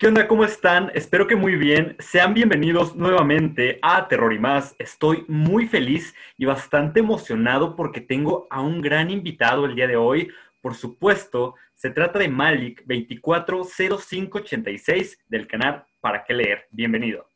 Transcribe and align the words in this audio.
¿Qué 0.00 0.08
onda? 0.08 0.26
¿Cómo 0.26 0.44
están? 0.46 0.90
Espero 0.94 1.26
que 1.26 1.36
muy 1.36 1.56
bien. 1.56 1.94
Sean 1.98 2.32
bienvenidos 2.32 2.96
nuevamente 2.96 3.78
a 3.82 4.08
Terror 4.08 4.32
y 4.32 4.38
más. 4.38 4.74
Estoy 4.78 5.26
muy 5.28 5.68
feliz 5.68 6.14
y 6.38 6.46
bastante 6.46 7.00
emocionado 7.00 7.76
porque 7.76 8.00
tengo 8.00 8.46
a 8.48 8.62
un 8.62 8.80
gran 8.80 9.10
invitado 9.10 9.66
el 9.66 9.74
día 9.74 9.86
de 9.86 9.96
hoy. 9.96 10.30
Por 10.62 10.74
supuesto, 10.74 11.54
se 11.74 11.90
trata 11.90 12.18
de 12.18 12.28
Malik 12.28 12.82
240586 12.86 15.18
del 15.28 15.46
canal 15.46 15.84
Para 16.00 16.24
qué 16.24 16.32
leer. 16.32 16.66
Bienvenido. 16.70 17.26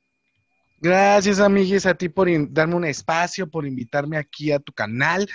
Gracias, 0.81 1.41
amigues, 1.41 1.85
a 1.85 1.93
ti 1.93 2.09
por 2.09 2.29
darme 2.51 2.77
un 2.77 2.87
espacio, 2.87 3.47
por 3.47 3.67
invitarme 3.67 4.17
aquí 4.17 4.53
a 4.53 4.59
tu 4.59 4.73
canal 4.73 5.29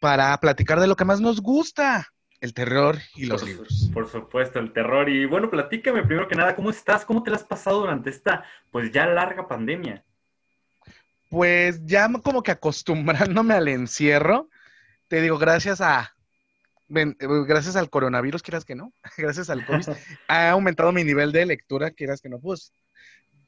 para 0.00 0.36
platicar 0.40 0.80
de 0.80 0.88
lo 0.88 0.96
que 0.96 1.04
más 1.04 1.20
nos 1.20 1.40
gusta, 1.40 2.08
el 2.40 2.54
terror 2.54 2.98
y 3.14 3.26
los 3.26 3.44
libros. 3.44 3.90
Por 3.92 4.08
supuesto, 4.08 4.58
el 4.58 4.72
terror. 4.72 5.08
Y 5.08 5.26
bueno, 5.26 5.50
platícame 5.50 6.02
primero 6.04 6.28
que 6.28 6.34
nada, 6.34 6.54
¿cómo 6.54 6.70
estás? 6.70 7.04
¿Cómo 7.04 7.22
te 7.22 7.30
la 7.30 7.36
has 7.36 7.44
pasado 7.44 7.80
durante 7.80 8.10
esta, 8.10 8.44
pues 8.70 8.92
ya 8.92 9.06
larga 9.06 9.48
pandemia? 9.48 10.04
Pues 11.28 11.84
ya 11.84 12.08
como 12.22 12.42
que 12.42 12.52
acostumbrándome 12.52 13.54
al 13.54 13.68
encierro, 13.68 14.48
te 15.08 15.20
digo, 15.20 15.38
gracias 15.38 15.80
a, 15.80 16.14
gracias 16.88 17.76
al 17.76 17.90
coronavirus, 17.90 18.42
quieras 18.42 18.64
que 18.64 18.74
no, 18.74 18.92
gracias 19.16 19.50
al 19.50 19.66
COVID, 19.66 19.88
ha 20.28 20.50
aumentado 20.50 20.92
mi 20.92 21.04
nivel 21.04 21.32
de 21.32 21.46
lectura, 21.46 21.90
quieras 21.90 22.20
que 22.20 22.28
no, 22.28 22.38
pues 22.38 22.72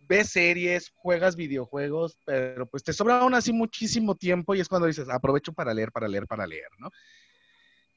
ves 0.08 0.30
series, 0.30 0.90
juegas 0.96 1.36
videojuegos, 1.36 2.18
pero 2.24 2.66
pues 2.66 2.82
te 2.82 2.92
sobra 2.92 3.20
aún 3.20 3.34
así 3.34 3.52
muchísimo 3.52 4.14
tiempo 4.14 4.54
y 4.54 4.60
es 4.60 4.68
cuando 4.68 4.86
dices, 4.86 5.08
aprovecho 5.08 5.52
para 5.52 5.74
leer, 5.74 5.92
para 5.92 6.08
leer, 6.08 6.26
para 6.26 6.46
leer, 6.46 6.68
¿no? 6.78 6.90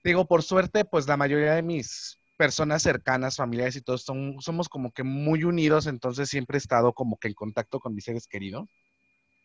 Digo, 0.03 0.27
por 0.27 0.43
suerte, 0.43 0.85
pues 0.85 1.07
la 1.07 1.17
mayoría 1.17 1.53
de 1.53 1.61
mis 1.61 2.19
personas 2.37 2.81
cercanas, 2.81 3.35
familiares 3.35 3.75
y 3.75 3.81
todos, 3.81 4.03
son, 4.03 4.41
somos 4.41 4.67
como 4.67 4.91
que 4.91 5.03
muy 5.03 5.43
unidos, 5.43 5.85
entonces 5.85 6.27
siempre 6.27 6.57
he 6.57 6.59
estado 6.59 6.93
como 6.93 7.17
que 7.17 7.27
en 7.27 7.35
contacto 7.35 7.79
con 7.79 7.93
mis 7.93 8.05
seres 8.05 8.27
queridos. 8.27 8.67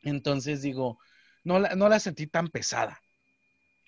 Entonces 0.02 0.62
digo, 0.62 0.98
no 1.44 1.58
la, 1.58 1.74
no 1.74 1.88
la 1.88 2.00
sentí 2.00 2.26
tan 2.26 2.48
pesada, 2.48 2.98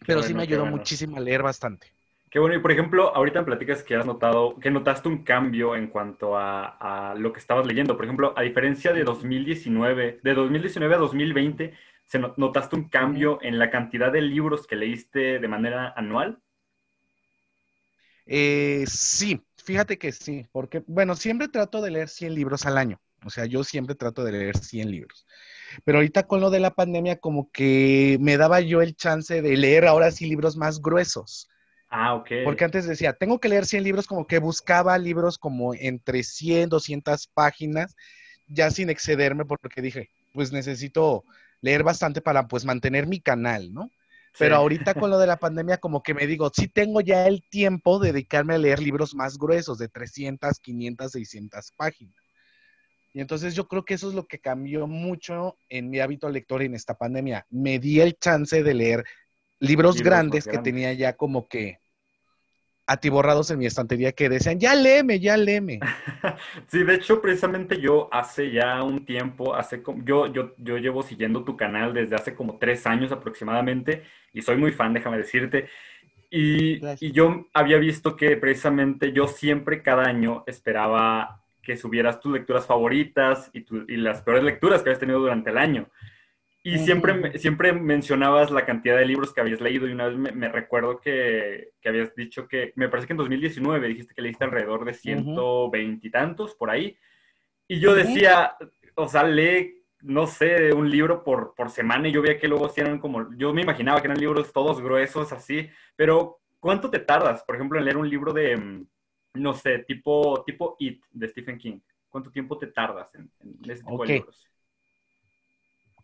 pero 0.07 0.23
sí 0.23 0.35
me 0.35 0.43
ayudó 0.43 0.67
muchísimo 0.67 1.17
a 1.17 1.21
leer 1.21 1.43
bastante. 1.43 1.95
Qué 2.31 2.39
bueno, 2.39 2.57
y 2.57 2.59
por 2.59 2.71
ejemplo, 2.71 3.17
ahorita 3.17 3.41
me 3.41 3.47
platicas 3.47 3.83
que 3.83 3.97
has 3.97 4.05
notado, 4.05 4.59
que 4.59 4.71
notaste 4.71 5.09
un 5.09 5.25
cambio 5.25 5.75
en 5.75 5.87
cuanto 5.87 6.37
a, 6.37 7.15
lo 7.17 7.33
que 7.33 7.39
estabas 7.39 7.67
leyendo. 7.67 7.97
Por 7.97 8.05
ejemplo, 8.05 8.35
a 8.37 8.43
diferencia 8.43 8.93
de 8.93 9.05
2019, 9.05 10.21
de 10.23 10.35
2019 10.35 10.95
a 10.95 10.99
2020, 10.99 11.75
¿se 12.05 12.19
¿notaste 12.37 12.77
un 12.77 12.91
cambio 12.91 13.39
en 13.41 13.59
la 13.59 13.71
cantidad 13.71 14.13
de 14.13 14.21
libros 14.21 14.67
que 14.67 14.77
leíste 14.77 15.39
de 15.39 15.49
manera 15.49 15.95
anual? 15.97 16.43
Eh, 18.29 18.85
sí, 18.87 19.43
fíjate 19.57 19.99
que 19.99 20.13
sí, 20.13 20.47
porque, 20.53 20.85
bueno, 20.87 21.17
siempre 21.17 21.49
trato 21.49 21.81
de 21.81 21.91
leer 21.91 22.09
100 22.09 22.35
libros 22.35 22.67
al 22.67 22.77
año. 22.77 23.01
O 23.25 23.31
sea, 23.31 23.47
yo 23.47 23.65
siempre 23.65 23.95
trato 23.95 24.23
de 24.23 24.33
leer 24.33 24.57
100 24.59 24.91
libros. 24.91 25.27
Pero 25.85 25.99
ahorita 25.99 26.27
con 26.27 26.41
lo 26.41 26.51
de 26.51 26.61
la 26.61 26.75
pandemia, 26.75 27.19
como 27.19 27.51
que 27.51 28.19
me 28.21 28.37
daba 28.37 28.61
yo 28.61 28.83
el 28.83 28.95
chance 28.95 29.43
de 29.43 29.57
leer 29.57 29.87
ahora 29.87 30.11
sí 30.11 30.27
libros 30.27 30.57
más 30.57 30.81
gruesos. 30.81 31.49
Ah, 31.89 32.15
ok. 32.15 32.31
Porque 32.45 32.65
antes 32.65 32.87
decía, 32.87 33.15
tengo 33.15 33.41
que 33.41 33.49
leer 33.49 33.67
100 33.67 33.83
libros, 33.83 34.07
como 34.07 34.27
que 34.27 34.39
buscaba 34.39 34.97
libros 34.99 35.39
como 35.39 35.75
entre 35.75 36.23
100, 36.23 36.69
200 36.69 37.27
páginas, 37.29 37.97
ya 38.47 38.71
sin 38.71 38.91
excederme, 38.91 39.45
porque 39.47 39.83
dije, 39.83 40.11
pues 40.33 40.53
necesito 40.53 41.25
leer 41.61 41.83
bastante 41.83 42.21
para 42.21 42.47
pues 42.47 42.65
mantener 42.65 43.07
mi 43.07 43.21
canal, 43.21 43.73
¿no? 43.73 43.91
Pero 44.39 44.57
ahorita 44.57 44.95
con 44.95 45.11
lo 45.11 45.19
de 45.19 45.27
la 45.27 45.39
pandemia, 45.39 45.79
como 45.79 46.03
que 46.03 46.15
me 46.15 46.27
digo, 46.27 46.51
sí 46.55 46.69
tengo 46.69 47.01
ya 47.01 47.27
el 47.27 47.43
tiempo 47.49 47.99
de 47.99 48.13
dedicarme 48.13 48.55
a 48.55 48.59
leer 48.59 48.81
libros 48.81 49.15
más 49.15 49.37
gruesos, 49.39 49.79
de 49.79 49.89
300, 49.89 50.61
500, 50.61 51.13
600 51.13 51.73
páginas. 51.73 52.17
Y 53.13 53.21
entonces 53.21 53.55
yo 53.55 53.67
creo 53.67 53.85
que 53.85 53.95
eso 53.95 54.09
es 54.09 54.15
lo 54.15 54.27
que 54.27 54.39
cambió 54.39 54.87
mucho 54.87 55.57
en 55.69 55.91
mi 55.91 55.99
hábito 56.01 56.29
lector 56.29 56.63
en 56.63 56.75
esta 56.75 56.95
pandemia. 56.95 57.47
Me 57.51 57.79
di 57.79 58.01
el 58.01 58.19
chance 58.19 58.63
de 58.63 58.75
leer 58.75 59.05
libros, 59.59 60.01
grandes, 60.03 60.47
que 60.47 60.59
tenía 60.59 60.93
ya 60.93 61.15
como 61.17 61.49
que 61.49 61.81
atiborrados 62.89 63.51
en 63.51 63.59
mi 63.59 63.67
estantería 63.67 64.13
que 64.13 64.31
decían, 64.31 64.59
ya 64.59 64.75
léeme, 64.75 65.21
ya 65.21 65.37
léeme. 65.37 65.79
sí, 66.67 66.83
de 66.83 66.95
hecho, 66.95 67.21
precisamente 67.21 67.79
yo 67.81 68.09
hace 68.11 68.51
ya 68.51 68.83
un 68.83 69.05
tiempo, 69.05 69.55
hace 69.55 69.83
yo, 70.05 70.27
yo, 70.33 70.55
yo 70.57 70.79
llevo 70.79 71.03
siguiendo 71.03 71.45
tu 71.45 71.57
canal 71.57 71.93
desde 71.93 72.17
hace 72.17 72.35
como 72.35 72.59
tres 72.59 72.87
años 72.87 73.13
aproximadamente 73.13 74.05
y 74.33 74.41
soy 74.41 74.57
muy 74.57 74.73
fan, 74.73 74.95
déjame 74.95 75.19
decirte. 75.19 75.69
Y, 76.31 76.81
y 77.01 77.13
yo 77.13 77.47
había 77.53 77.77
visto 77.77 78.17
que 78.17 78.37
precisamente 78.39 79.13
yo 79.13 79.29
siempre 79.29 79.83
cada 79.83 80.05
año 80.05 80.45
esperaba 80.47 81.43
que 81.63 81.77
subieras 81.77 82.21
tus 82.21 82.33
lecturas 82.33 82.67
favoritas 82.67 83.51
y, 83.53 83.67
y 83.93 83.97
las 83.99 84.23
peores 84.23 84.45
lecturas 84.45 84.83
que 84.83 84.89
habías 84.89 85.01
tenido 85.01 85.21
durante 85.21 85.51
el 85.51 85.59
año. 85.59 85.89
Y 86.69 86.79
siempre, 86.81 87.39
siempre 87.39 87.73
mencionabas 87.73 88.51
la 88.51 88.67
cantidad 88.67 88.99
de 88.99 89.07
libros 89.07 89.33
que 89.33 89.41
habías 89.41 89.61
leído 89.61 89.89
y 89.89 89.93
una 89.93 90.09
vez 90.09 90.19
me, 90.19 90.49
recuerdo 90.51 91.01
que, 91.01 91.71
que, 91.81 91.89
habías 91.89 92.15
dicho 92.15 92.47
que, 92.47 92.73
me 92.77 92.91
parece 92.91 93.07
que 93.07 93.15
en 93.15 93.19
2019 93.19 93.89
dijiste 93.89 94.15
que 94.15 94.21
leíste 94.21 94.45
alrededor 94.45 94.85
de 94.85 94.93
ciento 94.93 95.71
veintitantos 95.71 96.55
por 96.55 96.69
ahí. 96.69 96.99
Y 97.67 97.81
yo 97.81 97.95
decía, 97.95 98.55
o 98.97 99.09
sea, 99.09 99.25
lee, 99.25 99.83
no 100.03 100.27
sé, 100.27 100.75
un 100.75 100.91
libro 100.91 101.25
por, 101.25 101.55
por 101.55 101.71
semana 101.71 102.09
y 102.09 102.13
yo 102.13 102.21
veía 102.21 102.39
que 102.39 102.49
luego 102.49 102.71
eran 102.77 102.99
como, 102.99 103.35
yo 103.37 103.55
me 103.55 103.63
imaginaba 103.63 104.03
que 104.03 104.09
eran 104.09 104.21
libros 104.21 104.53
todos 104.53 104.83
gruesos 104.83 105.33
así, 105.33 105.71
pero 105.97 106.41
¿cuánto 106.61 106.91
te 106.91 106.99
tardas, 106.99 107.45
por 107.45 107.55
ejemplo, 107.55 107.79
en 107.79 107.87
leer 107.87 107.97
un 107.97 108.11
libro 108.11 108.35
de, 108.35 108.57
mm, 108.57 108.87
no 109.35 109.55
sé, 109.55 109.79
tipo, 109.81 110.45
tipo 110.45 110.77
It 110.79 111.03
de 111.13 111.29
Stephen 111.29 111.57
King? 111.57 111.81
¿Cuánto 112.11 112.31
tiempo 112.31 112.59
te 112.59 112.67
tardas 112.67 113.15
en, 113.15 113.31
en 113.41 113.71
ese 113.71 113.85
tipo 113.85 114.05
de 114.05 114.13
libros? 114.13 114.51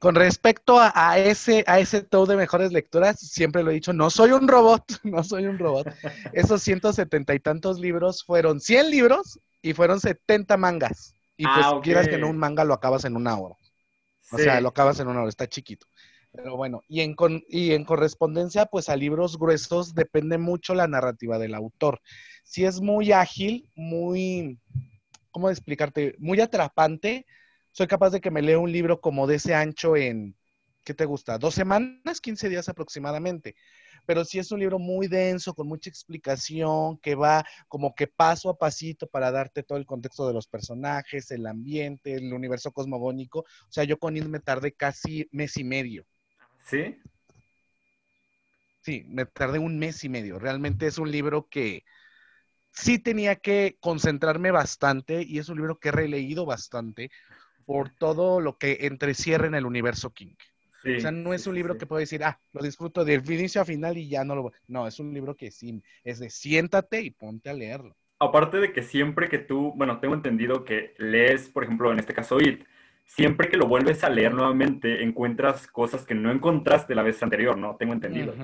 Con 0.04 0.16
respecto 0.16 0.78
a, 0.78 1.18
ese, 1.18 1.64
a 1.66 1.78
ese 1.78 2.02
top 2.02 2.28
de 2.28 2.36
mejores 2.36 2.72
lecturas, 2.72 3.18
siempre 3.18 3.62
lo 3.62 3.70
he 3.70 3.74
dicho, 3.74 3.94
no 3.94 4.10
soy 4.10 4.32
un 4.32 4.46
robot, 4.46 4.84
no 5.02 5.24
soy 5.24 5.46
un 5.46 5.58
robot. 5.58 5.88
Esos 6.34 6.60
170 6.60 7.34
y 7.34 7.40
tantos 7.40 7.80
libros 7.80 8.22
fueron 8.22 8.60
100 8.60 8.90
libros 8.90 9.40
y 9.62 9.72
fueron 9.72 10.00
70 10.00 10.58
mangas. 10.58 11.14
Y 11.38 11.44
pues 11.44 11.64
ah, 11.64 11.80
quieras 11.82 12.06
que 12.06 12.18
no, 12.18 12.28
un 12.28 12.36
manga 12.36 12.64
lo 12.64 12.74
acabas 12.74 13.06
en 13.06 13.16
una 13.16 13.38
hora. 13.38 13.54
O 14.30 14.36
sea, 14.36 14.60
lo 14.60 14.68
acabas 14.68 15.00
en 15.00 15.08
una 15.08 15.20
hora, 15.20 15.30
está 15.30 15.48
chiquito. 15.48 15.86
Pero 16.32 16.54
bueno, 16.54 16.82
y 16.86 17.00
en, 17.00 17.16
y 17.48 17.72
en 17.72 17.86
correspondencia, 17.86 18.66
pues 18.66 18.90
a 18.90 18.96
libros 18.96 19.38
gruesos 19.38 19.94
depende 19.94 20.36
mucho 20.36 20.74
la 20.74 20.86
narrativa 20.86 21.38
del 21.38 21.54
autor. 21.54 22.02
Si 22.42 22.66
es 22.66 22.82
muy 22.82 23.10
ágil, 23.12 23.70
muy, 23.74 24.58
¿cómo 25.30 25.48
explicarte? 25.48 26.14
Muy 26.18 26.42
atrapante, 26.42 27.24
soy 27.74 27.88
capaz 27.88 28.10
de 28.10 28.20
que 28.20 28.30
me 28.30 28.40
lea 28.40 28.58
un 28.58 28.70
libro 28.70 29.00
como 29.00 29.26
de 29.26 29.34
ese 29.34 29.52
ancho 29.52 29.96
en, 29.96 30.36
¿qué 30.84 30.94
te 30.94 31.06
gusta? 31.06 31.38
Dos 31.38 31.54
semanas, 31.54 32.20
15 32.20 32.48
días 32.48 32.68
aproximadamente. 32.68 33.56
Pero 34.06 34.24
si 34.24 34.38
es 34.38 34.52
un 34.52 34.60
libro 34.60 34.78
muy 34.78 35.08
denso, 35.08 35.54
con 35.54 35.66
mucha 35.66 35.90
explicación, 35.90 36.98
que 36.98 37.16
va 37.16 37.44
como 37.66 37.92
que 37.96 38.06
paso 38.06 38.48
a 38.48 38.56
pasito 38.56 39.08
para 39.08 39.32
darte 39.32 39.64
todo 39.64 39.76
el 39.76 39.86
contexto 39.86 40.24
de 40.28 40.34
los 40.34 40.46
personajes, 40.46 41.32
el 41.32 41.48
ambiente, 41.48 42.14
el 42.14 42.32
universo 42.32 42.70
cosmogónico. 42.70 43.40
O 43.40 43.72
sea, 43.72 43.82
yo 43.82 43.98
con 43.98 44.16
él 44.16 44.28
me 44.28 44.38
tardé 44.38 44.72
casi 44.72 45.28
mes 45.32 45.56
y 45.56 45.64
medio. 45.64 46.06
¿Sí? 46.64 46.96
Sí, 48.82 49.04
me 49.08 49.26
tardé 49.26 49.58
un 49.58 49.80
mes 49.80 50.04
y 50.04 50.08
medio. 50.08 50.38
Realmente 50.38 50.86
es 50.86 50.98
un 50.98 51.10
libro 51.10 51.48
que 51.48 51.82
sí 52.70 53.00
tenía 53.00 53.34
que 53.34 53.78
concentrarme 53.80 54.52
bastante 54.52 55.22
y 55.22 55.38
es 55.38 55.48
un 55.48 55.56
libro 55.56 55.80
que 55.80 55.88
he 55.88 55.92
releído 55.92 56.46
bastante 56.46 57.10
por 57.64 57.90
todo 57.90 58.40
lo 58.40 58.58
que 58.58 58.78
entrecierra 58.82 59.46
en 59.46 59.54
el 59.54 59.66
universo 59.66 60.10
King. 60.10 60.34
o 60.84 61.00
sea, 61.00 61.10
no 61.10 61.32
es 61.32 61.46
un 61.46 61.54
libro 61.54 61.76
que 61.76 61.86
puedo 61.86 62.00
decir, 62.00 62.22
ah, 62.24 62.38
lo 62.52 62.62
disfruto 62.62 63.04
de 63.04 63.14
inicio 63.14 63.60
a 63.60 63.64
final 63.64 63.96
y 63.96 64.08
ya 64.08 64.24
no 64.24 64.34
lo... 64.34 64.52
No, 64.68 64.86
es 64.86 64.98
un 65.00 65.12
libro 65.12 65.34
que 65.34 65.50
sí, 65.50 65.82
es 66.04 66.18
de 66.18 66.30
siéntate 66.30 67.02
y 67.02 67.10
ponte 67.10 67.50
a 67.50 67.54
leerlo. 67.54 67.96
Aparte 68.18 68.58
de 68.58 68.72
que 68.72 68.82
siempre 68.82 69.28
que 69.28 69.38
tú, 69.38 69.72
bueno, 69.76 69.98
tengo 70.00 70.14
entendido 70.14 70.64
que 70.64 70.94
lees, 70.98 71.48
por 71.48 71.64
ejemplo, 71.64 71.92
en 71.92 71.98
este 71.98 72.14
caso 72.14 72.40
It, 72.40 72.64
siempre 73.04 73.48
que 73.48 73.56
lo 73.56 73.66
vuelves 73.66 74.04
a 74.04 74.08
leer 74.08 74.32
nuevamente, 74.32 75.02
encuentras 75.02 75.66
cosas 75.66 76.06
que 76.06 76.14
no 76.14 76.30
encontraste 76.30 76.94
la 76.94 77.02
vez 77.02 77.22
anterior, 77.22 77.56
¿no? 77.56 77.76
Tengo 77.76 77.92
entendido. 77.92 78.34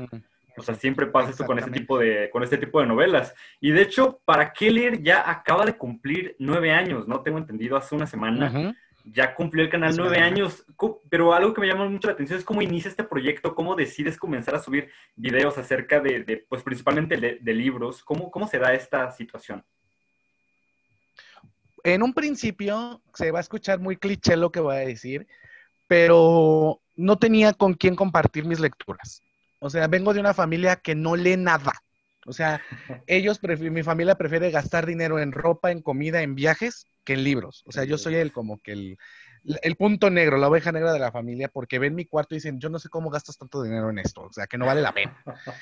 O 0.57 0.63
sea, 0.63 0.75
siempre 0.75 1.07
pasa 1.07 1.31
esto 1.31 1.47
con 1.47 1.59
este 1.59 1.71
tipo 1.71 1.99
de, 1.99 2.29
con 2.31 2.43
este 2.43 2.59
tipo 2.59 2.81
de 2.81 2.87
novelas. 2.87 3.35
Y 3.61 3.71
de 3.71 3.83
hecho, 3.83 4.21
para 4.25 4.53
Keller 4.53 5.03
ya 5.03 5.31
acaba 5.31 5.65
de 5.65 5.77
cumplir 5.77 6.37
nueve 6.39 6.73
años, 6.73 7.09
¿no? 7.09 7.21
Tengo 7.23 7.39
entendido 7.39 7.77
hace 7.77 7.95
una 7.95 8.07
semana 8.07 8.75
ya 9.13 9.35
cumplió 9.35 9.65
el 9.65 9.71
canal 9.71 9.95
nueve 9.97 10.19
años, 10.19 10.65
pero 11.09 11.35
algo 11.35 11.53
que 11.53 11.61
me 11.61 11.67
llama 11.67 11.89
mucho 11.89 12.09
la 12.09 12.15
atención 12.15 12.39
es 12.39 12.45
cómo 12.45 12.63
inicia 12.63 12.89
este 12.89 13.05
proyecto, 13.05 13.55
cómo 13.55 13.75
decides 13.75 14.17
comenzar 14.17 14.55
a 14.55 14.63
subir 14.63 14.91
videos 15.17 15.59
acerca 15.59 16.01
de, 16.01 16.45
pues 16.49 16.63
principalmente 16.63 17.17
de, 17.17 17.55
libros, 17.55 18.03
¿Cómo, 18.05 18.31
¿cómo 18.31 18.47
se 18.47 18.59
da 18.59 18.73
esta 18.73 19.11
situación? 19.11 19.65
En 21.83 22.03
un 22.03 22.13
principio 22.13 23.03
se 23.15 23.31
va 23.31 23.39
a 23.39 23.43
escuchar 23.43 23.81
muy 23.81 23.97
cliché 23.97 24.37
lo 24.37 24.53
que 24.53 24.61
voy 24.61 24.77
a 24.77 24.81
decir, 24.81 25.27
pero 25.89 26.81
no 26.97 27.19
tenía 27.19 27.53
con 27.53 27.75
quién 27.75 27.97
compartir 27.97 28.45
mis 28.45 28.61
lecturas. 28.61 29.23
O 29.59 29.71
sea, 29.71 29.89
vengo 29.89 30.15
de 30.15 30.21
una 30.21 30.35
familia 30.35 30.77
que 30.77 30.95
no 30.95 31.17
lee 31.17 31.37
nada. 31.37 31.73
O 32.27 32.33
sea, 32.33 32.61
ellos, 33.07 33.41
mi 33.43 33.83
familia 33.83 34.15
prefiere 34.15 34.51
gastar 34.51 34.87
dinero 34.87 35.19
en 35.19 35.33
ropa, 35.33 35.71
en 35.71 35.83
comida, 35.83 36.23
en 36.23 36.35
viajes, 36.35 36.87
que 37.11 37.15
en 37.15 37.25
libros. 37.25 37.65
O 37.67 37.73
sea, 37.73 37.83
yo 37.83 37.99
soy 37.99 38.15
el 38.15 38.31
como 38.31 38.61
que 38.61 38.71
el, 38.71 38.99
el 39.63 39.75
punto 39.75 40.11
negro, 40.11 40.39
la 40.39 40.47
oveja 40.47 40.71
negra 40.71 40.93
de 40.93 41.01
la 41.01 41.11
familia, 41.11 41.49
porque 41.49 41.81
ven 41.81 41.97
mi 41.97 42.05
cuarto 42.05 42.37
y 42.37 42.39
dicen, 42.39 42.61
yo 42.61 42.69
no 42.69 42.79
sé 42.79 42.89
cómo 42.89 43.11
gastas 43.11 43.37
tanto 43.37 43.65
dinero 43.65 43.91
en 43.91 43.99
esto, 43.99 44.23
o 44.23 44.33
sea, 44.33 44.47
que 44.47 44.57
no 44.57 44.67
vale 44.67 44.81
la 44.81 44.95
pena. 44.95 45.21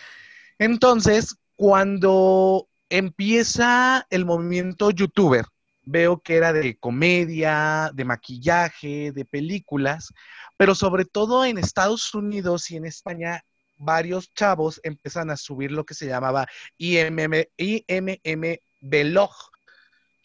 Entonces, 0.58 1.38
cuando 1.56 2.68
empieza 2.90 4.06
el 4.10 4.26
movimiento 4.26 4.90
youtuber, 4.90 5.46
veo 5.84 6.20
que 6.20 6.36
era 6.36 6.52
de 6.52 6.76
comedia, 6.76 7.92
de 7.94 8.04
maquillaje, 8.04 9.12
de 9.12 9.24
películas, 9.24 10.12
pero 10.58 10.74
sobre 10.74 11.06
todo 11.06 11.46
en 11.46 11.56
Estados 11.56 12.14
Unidos 12.14 12.70
y 12.70 12.76
en 12.76 12.84
España, 12.84 13.42
varios 13.78 14.34
chavos 14.34 14.80
empiezan 14.82 15.30
a 15.30 15.38
subir 15.38 15.72
lo 15.72 15.86
que 15.86 15.94
se 15.94 16.06
llamaba 16.08 16.46
IMM, 16.76 17.46
IMM 17.56 18.58
Vlog, 18.82 19.32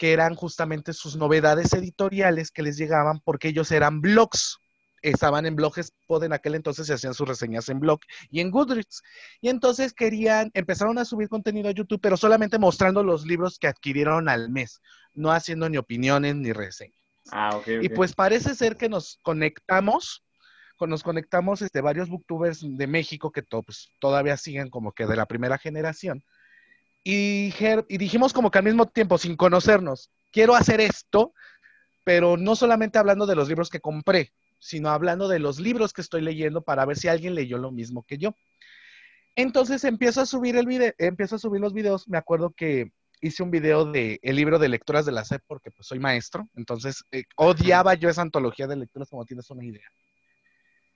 que 0.03 0.11
eran 0.11 0.35
justamente 0.35 0.91
sus 0.91 1.15
novedades 1.15 1.71
editoriales 1.71 2.51
que 2.51 2.61
les 2.61 2.75
llegaban 2.75 3.21
porque 3.21 3.47
ellos 3.47 3.71
eran 3.71 4.01
blogs. 4.01 4.57
Estaban 5.01 5.45
en 5.45 5.55
blogs, 5.55 5.93
en 6.09 6.33
aquel 6.33 6.55
entonces 6.55 6.87
se 6.87 6.93
hacían 6.93 7.13
sus 7.13 7.25
reseñas 7.25 7.69
en 7.69 7.79
blog 7.79 8.01
y 8.29 8.41
en 8.41 8.51
Goodreads. 8.51 9.01
Y 9.39 9.47
entonces 9.47 9.93
querían, 9.93 10.51
empezaron 10.55 10.97
a 10.97 11.05
subir 11.05 11.29
contenido 11.29 11.69
a 11.69 11.71
YouTube, 11.71 12.01
pero 12.01 12.17
solamente 12.17 12.59
mostrando 12.59 13.01
los 13.01 13.25
libros 13.25 13.57
que 13.57 13.67
adquirieron 13.67 14.27
al 14.27 14.49
mes, 14.49 14.81
no 15.13 15.31
haciendo 15.31 15.69
ni 15.69 15.77
opiniones 15.77 16.35
ni 16.35 16.51
reseñas. 16.51 16.97
Ah. 17.31 17.61
Y 17.65 17.87
pues 17.87 18.13
parece 18.13 18.55
ser 18.55 18.75
que 18.75 18.89
nos 18.89 19.19
conectamos, 19.23 20.25
nos 20.85 21.01
conectamos 21.01 21.61
este, 21.61 21.79
varios 21.79 22.09
booktubers 22.09 22.59
de 22.61 22.87
México 22.87 23.31
que 23.31 23.41
pues, 23.43 23.89
todavía 23.99 24.35
siguen 24.35 24.69
como 24.69 24.91
que 24.91 25.05
de 25.05 25.15
la 25.15 25.27
primera 25.27 25.57
generación 25.57 26.25
y, 27.03 27.51
dijimos 27.97 28.33
como 28.33 28.49
que 28.49 28.59
al 28.59 28.63
mismo 28.63 28.87
tiempo, 28.87 29.17
sin 29.17 29.35
conocernos, 29.35 30.09
quiero 30.31 30.55
hacer 30.55 30.79
esto, 30.81 31.33
pero 32.03 32.37
no 32.37 32.55
solamente 32.55 32.97
hablando 32.97 33.25
de 33.25 33.35
los 33.35 33.49
libros 33.49 33.69
que 33.69 33.81
compré, 33.81 34.31
sino 34.59 34.89
hablando 34.89 35.27
de 35.27 35.39
los 35.39 35.59
libros 35.59 35.93
que 35.93 36.01
estoy 36.01 36.21
leyendo 36.21 36.61
para 36.61 36.85
ver 36.85 36.97
si 36.97 37.07
alguien 37.09 37.35
leyó 37.35 37.57
lo 37.57 37.71
mismo 37.71 38.03
que 38.03 38.17
yo. 38.17 38.35
Entonces 39.35 39.83
empiezo 39.83 40.21
a 40.21 40.25
subir 40.25 40.55
el 40.55 40.65
video, 40.65 40.93
empiezo 40.97 41.35
a 41.35 41.39
subir 41.39 41.59
los 41.59 41.73
videos. 41.73 42.07
Me 42.07 42.17
acuerdo 42.17 42.51
que 42.51 42.91
hice 43.19 43.41
un 43.43 43.51
video 43.51 43.85
de 43.85 44.19
el 44.21 44.35
libro 44.35 44.59
de 44.59 44.69
lecturas 44.69 45.05
de 45.05 45.11
la 45.11 45.25
SEP 45.25 45.41
porque 45.47 45.71
pues 45.71 45.87
soy 45.87 45.99
maestro, 45.99 46.47
entonces 46.55 47.03
eh, 47.11 47.23
odiaba 47.35 47.95
yo 47.95 48.09
esa 48.09 48.21
antología 48.21 48.67
de 48.67 48.75
lecturas 48.75 49.09
como 49.09 49.25
tienes 49.25 49.49
una 49.49 49.65
idea. 49.65 49.87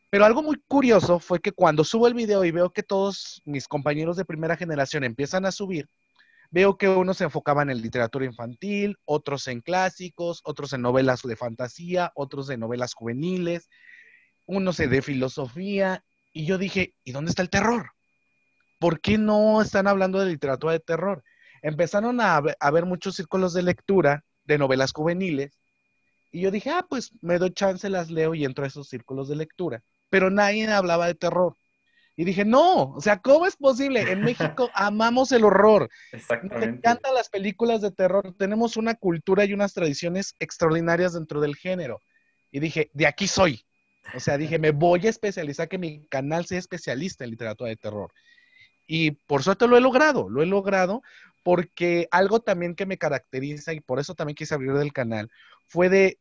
Pero 0.09 0.24
algo 0.24 0.42
muy 0.42 0.56
curioso 0.68 1.19
fue 1.19 1.42
que 1.42 1.51
cuando 1.51 1.83
subo 1.83 2.07
el 2.07 2.13
video 2.13 2.45
y 2.45 2.51
veo 2.51 2.71
que 2.71 2.83
todos 2.83 3.42
mis 3.45 3.68
compañeros 3.68 4.15
de 4.15 4.24
primera 4.24 4.56
generación 4.56 5.04
empiezan 5.04 5.45
a 5.45 5.51
subir, 5.51 5.89
veo 6.50 6.77
que 6.77 6.88
unos 6.88 7.18
se 7.18 7.25
enfocaban 7.25 7.69
en 7.69 7.81
literatura 7.81 8.25
infantil, 8.25 8.98
otros 9.04 9.48
en 9.48 9.59
clásicos, 9.59 10.42
otros 10.45 10.71
en 10.71 10.81
novelas 10.81 11.21
de 11.24 11.36
fantasía, 11.36 12.13
otros 12.15 12.50
en 12.50 12.62
novelas 12.62 12.94
juveniles, 12.94 13.69
unos 14.45 14.77
de 14.77 15.01
filosofía. 15.01 16.06
Y 16.31 16.45
yo 16.45 16.57
dije, 16.57 16.95
¿y 17.04 17.12
dónde 17.12 17.31
está 17.31 17.42
el 17.42 17.50
terror? 17.50 17.92
¿Por 18.80 19.01
qué 19.01 19.18
no 19.18 19.62
están 19.62 19.88
hablando 19.88 20.19
de 20.19 20.27
literatura 20.27 20.71
de 20.71 20.80
terror? 20.80 21.24
Empezaron 21.62 22.21
a, 22.21 22.39
ver 22.39 22.86
muchos 22.86 23.15
círculos 23.15 23.54
de 23.54 23.63
lectura 23.63 24.24
de 24.45 24.57
novelas 24.57 24.94
juveniles. 24.94 25.59
Y 26.31 26.42
yo 26.42 26.51
dije, 26.51 26.69
ah, 26.69 26.86
pues 26.88 27.12
me 27.21 27.39
doy 27.39 27.51
chance, 27.51 27.89
las 27.89 28.09
leo 28.09 28.36
y 28.36 28.45
entro 28.45 28.63
a 28.63 28.68
esos 28.68 28.88
círculos 28.88 29.27
de 29.27 29.36
lectura 29.36 29.83
pero 30.09 30.30
nadie 30.30 30.68
hablaba 30.68 31.07
de 31.07 31.15
terror. 31.15 31.56
Y 32.19 32.25
dije, 32.25 32.45
no, 32.45 32.94
o 32.94 33.01
sea, 33.01 33.19
¿cómo 33.19 33.45
es 33.45 33.56
posible? 33.56 34.12
En 34.12 34.21
México 34.21 34.71
amamos 34.74 35.31
el 35.31 35.45
horror. 35.45 35.88
Exactamente. 36.12 36.65
Nos 36.65 36.77
encantan 36.77 37.13
las 37.13 37.30
películas 37.30 37.81
de 37.81 37.92
terror. 37.92 38.33
Tenemos 38.38 38.75
una 38.75 38.95
cultura 38.95 39.45
y 39.45 39.54
unas 39.54 39.74
tradiciones 39.74 40.33
extraordinarias 40.39 41.13
dentro 41.13 41.39
del 41.42 41.56
género. 41.56 42.00
Y 42.51 42.59
dije, 42.59 42.89
de 42.94 43.06
aquí 43.06 43.27
soy. 43.27 43.63
O 44.15 44.19
sea, 44.19 44.38
dije, 44.38 44.57
me 44.57 44.71
voy 44.71 45.06
a 45.06 45.09
especializar, 45.12 45.68
que 45.68 45.77
mi 45.77 46.07
canal 46.07 46.45
sea 46.48 46.57
especialista 46.57 47.24
en 47.24 47.31
literatura 47.31 47.69
de 47.69 47.75
terror. 47.75 48.12
Y 48.88 49.12
por 49.12 49.44
suerte 49.44 49.68
lo 49.68 49.77
he 49.77 49.81
logrado, 49.81 50.30
lo 50.30 50.42
he 50.42 50.45
logrado 50.45 51.04
porque 51.44 52.07
algo 52.12 52.39
también 52.39 52.74
que 52.74 52.86
me 52.86 52.98
caracteriza 52.98 53.74
y 53.74 53.80
por 53.80 54.00
eso 54.00 54.15
también 54.15 54.36
quise 54.36 54.54
abrir 54.54 54.71
el 54.71 54.92
canal 54.92 55.30
fue 55.68 55.88
de 55.88 56.19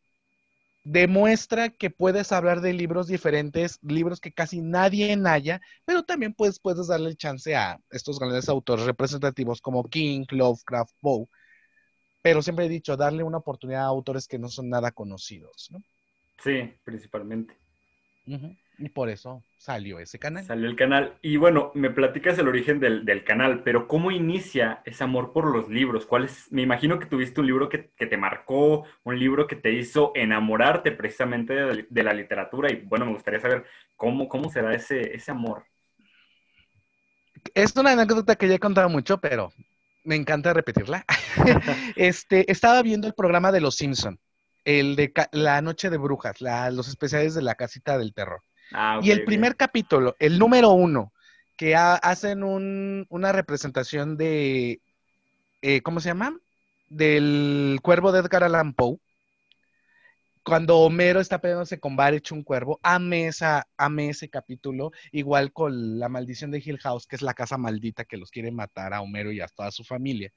demuestra 0.86 1.70
que 1.70 1.90
puedes 1.90 2.30
hablar 2.30 2.60
de 2.60 2.72
libros 2.72 3.08
diferentes, 3.08 3.80
libros 3.82 4.20
que 4.20 4.30
casi 4.30 4.60
nadie 4.60 5.20
haya, 5.26 5.60
pero 5.84 6.04
también 6.04 6.32
puedes, 6.32 6.60
puedes 6.60 6.86
darle 6.86 7.16
chance 7.16 7.56
a 7.56 7.80
estos 7.90 8.20
grandes 8.20 8.48
autores 8.48 8.86
representativos 8.86 9.60
como 9.60 9.82
King, 9.82 10.26
Lovecraft, 10.30 10.94
Poe. 11.00 11.26
Pero 12.22 12.40
siempre 12.40 12.66
he 12.66 12.68
dicho, 12.68 12.96
darle 12.96 13.24
una 13.24 13.38
oportunidad 13.38 13.82
a 13.82 13.86
autores 13.86 14.28
que 14.28 14.38
no 14.38 14.48
son 14.48 14.68
nada 14.68 14.92
conocidos, 14.92 15.68
¿no? 15.72 15.80
Sí, 16.38 16.72
principalmente. 16.84 17.56
Y 18.78 18.90
por 18.90 19.08
eso 19.08 19.42
salió 19.58 19.98
ese 19.98 20.18
canal. 20.18 20.44
Salió 20.44 20.68
el 20.68 20.76
canal. 20.76 21.14
Y 21.22 21.38
bueno, 21.38 21.70
me 21.74 21.90
platicas 21.90 22.38
el 22.38 22.48
origen 22.48 22.78
del, 22.78 23.24
canal, 23.24 23.62
pero 23.62 23.88
¿cómo 23.88 24.10
inicia 24.10 24.82
ese 24.84 25.04
amor 25.04 25.32
por 25.32 25.50
los 25.50 25.68
libros? 25.68 26.04
¿Cuál 26.04 26.24
es? 26.24 26.50
Me 26.52 26.62
imagino 26.62 26.98
que 26.98 27.06
tuviste 27.06 27.40
un 27.40 27.46
libro 27.46 27.68
que, 27.68 27.78
te 27.78 28.16
marcó, 28.16 28.84
un 29.04 29.18
libro 29.18 29.46
que 29.46 29.56
te 29.56 29.72
hizo 29.72 30.12
enamorarte 30.14 30.92
precisamente 30.92 31.54
de, 31.54 32.02
la 32.02 32.12
literatura. 32.12 32.70
Y 32.70 32.76
bueno, 32.76 33.06
me 33.06 33.12
gustaría 33.12 33.40
saber 33.40 33.64
cómo, 33.96 34.28
cómo 34.28 34.50
se 34.50 34.60
da 34.60 34.74
ese, 34.74 35.14
ese 35.14 35.30
amor. 35.30 35.64
Es 37.54 37.74
una 37.76 37.92
anécdota 37.92 38.36
que 38.36 38.48
ya 38.48 38.56
he 38.56 38.60
contado 38.60 38.88
mucho, 38.88 39.18
pero 39.18 39.52
me 40.04 40.16
encanta 40.16 40.52
repetirla. 40.52 41.04
este, 41.96 42.50
estaba 42.50 42.82
viendo 42.82 43.06
el 43.06 43.14
programa 43.14 43.52
de 43.52 43.60
Los 43.60 43.76
Simpson, 43.76 44.20
el 44.64 44.96
de 44.96 45.12
La 45.32 45.60
Noche 45.62 45.90
de 45.90 45.96
Brujas, 45.96 46.40
los 46.40 46.88
especiales 46.88 47.34
de 47.34 47.42
la 47.42 47.54
casita 47.54 47.98
del 47.98 48.14
terror. 48.14 48.40
Ah, 48.72 49.00
y 49.02 49.10
el 49.10 49.24
primer 49.24 49.56
capítulo, 49.56 50.16
el 50.18 50.38
número 50.38 50.70
uno, 50.70 51.12
que 51.56 51.74
hacen 51.74 52.42
una 52.42 53.32
representación 53.32 54.16
de, 54.16 54.80
eh, 55.62 55.80
¿cómo 55.82 56.00
se 56.00 56.10
llama? 56.10 56.38
Del 56.88 57.78
cuervo 57.82 58.12
de 58.12 58.20
Edgar 58.20 58.44
Allan 58.44 58.74
Poe. 58.74 58.98
Cuando 60.42 60.78
Homero 60.78 61.18
está 61.18 61.40
peleándose 61.40 61.80
con 61.80 61.96
Bar 61.96 62.14
hecho 62.14 62.34
un 62.34 62.44
cuervo, 62.44 62.78
ame, 62.82 63.26
esa, 63.26 63.66
ame 63.76 64.10
ese 64.10 64.28
capítulo, 64.28 64.92
igual 65.10 65.52
con 65.52 65.98
la 65.98 66.08
maldición 66.08 66.52
de 66.52 66.62
Hill 66.64 66.78
House, 66.78 67.08
que 67.08 67.16
es 67.16 67.22
la 67.22 67.34
casa 67.34 67.58
maldita 67.58 68.04
que 68.04 68.16
los 68.16 68.30
quiere 68.30 68.52
matar 68.52 68.94
a 68.94 69.00
Homero 69.00 69.32
y 69.32 69.40
a 69.40 69.48
toda 69.48 69.72
su 69.72 69.82
familia 69.82 70.32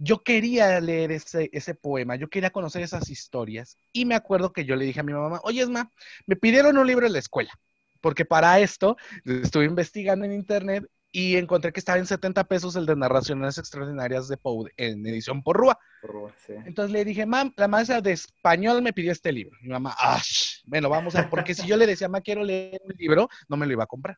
yo 0.00 0.22
quería 0.22 0.80
leer 0.80 1.12
ese, 1.12 1.50
ese, 1.52 1.74
poema, 1.74 2.16
yo 2.16 2.28
quería 2.28 2.50
conocer 2.50 2.82
esas 2.82 3.10
historias. 3.10 3.76
Y 3.92 4.06
me 4.06 4.14
acuerdo 4.14 4.52
que 4.52 4.64
yo 4.64 4.74
le 4.74 4.86
dije 4.86 5.00
a 5.00 5.04
mi 5.04 5.12
mamá, 5.12 5.40
oye, 5.44 5.60
Esma, 5.60 5.90
me 6.26 6.36
pidieron 6.36 6.78
un 6.78 6.86
libro 6.86 7.06
en 7.06 7.12
la 7.12 7.18
escuela, 7.18 7.52
porque 8.00 8.24
para 8.24 8.58
esto 8.60 8.96
estuve 9.24 9.66
investigando 9.66 10.24
en 10.24 10.32
internet 10.32 10.86
y 11.12 11.36
encontré 11.36 11.72
que 11.72 11.80
estaba 11.80 11.98
en 11.98 12.06
70 12.06 12.44
pesos 12.44 12.76
el 12.76 12.86
de 12.86 12.96
Narraciones 12.96 13.58
Extraordinarias 13.58 14.28
de 14.28 14.38
Poe 14.38 14.70
en 14.78 15.06
edición 15.06 15.42
por 15.42 15.58
Rúa. 15.58 15.78
Entonces 16.64 16.92
le 16.92 17.04
dije, 17.04 17.26
mam, 17.26 17.52
la 17.56 17.68
maestra 17.68 18.00
de 18.00 18.12
español 18.12 18.80
me 18.80 18.94
pidió 18.94 19.12
este 19.12 19.32
libro. 19.32 19.58
Mi 19.60 19.68
mamá, 19.68 19.94
ah, 19.98 20.22
bueno, 20.64 20.88
vamos 20.88 21.14
a, 21.14 21.28
porque 21.28 21.54
si 21.54 21.66
yo 21.66 21.76
le 21.76 21.86
decía, 21.86 22.08
mamá, 22.08 22.22
quiero 22.22 22.42
leer 22.42 22.80
un 22.84 22.94
libro, 22.96 23.28
no 23.48 23.56
me 23.58 23.66
lo 23.66 23.72
iba 23.72 23.84
a 23.84 23.88
comprar. 23.88 24.16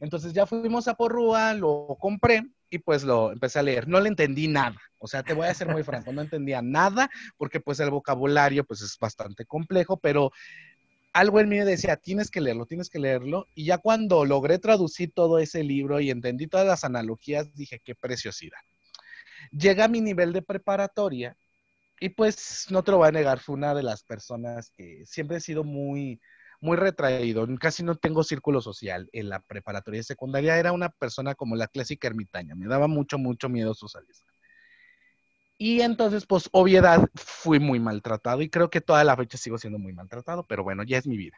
Entonces 0.00 0.32
ya 0.32 0.46
fuimos 0.46 0.88
a 0.88 0.94
Porrúa, 0.94 1.54
lo 1.54 1.96
compré 2.00 2.46
y 2.70 2.78
pues 2.78 3.02
lo 3.04 3.32
empecé 3.32 3.58
a 3.58 3.62
leer. 3.62 3.88
No 3.88 4.00
le 4.00 4.08
entendí 4.08 4.48
nada. 4.48 4.76
O 4.98 5.06
sea, 5.06 5.22
te 5.22 5.34
voy 5.34 5.46
a 5.46 5.54
ser 5.54 5.68
muy 5.68 5.82
franco, 5.82 6.12
no 6.12 6.22
entendía 6.22 6.62
nada 6.62 7.10
porque 7.36 7.60
pues 7.60 7.80
el 7.80 7.90
vocabulario 7.90 8.64
pues 8.64 8.82
es 8.82 8.96
bastante 8.98 9.44
complejo, 9.44 9.96
pero 9.96 10.32
algo 11.12 11.40
en 11.40 11.48
mí 11.48 11.58
decía, 11.58 11.96
tienes 11.96 12.30
que 12.30 12.40
leerlo, 12.40 12.66
tienes 12.66 12.90
que 12.90 12.98
leerlo. 12.98 13.46
Y 13.54 13.64
ya 13.64 13.78
cuando 13.78 14.24
logré 14.24 14.58
traducir 14.58 15.12
todo 15.12 15.38
ese 15.38 15.64
libro 15.64 16.00
y 16.00 16.10
entendí 16.10 16.46
todas 16.46 16.66
las 16.66 16.84
analogías, 16.84 17.54
dije, 17.54 17.80
qué 17.84 17.94
preciosidad. 17.94 18.58
Llega 19.50 19.84
a 19.84 19.88
mi 19.88 20.00
nivel 20.00 20.32
de 20.32 20.42
preparatoria 20.42 21.36
y 22.00 22.10
pues 22.10 22.66
no 22.70 22.82
te 22.84 22.92
lo 22.92 22.98
voy 22.98 23.08
a 23.08 23.12
negar, 23.12 23.40
fue 23.40 23.56
una 23.56 23.74
de 23.74 23.82
las 23.82 24.04
personas 24.04 24.70
que 24.70 25.04
siempre 25.06 25.38
he 25.38 25.40
sido 25.40 25.64
muy, 25.64 26.20
muy 26.60 26.76
retraído, 26.76 27.46
casi 27.58 27.82
no 27.82 27.96
tengo 27.96 28.24
círculo 28.24 28.60
social. 28.60 29.08
En 29.12 29.28
la 29.28 29.40
preparatoria 29.40 30.02
secundaria 30.02 30.58
era 30.58 30.72
una 30.72 30.88
persona 30.88 31.34
como 31.34 31.56
la 31.56 31.68
clásica 31.68 32.08
ermitaña, 32.08 32.54
me 32.54 32.66
daba 32.66 32.88
mucho, 32.88 33.18
mucho 33.18 33.48
miedo 33.48 33.74
socializar. 33.74 34.26
Y 35.60 35.80
entonces, 35.80 36.24
pues, 36.24 36.48
obviedad, 36.52 37.08
fui 37.16 37.58
muy 37.58 37.80
maltratado 37.80 38.42
y 38.42 38.48
creo 38.48 38.70
que 38.70 38.80
toda 38.80 39.02
la 39.02 39.16
fecha 39.16 39.36
sigo 39.36 39.58
siendo 39.58 39.78
muy 39.80 39.92
maltratado, 39.92 40.46
pero 40.46 40.62
bueno, 40.62 40.84
ya 40.84 40.98
es 40.98 41.06
mi 41.08 41.16
vida. 41.16 41.36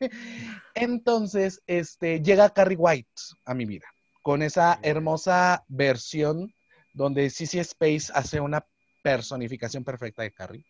entonces, 0.74 1.62
este, 1.68 2.20
llega 2.20 2.50
Carrie 2.50 2.76
White 2.76 3.08
a 3.44 3.54
mi 3.54 3.66
vida 3.66 3.86
con 4.22 4.42
esa 4.42 4.78
hermosa 4.82 5.64
versión 5.68 6.52
donde 6.92 7.30
CC 7.30 7.60
Space 7.60 8.12
hace 8.12 8.40
una 8.40 8.66
personificación 9.02 9.84
perfecta 9.84 10.22
de 10.22 10.32
Carrie. 10.32 10.64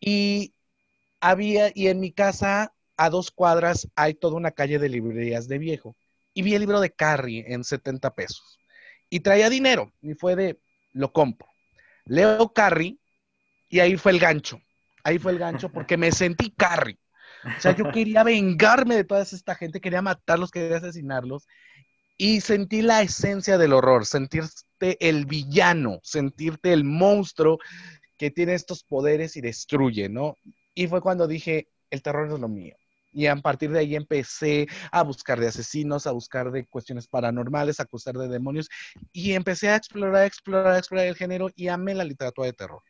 Y 0.00 0.54
había, 1.20 1.70
y 1.74 1.88
en 1.88 2.00
mi 2.00 2.12
casa 2.12 2.72
a 2.96 3.10
dos 3.10 3.30
cuadras 3.30 3.88
hay 3.96 4.14
toda 4.14 4.36
una 4.36 4.50
calle 4.50 4.78
de 4.78 4.88
librerías 4.88 5.48
de 5.48 5.58
viejo. 5.58 5.96
Y 6.34 6.42
vi 6.42 6.54
el 6.54 6.60
libro 6.60 6.80
de 6.80 6.90
Carrie 6.90 7.44
en 7.48 7.64
70 7.64 8.14
pesos. 8.14 8.58
y 9.08 9.20
traía 9.20 9.48
dinero. 9.48 9.92
Y 10.02 10.14
fue 10.14 10.34
de, 10.34 10.58
lo 10.92 11.12
compro. 11.12 11.48
Leo 12.06 12.52
Carrie 12.52 12.98
y 13.68 13.80
ahí 13.80 13.96
fue 13.96 14.12
el 14.12 14.18
gancho. 14.18 14.60
Ahí 15.04 15.18
fue 15.18 15.32
el 15.32 15.38
gancho 15.38 15.70
porque 15.70 15.96
me 15.96 16.10
sentí 16.12 16.50
Carrie. 16.50 16.98
O 17.56 17.60
sea, 17.60 17.76
yo 17.76 17.84
quería 17.92 18.24
vengarme 18.24 18.96
de 18.96 19.04
toda 19.04 19.22
esta 19.22 19.54
gente, 19.54 19.80
quería 19.80 20.02
matarlos, 20.02 20.50
quería 20.50 20.78
asesinarlos. 20.78 21.46
Y 22.18 22.40
sentí 22.40 22.82
la 22.82 23.02
esencia 23.02 23.58
del 23.58 23.72
horror, 23.72 24.06
sentirte 24.06 24.96
el 25.00 25.26
villano, 25.26 26.00
sentirte 26.02 26.72
el 26.72 26.84
monstruo 26.84 27.58
que 28.18 28.30
tiene 28.30 28.54
estos 28.54 28.82
poderes 28.84 29.36
y 29.36 29.42
destruye, 29.42 30.08
¿no? 30.08 30.36
Y 30.74 30.86
fue 30.86 31.02
cuando 31.02 31.26
dije, 31.26 31.68
el 31.90 32.02
terror 32.02 32.32
es 32.32 32.40
lo 32.40 32.48
mío. 32.48 32.74
Y 33.16 33.28
a 33.28 33.36
partir 33.36 33.70
de 33.70 33.78
ahí 33.78 33.96
empecé 33.96 34.68
a 34.92 35.02
buscar 35.02 35.40
de 35.40 35.48
asesinos, 35.48 36.06
a 36.06 36.12
buscar 36.12 36.50
de 36.50 36.66
cuestiones 36.66 37.08
paranormales, 37.08 37.80
a 37.80 37.86
buscar 37.90 38.14
de 38.14 38.28
demonios. 38.28 38.68
Y 39.10 39.32
empecé 39.32 39.70
a 39.70 39.76
explorar, 39.76 40.26
explorar, 40.26 40.76
explorar 40.76 41.06
el 41.06 41.16
género 41.16 41.48
y 41.56 41.68
amé 41.68 41.94
la 41.94 42.04
literatura 42.04 42.46
de 42.46 42.52
terror. 42.52 42.82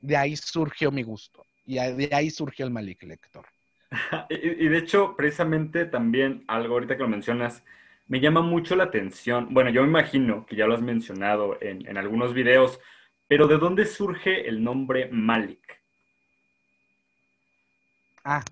De 0.00 0.16
ahí 0.16 0.34
surgió 0.34 0.90
mi 0.90 1.04
gusto. 1.04 1.44
Y 1.64 1.76
de 1.76 2.10
ahí 2.12 2.30
surgió 2.30 2.66
el 2.66 2.72
Malik 2.72 3.04
Lector. 3.04 3.46
y, 4.28 4.68
de 4.68 4.76
hecho, 4.76 5.14
precisamente 5.16 5.84
también, 5.84 6.42
algo 6.48 6.74
ahorita 6.74 6.96
que 6.96 7.04
lo 7.04 7.08
mencionas, 7.08 7.62
me 8.08 8.18
llama 8.18 8.42
mucho 8.42 8.74
la 8.74 8.84
atención. 8.84 9.54
Bueno, 9.54 9.70
yo 9.70 9.82
me 9.82 9.88
imagino 9.88 10.46
que 10.46 10.56
ya 10.56 10.66
lo 10.66 10.74
has 10.74 10.82
mencionado 10.82 11.58
en, 11.60 11.86
en 11.86 11.96
algunos 11.96 12.34
videos, 12.34 12.80
pero 13.28 13.46
¿de 13.46 13.58
dónde 13.58 13.86
surge 13.86 14.48
el 14.48 14.64
nombre 14.64 15.08
Malik? 15.12 15.80
Ah, 18.24 18.42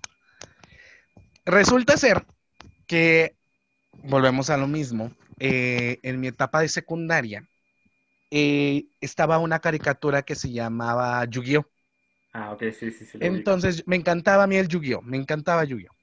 resulta 1.47 1.97
ser 1.97 2.25
que, 2.85 3.35
volvemos 4.03 4.49
a 4.49 4.57
lo 4.57 4.67
mismo, 4.67 5.11
eh, 5.39 5.99
en 6.03 6.19
mi 6.19 6.27
etapa 6.27 6.61
de 6.61 6.69
secundaria, 6.69 7.47
eh, 8.29 8.85
estaba 9.01 9.39
una 9.39 9.59
caricatura 9.59 10.21
que 10.21 10.35
se 10.35 10.51
llamaba 10.51 11.23
Yu-Gi-Oh! 11.25 11.65
Ah, 12.33 12.51
ok, 12.51 12.63
sí, 12.77 12.91
sí, 12.91 13.05
sí. 13.05 13.17
Entonces, 13.21 13.83
me 13.87 13.95
encantaba 13.95 14.43
a 14.43 14.47
mí 14.47 14.57
el 14.57 14.67
Yu-Gi-Oh! 14.67 15.01
Me 15.01 15.17
encantaba 15.17 15.63
Yu-Gi-Oh! 15.63 15.95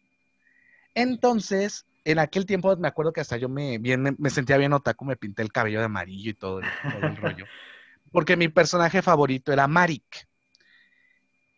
Entonces, 0.95 1.87
en 2.05 2.19
aquel 2.19 2.47
tiempo 2.47 2.75
me 2.77 2.89
acuerdo 2.89 3.13
que 3.13 3.21
hasta 3.21 3.37
yo 3.37 3.49
me, 3.49 3.79
bien, 3.79 4.17
me, 4.19 4.31
sentía 4.31 4.57
bien 4.57 4.73
otaku, 4.73 5.05
me 5.05 5.17
pinté 5.17 5.43
el 5.43 5.53
cabello 5.53 5.81
de 5.81 5.87
amarillo 5.87 6.31
y 6.31 6.35
todo, 6.35 6.61
todo 6.61 7.09
el 7.09 7.17
rollo. 7.17 7.47
Porque 8.13 8.37
mi 8.37 8.49
personaje 8.49 9.03
favorito 9.03 9.53
era 9.53 9.67
Marik. 9.67 10.29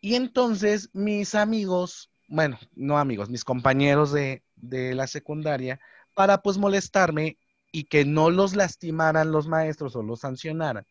Y 0.01 0.15
entonces 0.15 0.91
mis 0.95 1.35
amigos, 1.35 2.11
bueno, 2.29 2.59
no 2.75 2.99
amigos, 2.99 3.31
mis 3.31 3.45
compañeros 3.45 4.13
de, 4.13 4.43
de 4.57 4.95
la 4.95 5.07
secundaria, 5.07 5.81
para 6.15 6.43
pues 6.43 6.59
molestarme 6.59 7.39
y 7.73 7.85
que 7.85 8.05
no 8.05 8.31
los 8.31 8.57
lastimaran 8.57 9.33
los 9.33 9.49
maestros 9.49 9.97
o 9.97 10.03
los 10.03 10.21
sancionaran, 10.21 10.87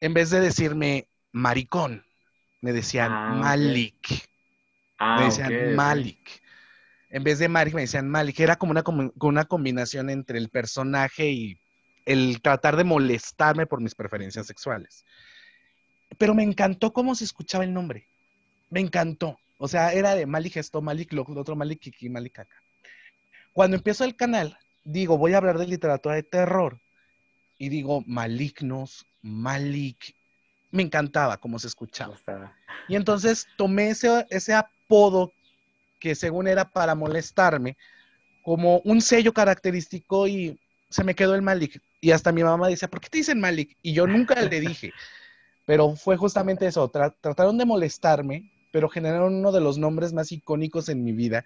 en 0.00 0.14
vez 0.14 0.30
de 0.30 0.40
decirme 0.40 1.08
maricón, 1.32 2.04
me 2.60 2.72
decían 2.72 3.12
ah, 3.12 3.34
Malik. 3.34 4.28
Ah, 4.98 5.16
me 5.18 5.24
decían 5.26 5.74
Malik. 5.74 6.42
En 7.10 7.24
vez 7.24 7.38
de 7.38 7.48
Malik 7.48 7.74
me 7.74 7.82
decían 7.82 8.08
Malik. 8.08 8.38
Era 8.40 8.56
como 8.56 8.72
una, 8.72 8.82
como 8.82 9.12
una 9.20 9.44
combinación 9.44 10.10
entre 10.10 10.38
el 10.38 10.50
personaje 10.50 11.30
y 11.30 11.60
el 12.04 12.40
tratar 12.42 12.76
de 12.76 12.84
molestarme 12.84 13.66
por 13.66 13.80
mis 13.80 13.94
preferencias 13.94 14.46
sexuales. 14.46 15.04
Pero 16.16 16.34
me 16.34 16.42
encantó 16.42 16.92
cómo 16.92 17.14
se 17.14 17.24
escuchaba 17.24 17.64
el 17.64 17.72
nombre. 17.72 18.08
Me 18.70 18.80
encantó. 18.80 19.38
O 19.58 19.68
sea, 19.68 19.92
era 19.92 20.14
de 20.14 20.24
Malik 20.26 20.56
esto, 20.56 20.80
Malik 20.80 21.12
lo, 21.12 21.22
otro 21.22 21.56
Malik 21.56 21.80
Kiki, 21.80 22.08
Malik 22.08 22.38
acá. 22.38 22.56
Cuando 23.52 23.76
empiezo 23.76 24.04
el 24.04 24.16
canal, 24.16 24.56
digo, 24.84 25.18
voy 25.18 25.34
a 25.34 25.38
hablar 25.38 25.58
de 25.58 25.66
literatura 25.66 26.14
de 26.14 26.22
terror. 26.22 26.80
Y 27.58 27.68
digo, 27.68 28.02
malignos, 28.06 29.04
Malik. 29.20 30.14
Me 30.70 30.82
encantaba 30.82 31.38
cómo 31.38 31.58
se 31.58 31.66
escuchaba. 31.66 32.16
Y 32.88 32.94
entonces 32.94 33.48
tomé 33.56 33.90
ese, 33.90 34.26
ese 34.30 34.54
apodo 34.54 35.32
que 35.98 36.14
según 36.14 36.46
era 36.46 36.70
para 36.70 36.94
molestarme, 36.94 37.76
como 38.42 38.78
un 38.80 39.00
sello 39.00 39.32
característico 39.32 40.28
y 40.28 40.58
se 40.88 41.04
me 41.04 41.14
quedó 41.14 41.34
el 41.34 41.42
Malik. 41.42 41.82
Y 42.00 42.12
hasta 42.12 42.32
mi 42.32 42.44
mamá 42.44 42.68
decía, 42.68 42.88
¿por 42.88 43.00
qué 43.00 43.08
te 43.08 43.18
dicen 43.18 43.40
Malik? 43.40 43.76
Y 43.82 43.92
yo 43.92 44.06
nunca 44.06 44.40
le 44.40 44.60
dije. 44.60 44.92
Pero 45.66 45.96
fue 45.96 46.16
justamente 46.16 46.66
eso, 46.66 46.88
trataron 46.88 47.58
de 47.58 47.66
molestarme, 47.66 48.50
pero 48.70 48.88
generaron 48.88 49.34
uno 49.34 49.52
de 49.52 49.60
los 49.60 49.78
nombres 49.78 50.12
más 50.12 50.32
icónicos 50.32 50.88
en 50.88 51.04
mi 51.04 51.12
vida, 51.12 51.44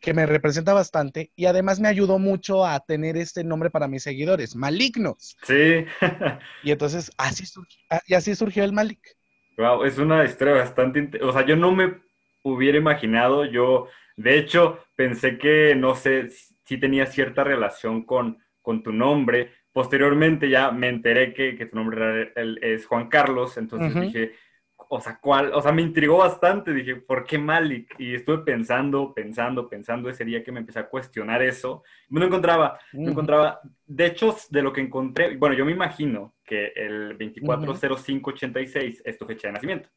que 0.00 0.14
me 0.14 0.26
representa 0.26 0.72
bastante 0.72 1.30
y 1.36 1.46
además 1.46 1.80
me 1.80 1.88
ayudó 1.88 2.18
mucho 2.18 2.64
a 2.64 2.80
tener 2.80 3.16
este 3.16 3.44
nombre 3.44 3.70
para 3.70 3.88
mis 3.88 4.02
seguidores, 4.02 4.56
Malignos. 4.56 5.36
Sí. 5.42 5.84
y 6.62 6.70
entonces 6.70 7.10
así, 7.18 7.46
surgió, 7.46 7.80
ah, 7.90 8.00
y 8.06 8.14
así 8.14 8.34
surgió 8.34 8.64
el 8.64 8.72
Malik. 8.72 9.16
Wow, 9.58 9.84
es 9.84 9.98
una 9.98 10.24
historia 10.24 10.54
bastante, 10.54 11.10
o 11.22 11.32
sea, 11.32 11.44
yo 11.44 11.56
no 11.56 11.72
me 11.72 12.00
hubiera 12.42 12.78
imaginado, 12.78 13.44
yo 13.44 13.88
de 14.16 14.38
hecho 14.38 14.78
pensé 14.96 15.36
que, 15.36 15.74
no 15.74 15.94
sé, 15.94 16.30
si 16.64 16.78
tenía 16.78 17.04
cierta 17.06 17.44
relación 17.44 18.04
con, 18.04 18.38
con 18.62 18.82
tu 18.82 18.92
nombre, 18.92 19.52
Posteriormente 19.72 20.48
ya 20.48 20.72
me 20.72 20.88
enteré 20.88 21.32
que, 21.32 21.56
que 21.56 21.66
tu 21.66 21.76
nombre 21.76 22.32
es 22.60 22.86
Juan 22.86 23.08
Carlos, 23.08 23.56
entonces 23.56 23.94
dije, 24.00 24.32
o 24.92 25.00
sea, 25.00 25.20
¿cuál? 25.20 25.54
O 25.54 25.62
sea, 25.62 25.70
me 25.70 25.82
intrigó 25.82 26.16
bastante, 26.16 26.74
dije, 26.74 26.96
¿por 26.96 27.24
qué 27.24 27.38
Malik? 27.38 27.94
Y 27.96 28.12
estuve 28.12 28.38
pensando, 28.38 29.14
pensando, 29.14 29.68
pensando 29.68 30.10
ese 30.10 30.24
día 30.24 30.42
que 30.42 30.50
me 30.50 30.58
empecé 30.58 30.80
a 30.80 30.88
cuestionar 30.88 31.42
eso. 31.42 31.84
No 32.08 32.24
encontraba, 32.24 32.76
no 32.92 33.12
encontraba, 33.12 33.60
de 33.86 34.06
hecho, 34.06 34.36
de 34.50 34.62
lo 34.62 34.72
que 34.72 34.80
encontré, 34.80 35.36
bueno, 35.36 35.54
yo 35.54 35.64
me 35.64 35.70
imagino 35.70 36.34
que 36.44 36.72
el 36.74 37.16
240586 37.16 39.02
es 39.04 39.16
tu 39.16 39.26
fecha 39.26 39.46
de 39.46 39.52
nacimiento. 39.52 39.88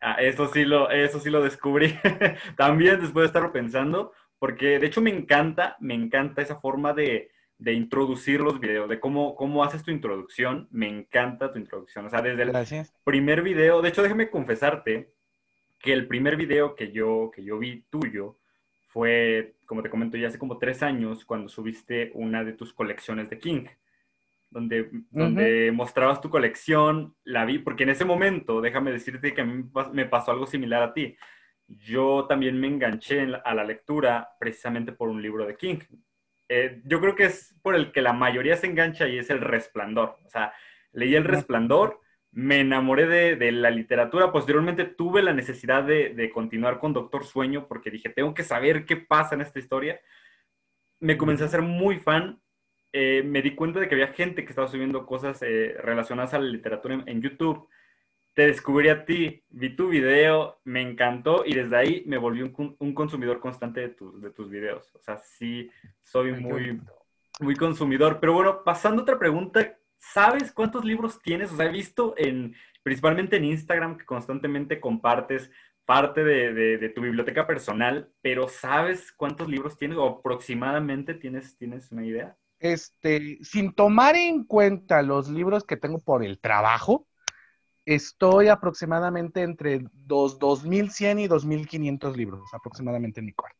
Ah, 0.00 0.16
eso 0.18 0.48
sí 0.48 0.64
lo, 0.64 0.90
eso 0.90 1.20
sí 1.20 1.28
lo 1.28 1.42
descubrí 1.42 1.94
también 2.56 3.00
después 3.00 3.24
de 3.24 3.26
estarlo 3.26 3.52
pensando, 3.52 4.12
porque 4.38 4.78
de 4.78 4.86
hecho 4.86 5.02
me 5.02 5.10
encanta, 5.10 5.76
me 5.78 5.92
encanta 5.92 6.40
esa 6.40 6.58
forma 6.58 6.94
de, 6.94 7.30
de 7.58 7.72
introducir 7.72 8.40
los 8.40 8.60
videos, 8.60 8.88
de 8.88 9.00
cómo, 9.00 9.34
cómo 9.34 9.64
haces 9.64 9.82
tu 9.82 9.90
introducción. 9.90 10.68
Me 10.70 10.88
encanta 10.88 11.52
tu 11.52 11.58
introducción. 11.58 12.06
O 12.06 12.10
sea, 12.10 12.22
desde 12.22 12.42
el 12.42 12.52
primer 13.04 13.42
video, 13.42 13.80
de 13.80 13.88
hecho, 13.88 14.02
déjame 14.02 14.30
confesarte 14.30 15.12
que 15.80 15.92
el 15.92 16.06
primer 16.06 16.36
video 16.36 16.74
que 16.74 16.92
yo, 16.92 17.30
que 17.34 17.44
yo 17.44 17.58
vi 17.58 17.84
tuyo 17.90 18.36
fue, 18.88 19.56
como 19.66 19.82
te 19.82 19.90
comento, 19.90 20.16
ya 20.16 20.28
hace 20.28 20.38
como 20.38 20.58
tres 20.58 20.82
años, 20.82 21.24
cuando 21.24 21.48
subiste 21.48 22.10
una 22.14 22.44
de 22.44 22.52
tus 22.52 22.72
colecciones 22.72 23.28
de 23.30 23.38
King, 23.38 23.66
donde, 24.50 24.90
donde 25.10 25.70
mostrabas 25.72 26.20
tu 26.20 26.30
colección, 26.30 27.14
la 27.24 27.44
vi, 27.44 27.58
porque 27.58 27.82
en 27.82 27.90
ese 27.90 28.04
momento, 28.04 28.60
déjame 28.60 28.92
decirte 28.92 29.34
que 29.34 29.40
a 29.42 29.44
mí 29.44 29.64
me 29.92 30.06
pasó 30.06 30.30
algo 30.30 30.46
similar 30.46 30.82
a 30.82 30.94
ti. 30.94 31.16
Yo 31.68 32.26
también 32.28 32.58
me 32.58 32.68
enganché 32.68 33.26
a 33.44 33.54
la 33.54 33.64
lectura 33.64 34.30
precisamente 34.38 34.92
por 34.92 35.08
un 35.08 35.20
libro 35.20 35.46
de 35.46 35.56
King. 35.56 35.78
Eh, 36.48 36.80
yo 36.84 37.00
creo 37.00 37.14
que 37.14 37.24
es 37.24 37.54
por 37.62 37.74
el 37.74 37.92
que 37.92 38.02
la 38.02 38.12
mayoría 38.12 38.56
se 38.56 38.66
engancha 38.66 39.08
y 39.08 39.18
es 39.18 39.30
el 39.30 39.40
resplandor. 39.40 40.18
O 40.24 40.28
sea, 40.28 40.52
leí 40.92 41.14
el 41.14 41.24
resplandor, 41.24 42.00
me 42.32 42.60
enamoré 42.60 43.06
de, 43.36 43.52
la 43.52 43.70
literatura, 43.70 44.32
posteriormente 44.32 44.84
tuve 44.84 45.22
la 45.22 45.32
necesidad 45.32 45.84
de, 45.84 46.30
continuar 46.32 46.78
con 46.78 46.92
Doctor 46.92 47.24
Sueño 47.24 47.66
porque 47.66 47.90
dije, 47.90 48.10
tengo 48.10 48.34
que 48.34 48.44
saber 48.44 48.84
qué 48.84 48.96
pasa 48.96 49.34
en 49.34 49.40
esta 49.40 49.58
historia. 49.58 50.00
Me 51.00 51.16
comencé 51.16 51.44
a 51.44 51.48
ser 51.48 51.62
muy 51.62 51.98
fan. 51.98 52.40
Eh, 52.92 53.22
me 53.24 53.42
di 53.42 53.54
cuenta 53.54 53.80
de 53.80 53.88
que 53.88 53.94
había 53.94 54.08
gente 54.08 54.44
que 54.44 54.50
estaba 54.50 54.68
subiendo 54.68 55.06
cosas 55.06 55.42
eh, 55.42 55.76
relacionadas 55.82 56.34
a 56.34 56.38
la 56.38 56.46
literatura 56.46 57.02
en 57.06 57.20
YouTube 57.20 57.68
te 58.36 58.48
descubrí 58.48 58.90
a 58.90 59.06
ti, 59.06 59.42
vi 59.48 59.74
tu 59.74 59.88
video, 59.88 60.60
me 60.64 60.82
encantó 60.82 61.42
y 61.46 61.54
desde 61.54 61.74
ahí 61.74 62.02
me 62.04 62.18
volví 62.18 62.42
un, 62.42 62.92
consumidor 62.92 63.40
constante 63.40 63.80
de, 63.80 63.96
de, 64.18 64.30
tus 64.30 64.50
videos. 64.50 64.94
O 64.94 64.98
sea, 64.98 65.16
sí, 65.16 65.70
soy 66.02 66.32
muy, 66.32 66.78
muy 67.40 67.56
consumidor. 67.56 68.18
Pero 68.20 68.34
bueno, 68.34 68.62
pasando 68.62 69.00
a 69.00 69.02
otra 69.04 69.18
pregunta, 69.18 69.78
¿sabes 69.96 70.52
cuántos 70.52 70.84
libros 70.84 71.18
tienes? 71.22 71.50
O 71.50 71.56
sea, 71.56 71.64
he 71.64 71.72
visto 71.72 72.12
en, 72.18 72.54
principalmente 72.82 73.38
en 73.38 73.46
Instagram 73.46 73.96
que 73.96 74.04
constantemente 74.04 74.80
compartes 74.80 75.50
parte 75.86 76.22
de, 76.22 76.52
de, 76.52 76.88
tu 76.90 77.00
biblioteca 77.00 77.46
personal, 77.46 78.12
pero 78.20 78.48
¿sabes 78.48 79.12
cuántos 79.12 79.48
libros 79.48 79.78
tienes 79.78 79.96
o 79.96 80.06
aproximadamente 80.06 81.14
tienes, 81.14 81.56
tienes 81.56 81.90
una 81.90 82.04
idea? 82.04 82.36
Este, 82.58 83.38
sin 83.40 83.72
tomar 83.72 84.14
en 84.14 84.44
cuenta 84.44 85.00
los 85.00 85.30
libros 85.30 85.64
que 85.64 85.78
tengo 85.78 86.00
por 86.00 86.22
el 86.22 86.38
trabajo, 86.38 87.06
Estoy 87.86 88.48
aproximadamente 88.48 89.42
entre 89.42 89.84
dos, 89.92 90.38
2100 90.38 91.20
y 91.20 91.28
2500 91.28 92.16
libros, 92.16 92.42
aproximadamente 92.52 93.20
en 93.20 93.26
mi 93.26 93.32
cuarto. 93.32 93.58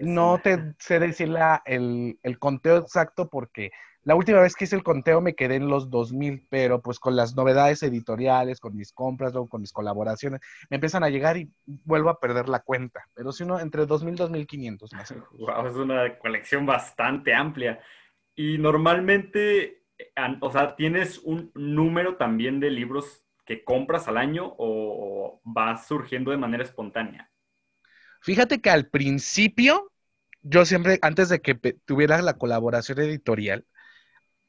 no 0.00 0.40
te 0.42 0.74
sé 0.78 1.00
decir 1.00 1.34
el, 1.66 2.18
el, 2.22 2.38
conteo 2.38 2.76
exacto 2.76 3.28
porque 3.28 3.72
la 4.08 4.14
última 4.14 4.40
vez 4.40 4.54
que 4.54 4.64
hice 4.64 4.76
el 4.76 4.82
conteo 4.82 5.20
me 5.20 5.34
quedé 5.34 5.56
en 5.56 5.68
los 5.68 5.90
2000, 5.90 6.46
pero 6.48 6.80
pues 6.80 6.98
con 6.98 7.14
las 7.14 7.36
novedades 7.36 7.82
editoriales, 7.82 8.60
con 8.60 8.74
mis 8.74 8.92
compras, 8.92 9.32
luego 9.32 9.48
con 9.48 9.60
mis 9.60 9.72
colaboraciones, 9.72 10.40
me 10.70 10.76
empiezan 10.76 11.04
a 11.04 11.10
llegar 11.10 11.36
y 11.36 11.52
vuelvo 11.66 12.08
a 12.08 12.18
perder 12.18 12.48
la 12.48 12.60
cuenta. 12.60 13.04
Pero 13.14 13.32
si 13.32 13.42
uno, 13.42 13.60
entre 13.60 13.84
2000 13.84 14.14
y 14.14 14.16
2500 14.16 14.92
más 14.94 15.14
Wow, 15.32 15.66
es 15.66 15.74
una 15.74 16.18
colección 16.18 16.64
bastante 16.64 17.34
amplia. 17.34 17.80
Y 18.34 18.56
normalmente, 18.56 19.82
o 20.40 20.52
sea, 20.52 20.76
¿tienes 20.76 21.18
un 21.18 21.50
número 21.54 22.16
también 22.16 22.60
de 22.60 22.70
libros 22.70 23.24
que 23.44 23.64
compras 23.64 24.08
al 24.08 24.18
año 24.18 24.54
o 24.58 25.40
vas 25.44 25.86
surgiendo 25.86 26.30
de 26.30 26.36
manera 26.36 26.62
espontánea? 26.62 27.30
Fíjate 28.20 28.60
que 28.60 28.70
al 28.70 28.88
principio, 28.88 29.92
yo 30.42 30.64
siempre, 30.64 30.98
antes 31.02 31.28
de 31.28 31.40
que 31.40 31.54
tuviera 31.54 32.20
la 32.22 32.34
colaboración 32.36 32.98
editorial, 32.98 33.64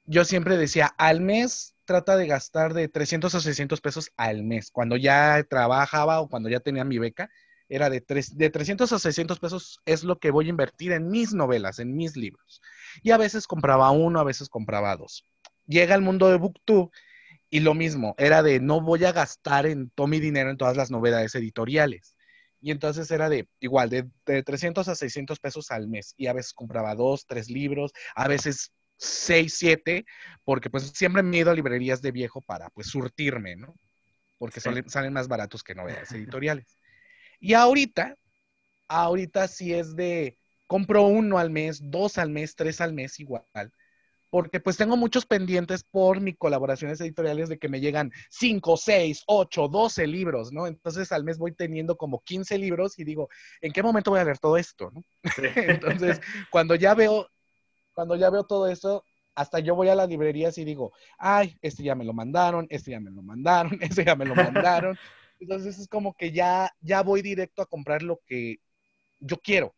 yo 0.06 0.26
siempre 0.26 0.58
decía, 0.58 0.88
al 0.98 1.22
mes 1.22 1.76
trata 1.86 2.18
de 2.18 2.28
gastar 2.28 2.74
de 2.74 2.88
300 2.88 3.34
a 3.36 3.40
600 3.40 3.80
pesos 3.82 4.12
al 4.18 4.44
mes. 4.44 4.72
Cuando 4.72 4.98
ya 4.98 5.44
trabajaba 5.48 6.20
o 6.20 6.30
cuando 6.30 6.50
ya 6.50 6.60
tenía 6.60 6.84
mi 6.84 6.98
beca, 6.98 7.30
era 7.70 7.90
de, 7.90 8.04
de 8.34 8.50
300 8.50 8.92
a 8.92 9.00
600 9.00 9.40
pesos 9.40 9.82
es 9.86 10.04
lo 10.04 10.20
que 10.20 10.32
voy 10.32 10.48
a 10.48 10.50
invertir 10.50 10.92
en 10.92 11.10
mis 11.10 11.34
novelas, 11.34 11.80
en 11.80 11.96
mis 11.96 12.18
libros. 12.18 12.62
Y 13.04 13.12
a 13.12 13.18
veces 13.18 13.46
compraba 13.48 13.92
uno, 13.92 14.20
a 14.20 14.24
veces 14.24 14.50
compraba 14.50 14.96
dos. 14.98 15.24
Llega 15.70 15.94
el 15.94 16.02
mundo 16.02 16.30
de 16.30 16.38
BookTube 16.38 16.92
y 17.52 17.60
lo 17.60 17.76
mismo, 17.76 18.16
era 18.18 18.42
de 18.42 18.60
no 18.60 18.82
voy 18.82 19.06
a 19.06 19.12
gastar 19.12 19.68
en 19.68 19.92
todo 19.92 20.08
mi 20.08 20.20
dinero 20.20 20.50
en 20.50 20.58
todas 20.58 20.76
las 20.76 20.90
novedades 20.90 21.36
editoriales. 21.36 22.16
Y 22.60 22.72
entonces 22.72 23.10
era 23.12 23.30
de 23.30 23.48
igual, 23.60 23.92
de, 23.92 24.10
de 24.26 24.42
300 24.42 24.88
a 24.88 24.96
600 24.96 25.40
pesos 25.40 25.70
al 25.70 25.88
mes. 25.88 26.16
Y 26.18 26.26
a 26.26 26.34
veces 26.34 26.54
compraba 26.54 26.96
dos, 26.96 27.28
tres 27.28 27.52
libros, 27.52 27.92
a 28.16 28.28
veces 28.28 28.74
seis, 28.98 29.54
siete, 29.58 30.06
porque 30.44 30.72
pues 30.72 30.92
siempre 30.96 31.22
me 31.22 31.38
he 31.38 31.42
ido 31.42 31.52
a 31.52 31.54
librerías 31.54 32.02
de 32.02 32.12
viejo 32.12 32.42
para 32.42 32.72
pues 32.72 32.88
surtirme, 32.88 33.56
¿no? 33.56 33.76
Porque 34.40 34.60
salen 34.60 35.14
más 35.14 35.28
baratos 35.28 35.64
que 35.64 35.76
novedades 35.76 36.12
editoriales. 36.14 36.66
Y 37.40 37.54
ahorita, 37.54 38.16
ahorita 38.88 39.48
sí 39.48 39.72
es 39.72 39.96
de, 39.96 40.36
compro 40.66 41.04
uno 41.04 41.38
al 41.38 41.52
mes, 41.52 41.80
dos 41.84 42.18
al 42.18 42.32
mes, 42.32 42.56
tres 42.56 42.82
al 42.82 42.94
mes 42.94 43.20
igual, 43.20 43.72
porque 44.30 44.60
pues 44.60 44.78
tengo 44.78 44.96
muchos 44.96 45.26
pendientes 45.26 45.84
por 45.84 46.22
mis 46.22 46.38
colaboraciones 46.38 47.02
editoriales 47.02 47.50
de 47.50 47.58
que 47.58 47.70
me 47.70 47.80
llegan 47.80 48.12
5, 48.30 48.78
6, 48.78 49.24
8, 49.28 49.68
12 49.68 50.08
libros, 50.08 50.52
¿no? 50.52 50.68
Entonces 50.68 51.12
al 51.12 51.24
mes 51.24 51.38
voy 51.38 51.54
teniendo 51.54 51.98
como 51.98 52.22
15 52.22 52.58
libros 52.58 53.00
y 53.00 53.04
digo, 53.04 53.30
¿en 53.62 53.72
qué 53.72 53.82
momento 53.82 54.12
voy 54.12 54.20
a 54.20 54.26
leer 54.26 54.40
todo 54.40 54.58
esto? 54.58 54.92
¿no? 54.94 55.04
Entonces, 55.56 56.22
cuando 56.52 56.76
ya 56.76 56.94
veo, 56.94 57.28
cuando 57.94 58.16
ya 58.16 58.30
veo 58.30 58.44
todo 58.44 58.68
esto, 58.68 59.04
hasta 59.36 59.60
yo 59.60 59.76
voy 59.76 59.90
a 59.90 59.96
las 59.96 60.10
librerías 60.10 60.58
y 60.58 60.66
digo, 60.66 60.92
ay, 61.18 61.58
este 61.62 61.84
ya 61.84 61.96
me 61.96 62.06
lo 62.06 62.14
mandaron, 62.14 62.68
este 62.70 62.92
ya 62.92 63.00
me 63.00 63.12
lo 63.12 63.22
mandaron, 63.22 63.78
este 63.82 64.06
ya 64.06 64.16
me 64.16 64.26
lo 64.26 64.36
mandaron. 64.36 64.98
Entonces 65.40 65.80
es 65.80 65.88
como 65.88 66.14
que 66.14 66.32
ya, 66.32 66.70
ya 66.82 67.02
voy 67.02 67.22
directo 67.22 67.62
a 67.62 67.66
comprar 67.66 68.04
lo 68.04 68.20
que 68.28 68.58
yo 69.20 69.38
quiero. 69.38 69.74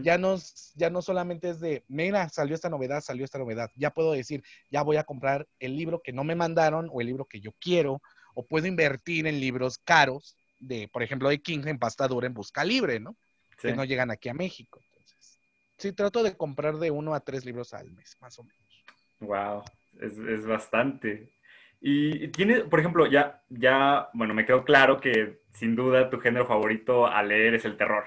Ya 0.00 0.16
no, 0.16 0.36
ya 0.76 0.90
no 0.90 1.02
solamente 1.02 1.50
es 1.50 1.58
de, 1.58 1.84
mira, 1.88 2.28
salió 2.28 2.54
esta 2.54 2.70
novedad, 2.70 3.00
salió 3.00 3.24
esta 3.24 3.38
novedad. 3.38 3.68
Ya 3.74 3.90
puedo 3.90 4.12
decir, 4.12 4.44
ya 4.70 4.82
voy 4.82 4.96
a 4.96 5.02
comprar 5.02 5.48
el 5.58 5.76
libro 5.76 6.00
que 6.00 6.12
no 6.12 6.22
me 6.22 6.36
mandaron 6.36 6.88
o 6.92 7.00
el 7.00 7.08
libro 7.08 7.24
que 7.24 7.40
yo 7.40 7.50
quiero, 7.58 8.00
o 8.34 8.46
puedo 8.46 8.68
invertir 8.68 9.26
en 9.26 9.40
libros 9.40 9.78
caros, 9.78 10.36
de, 10.60 10.86
por 10.86 11.02
ejemplo, 11.02 11.28
de 11.28 11.42
King 11.42 11.62
en 11.66 11.80
pasta 11.80 12.06
dura 12.06 12.28
en 12.28 12.34
busca 12.34 12.62
libre, 12.64 13.00
¿no? 13.00 13.16
Que 13.60 13.74
no 13.74 13.84
llegan 13.84 14.12
aquí 14.12 14.28
a 14.28 14.34
México. 14.34 14.80
Entonces, 14.88 15.40
sí, 15.78 15.92
trato 15.92 16.22
de 16.22 16.36
comprar 16.36 16.76
de 16.76 16.92
uno 16.92 17.12
a 17.12 17.20
tres 17.20 17.44
libros 17.44 17.74
al 17.74 17.90
mes, 17.90 18.16
más 18.20 18.38
o 18.38 18.44
menos. 18.44 18.84
Wow, 19.18 19.64
es, 20.00 20.16
es 20.16 20.46
bastante. 20.46 21.32
Y 21.80 22.28
tiene, 22.28 22.60
por 22.60 22.78
ejemplo, 22.78 23.06
ya, 23.08 23.42
ya, 23.48 24.08
bueno, 24.14 24.34
me 24.34 24.46
quedó 24.46 24.64
claro 24.64 25.00
que 25.00 25.42
sin 25.50 25.74
duda 25.74 26.08
tu 26.08 26.20
género 26.20 26.46
favorito 26.46 27.08
a 27.08 27.20
leer 27.24 27.54
es 27.54 27.64
el 27.64 27.76
terror. 27.76 28.04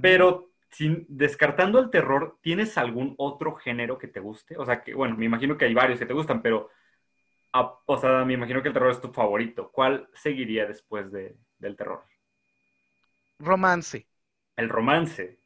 Pero 0.00 0.51
sin, 0.72 1.06
descartando 1.08 1.78
el 1.78 1.90
terror, 1.90 2.38
¿tienes 2.42 2.76
algún 2.78 3.14
otro 3.18 3.54
género 3.54 3.98
que 3.98 4.08
te 4.08 4.20
guste? 4.20 4.56
O 4.56 4.64
sea, 4.64 4.82
que, 4.82 4.94
bueno, 4.94 5.16
me 5.16 5.26
imagino 5.26 5.56
que 5.56 5.66
hay 5.66 5.74
varios 5.74 5.98
que 5.98 6.06
te 6.06 6.14
gustan, 6.14 6.42
pero, 6.42 6.70
o 7.52 7.98
sea, 7.98 8.24
me 8.24 8.32
imagino 8.32 8.62
que 8.62 8.68
el 8.68 8.74
terror 8.74 8.90
es 8.90 9.00
tu 9.00 9.12
favorito. 9.12 9.70
¿Cuál 9.70 10.08
seguiría 10.14 10.66
después 10.66 11.12
de, 11.12 11.36
del 11.58 11.76
terror? 11.76 12.02
Romance. 13.38 14.06
El 14.56 14.68
romance. 14.68 15.38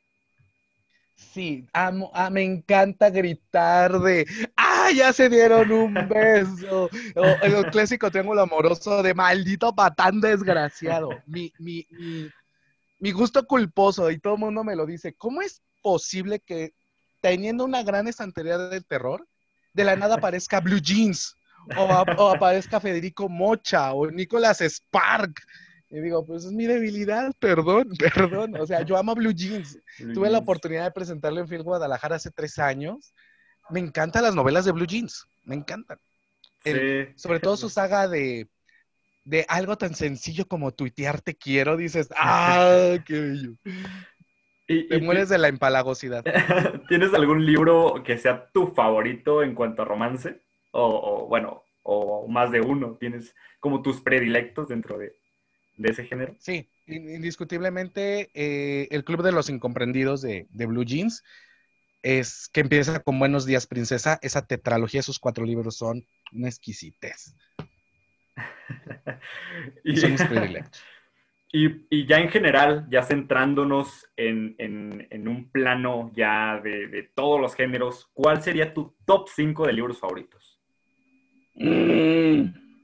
Sí, 1.16 1.66
amo, 1.72 2.11
ah, 2.12 2.29
me 2.29 2.42
encanta 2.42 3.09
gritar 3.09 3.98
de, 4.00 4.27
¡ah, 4.55 4.90
ya 4.94 5.14
se 5.14 5.31
dieron 5.31 5.72
un 5.72 5.94
beso! 6.09 6.90
o, 7.16 7.24
el 7.42 7.66
clásico 7.70 8.11
triángulo 8.11 8.42
amoroso 8.42 9.03
de 9.03 9.14
maldito 9.14 9.74
patán 9.74 10.20
desgraciado. 10.20 11.09
Mi, 11.27 11.53
mi, 11.59 11.87
mi, 11.90 12.31
mi 12.98 13.12
gusto 13.12 13.46
culposo 13.46 14.11
y 14.11 14.18
todo 14.18 14.35
el 14.35 14.40
mundo 14.40 14.64
me 14.64 14.76
lo 14.76 14.87
dice. 14.87 15.14
¿Cómo 15.14 15.42
es 15.42 15.62
posible 15.82 16.40
que 16.40 16.74
teniendo 17.20 17.64
una 17.64 17.82
gran 17.82 18.09
estantería 18.09 18.59
del 18.59 18.85
terror, 18.85 19.26
de 19.74 19.85
la 19.85 19.96
nada 19.96 20.16
aparezca 20.16 20.61
Blue 20.61 20.80
Jeans 20.80 21.37
o, 21.76 22.30
aparezca 22.30 22.80
Federico 22.80 23.28
Mocha 23.28 23.92
o 23.92 24.11
Nicholas 24.11 24.61
Spark? 24.61 25.35
Y 25.90 26.00
digo, 26.00 26.26
pues 26.26 26.44
es 26.44 26.52
mi 26.52 26.66
debilidad, 26.66 27.32
perdón, 27.38 27.90
perdón. 27.98 28.56
O 28.56 28.66
sea, 28.66 28.82
yo 28.82 28.96
amo 28.96 29.14
Blue 29.14 29.32
Jeans. 29.32 29.78
Tuve 30.14 30.30
la 30.30 30.38
oportunidad 30.38 30.85
de 30.85 30.90
presentarlo 30.90 31.40
en 31.40 31.48
Film 31.48 31.62
Guadalajara 31.62 32.16
hace 32.16 32.30
tres 32.30 32.59
años. 32.59 33.14
Me 33.70 33.80
encantan 33.80 34.22
las 34.22 34.35
novelas 34.35 34.64
de 34.64 34.72
Blue 34.72 34.87
Jeans, 34.87 35.26
me 35.44 35.54
encantan. 35.54 35.98
Sobre 37.16 37.38
todo 37.40 37.56
su 37.56 37.68
saga 37.68 38.09
de 38.09 38.48
de 39.26 39.44
algo 39.48 39.76
tan 39.76 39.94
sencillo 39.94 40.46
como 40.46 40.72
tuitear 40.72 41.20
te 41.20 41.34
quiero, 41.34 41.76
dices, 41.76 42.08
¡ah, 42.16 42.96
qué 43.04 43.20
bello! 43.20 43.52
Y, 44.68 44.88
te 44.88 45.00
mueres 45.00 45.28
de 45.28 45.38
la 45.38 45.48
empalagosidad. 45.48 46.24
¿Tienes 46.88 47.12
algún 47.12 47.44
libro 47.44 48.02
que 48.04 48.18
sea 48.18 48.48
tu 48.52 48.68
favorito 48.68 49.42
en 49.42 49.54
cuanto 49.54 49.82
a 49.82 49.84
romance? 49.84 50.40
O, 50.72 51.26
bueno, 51.28 51.62
o 51.82 52.26
más 52.28 52.50
de 52.50 52.60
uno. 52.60 52.96
¿Tienes 52.98 53.34
como 53.60 53.82
tus 53.82 54.00
predilectos 54.00 54.68
dentro 54.68 54.98
de, 54.98 55.14
ese 55.78 56.04
género? 56.04 56.34
Sí, 56.40 56.68
indiscutiblemente 56.86 58.30
eh, 58.34 58.88
el 58.90 59.04
Club 59.04 59.22
de 59.22 59.32
los 59.32 59.50
Incomprendidos 59.50 60.22
de, 60.22 60.46
de, 60.50 60.66
Blue 60.66 60.84
Jeans 60.84 61.22
es 62.02 62.48
que 62.52 62.60
empieza 62.60 63.00
con 63.00 63.18
Buenos 63.20 63.46
Días 63.46 63.68
Princesa. 63.68 64.18
Esa 64.22 64.46
tetralogía, 64.46 65.00
esos 65.00 65.20
cuatro 65.20 65.44
libros 65.44 65.76
son 65.76 66.04
una 66.32 66.48
exquisitez. 66.48 67.36
y, 69.85 69.96
Somos 69.96 70.20
Y, 71.53 72.07
ya 72.07 72.18
en 72.18 72.29
general, 72.29 72.87
ya 72.90 73.03
centrándonos 73.03 74.07
en, 74.16 74.57
un 75.27 75.51
plano 75.51 76.11
ya 76.14 76.61
de, 76.62 77.11
todos 77.14 77.40
los 77.40 77.55
géneros, 77.55 78.11
¿cuál 78.12 78.42
sería 78.42 78.75
tu 78.75 78.94
top 79.07 79.29
5 79.35 79.66
de 79.66 79.72
libros 79.72 79.99
favoritos? 79.99 80.61
Mm, 81.55 82.42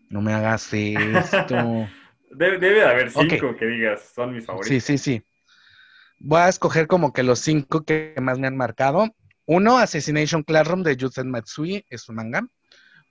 no 0.08 0.22
me 0.22 0.32
hagas 0.32 0.72
esto. 0.72 1.88
debe, 2.30 2.58
de 2.58 2.82
haber 2.82 3.10
cinco 3.10 3.54
que 3.56 3.66
digas, 3.66 4.10
son 4.14 4.34
mis 4.34 4.46
favoritos. 4.46 4.68
Sí, 4.68 4.80
sí, 4.80 4.96
sí. 4.96 5.22
Voy 6.18 6.40
a 6.40 6.48
escoger 6.48 6.86
como 6.86 7.12
que 7.12 7.22
los 7.22 7.40
cinco 7.40 7.84
que 7.84 8.14
más 8.22 8.38
me 8.38 8.46
han 8.46 8.56
marcado. 8.56 9.10
Uno, 9.44 9.76
Assassination 9.76 10.44
Classroom 10.44 10.82
de 10.82 10.96
Yuzen 10.96 11.30
Matsui, 11.30 11.84
es 11.90 12.08
un 12.08 12.14
manga 12.14 12.46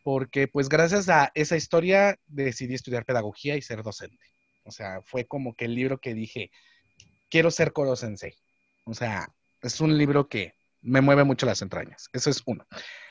porque 0.04 0.48
pues 0.48 0.70
gracias 0.70 1.10
a 1.10 1.32
esa 1.36 1.56
historia 1.56 2.18
decidí 2.28 2.74
estudiar 2.74 3.06
pedagogía 3.06 3.56
y 3.56 3.62
ser 3.62 3.84
docente. 3.84 4.26
O 4.64 4.72
sea, 4.72 5.02
fue 5.04 5.26
como 5.26 5.56
que 5.56 5.66
el 5.66 5.76
libro 5.76 6.00
que 6.00 6.14
dije, 6.14 6.52
quiero 7.30 7.52
ser 7.52 7.74
Koro 7.74 7.96
Sensei. 7.96 8.36
O 8.86 8.94
sea, 8.94 9.28
es 9.62 9.82
un 9.82 9.98
libro 9.98 10.28
que 10.28 10.54
me 10.82 11.02
mueve 11.02 11.24
mucho 11.24 11.46
las 11.46 11.62
entrañas. 11.62 12.10
Eso 12.14 12.30
es 12.30 12.42
uno. 12.46 12.66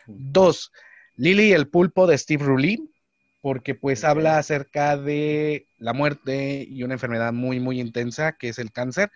Dos, 0.06 0.72
Lily 1.16 1.48
y 1.48 1.52
el 1.52 1.68
pulpo 1.68 2.06
de 2.06 2.18
Steve 2.18 2.44
Rulin, 2.44 2.92
porque 3.40 3.74
pues 3.74 4.04
habla 4.04 4.38
acerca 4.38 4.96
de 4.96 5.68
la 5.78 5.92
muerte 5.92 6.64
y 6.68 6.82
una 6.82 6.94
enfermedad 6.94 7.32
muy, 7.32 7.60
muy 7.60 7.80
intensa 7.80 8.32
que 8.32 8.48
es 8.48 8.58
el 8.58 8.72
cáncer 8.72 9.10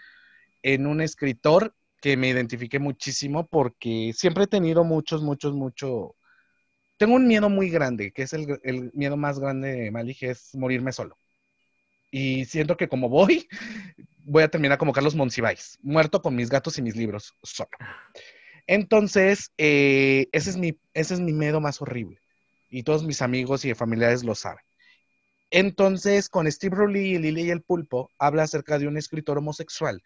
en 0.62 0.86
un 0.86 1.00
escritor 1.00 1.74
que 2.00 2.16
me 2.16 2.28
identifiqué 2.28 2.78
muchísimo 2.78 3.46
porque 3.46 4.12
siempre 4.14 4.44
he 4.44 4.46
tenido 4.46 4.84
muchos, 4.84 5.22
muchos, 5.22 5.54
mucho 5.54 6.16
tengo 6.96 7.14
un 7.14 7.26
miedo 7.26 7.48
muy 7.48 7.70
grande, 7.70 8.12
que 8.12 8.22
es 8.22 8.32
el, 8.32 8.90
miedo 8.94 9.16
más 9.16 9.38
grande 9.38 9.72
de 9.72 9.90
Malik, 9.90 10.22
es 10.22 10.54
morirme 10.54 10.92
solo. 10.92 11.16
Y 12.10 12.44
siento 12.44 12.76
que 12.76 12.88
como 12.88 13.08
voy, 13.08 13.48
voy 14.24 14.42
a 14.42 14.48
terminar 14.48 14.78
como 14.78 14.92
Carlos 14.92 15.14
Monsiváis, 15.14 15.78
muerto 15.82 16.22
con 16.22 16.36
mis 16.36 16.48
gatos 16.48 16.78
y 16.78 16.82
mis 16.82 16.96
libros, 16.96 17.34
solo. 17.42 17.70
Entonces, 18.66 19.52
eh, 19.58 20.28
ese, 20.32 20.50
es 20.50 20.56
mi, 20.56 20.78
ese 20.94 21.14
es 21.14 21.20
mi 21.20 21.32
miedo 21.32 21.60
más 21.60 21.82
horrible. 21.82 22.20
Y 22.70 22.82
todos 22.82 23.04
mis 23.04 23.22
amigos 23.22 23.64
y 23.64 23.74
familiares 23.74 24.24
lo 24.24 24.34
saben. 24.34 24.64
Entonces, 25.50 26.28
con 26.28 26.50
Steve 26.50 26.76
Rowley 26.76 27.14
y 27.14 27.18
Lily 27.18 27.42
y 27.42 27.50
el 27.50 27.62
Pulpo, 27.62 28.10
habla 28.18 28.44
acerca 28.44 28.78
de 28.78 28.88
un 28.88 28.96
escritor 28.96 29.38
homosexual 29.38 30.02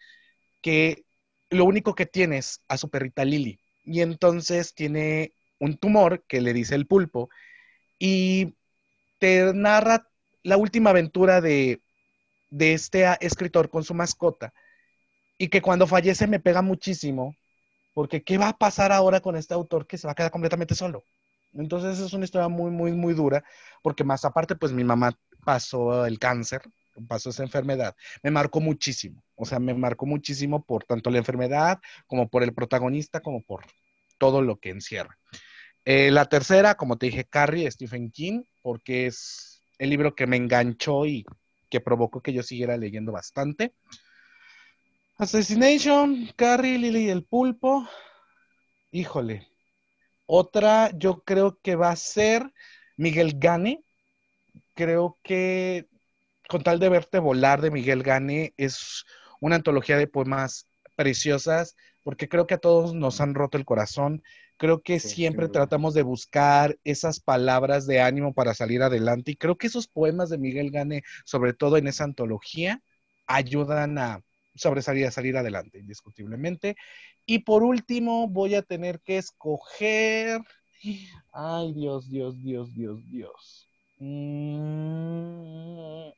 que 0.60 1.04
lo 1.50 1.64
único 1.64 1.94
que 1.94 2.06
tiene 2.06 2.38
es 2.38 2.62
a 2.68 2.76
su 2.76 2.90
perrita 2.90 3.24
Lily. 3.24 3.60
Y 3.84 4.02
entonces 4.02 4.74
tiene 4.74 5.32
un 5.58 5.76
tumor 5.76 6.24
que 6.26 6.40
le 6.40 6.52
dice 6.52 6.74
el 6.74 6.86
pulpo 6.86 7.30
y 7.98 8.54
te 9.18 9.52
narra 9.54 10.08
la 10.42 10.56
última 10.56 10.90
aventura 10.90 11.40
de, 11.40 11.82
este 12.50 13.06
escritor 13.20 13.68
con 13.68 13.84
su 13.84 13.94
mascota 13.94 14.54
y 15.36 15.48
que 15.48 15.60
cuando 15.60 15.86
fallece 15.86 16.26
me 16.26 16.40
pega 16.40 16.62
muchísimo 16.62 17.36
porque 17.92 18.22
¿qué 18.22 18.38
va 18.38 18.50
a 18.50 18.58
pasar 18.58 18.92
ahora 18.92 19.20
con 19.20 19.36
este 19.36 19.54
autor 19.54 19.86
que 19.86 19.98
se 19.98 20.06
va 20.06 20.12
a 20.12 20.14
quedar 20.14 20.30
completamente 20.30 20.74
solo? 20.74 21.04
Entonces 21.52 21.98
es 21.98 22.12
una 22.12 22.24
historia 22.24 22.48
muy, 22.48 22.70
muy, 22.70 22.92
muy 22.92 23.14
dura, 23.14 23.42
porque 23.82 24.04
más 24.04 24.24
aparte, 24.24 24.54
pues 24.54 24.72
mi 24.72 24.84
mamá 24.84 25.18
pasó 25.44 26.06
el 26.06 26.18
cáncer, 26.18 26.62
pasó 27.08 27.30
esa 27.30 27.42
enfermedad, 27.42 27.96
me 28.22 28.30
marcó 28.30 28.60
muchísimo, 28.60 29.22
o 29.34 29.44
sea, 29.44 29.58
me 29.58 29.74
marcó 29.74 30.06
muchísimo 30.06 30.62
por 30.62 30.84
tanto 30.84 31.10
la 31.10 31.18
enfermedad 31.18 31.80
como 32.06 32.28
por 32.28 32.42
el 32.42 32.54
protagonista, 32.54 33.20
como 33.20 33.42
por 33.42 33.64
todo 34.18 34.42
lo 34.42 34.58
que 34.58 34.70
encierra. 34.70 35.18
Eh, 35.90 36.10
la 36.10 36.26
tercera, 36.26 36.74
como 36.74 36.98
te 36.98 37.06
dije, 37.06 37.24
Carrie, 37.24 37.70
Stephen 37.70 38.10
King, 38.10 38.42
porque 38.60 39.06
es 39.06 39.62
el 39.78 39.88
libro 39.88 40.14
que 40.14 40.26
me 40.26 40.36
enganchó 40.36 41.06
y 41.06 41.24
que 41.70 41.80
provocó 41.80 42.20
que 42.20 42.34
yo 42.34 42.42
siguiera 42.42 42.76
leyendo 42.76 43.10
bastante. 43.10 43.72
Assassination, 45.16 46.30
Carrie, 46.36 46.76
Lily 46.76 47.06
y 47.06 47.08
el 47.08 47.24
pulpo. 47.24 47.88
Híjole. 48.92 49.48
Otra, 50.26 50.90
yo 50.90 51.22
creo 51.22 51.58
que 51.62 51.74
va 51.74 51.88
a 51.88 51.96
ser 51.96 52.52
Miguel 52.98 53.38
Gane. 53.38 53.82
Creo 54.74 55.16
que 55.22 55.88
con 56.50 56.62
tal 56.62 56.80
de 56.80 56.90
verte 56.90 57.18
volar 57.18 57.62
de 57.62 57.70
Miguel 57.70 58.02
Gane 58.02 58.52
es 58.58 59.06
una 59.40 59.56
antología 59.56 59.96
de 59.96 60.06
poemas 60.06 60.68
preciosas, 60.96 61.76
porque 62.02 62.28
creo 62.28 62.46
que 62.46 62.56
a 62.56 62.58
todos 62.58 62.92
nos 62.92 63.22
han 63.22 63.34
roto 63.34 63.56
el 63.56 63.64
corazón. 63.64 64.22
Creo 64.58 64.82
que 64.82 64.98
siempre 64.98 65.48
tratamos 65.48 65.94
de 65.94 66.02
buscar 66.02 66.76
esas 66.82 67.20
palabras 67.20 67.86
de 67.86 68.00
ánimo 68.00 68.34
para 68.34 68.54
salir 68.54 68.82
adelante 68.82 69.30
y 69.30 69.36
creo 69.36 69.56
que 69.56 69.68
esos 69.68 69.86
poemas 69.86 70.30
de 70.30 70.38
Miguel 70.38 70.72
Gane, 70.72 71.04
sobre 71.24 71.52
todo 71.52 71.76
en 71.76 71.86
esa 71.86 72.04
antología, 72.04 72.82
ayudan 73.28 73.98
a 73.98 74.20
sobresalir, 74.56 75.06
a 75.06 75.12
salir 75.12 75.36
adelante, 75.36 75.78
indiscutiblemente. 75.78 76.76
Y 77.24 77.40
por 77.40 77.62
último, 77.62 78.28
voy 78.28 78.56
a 78.56 78.62
tener 78.62 79.00
que 79.00 79.18
escoger. 79.18 80.40
Ay, 81.32 81.72
Dios, 81.74 82.10
Dios, 82.10 82.42
Dios, 82.42 82.74
Dios, 82.74 83.00
Dios. 83.12 83.68
Mm, 84.00 84.06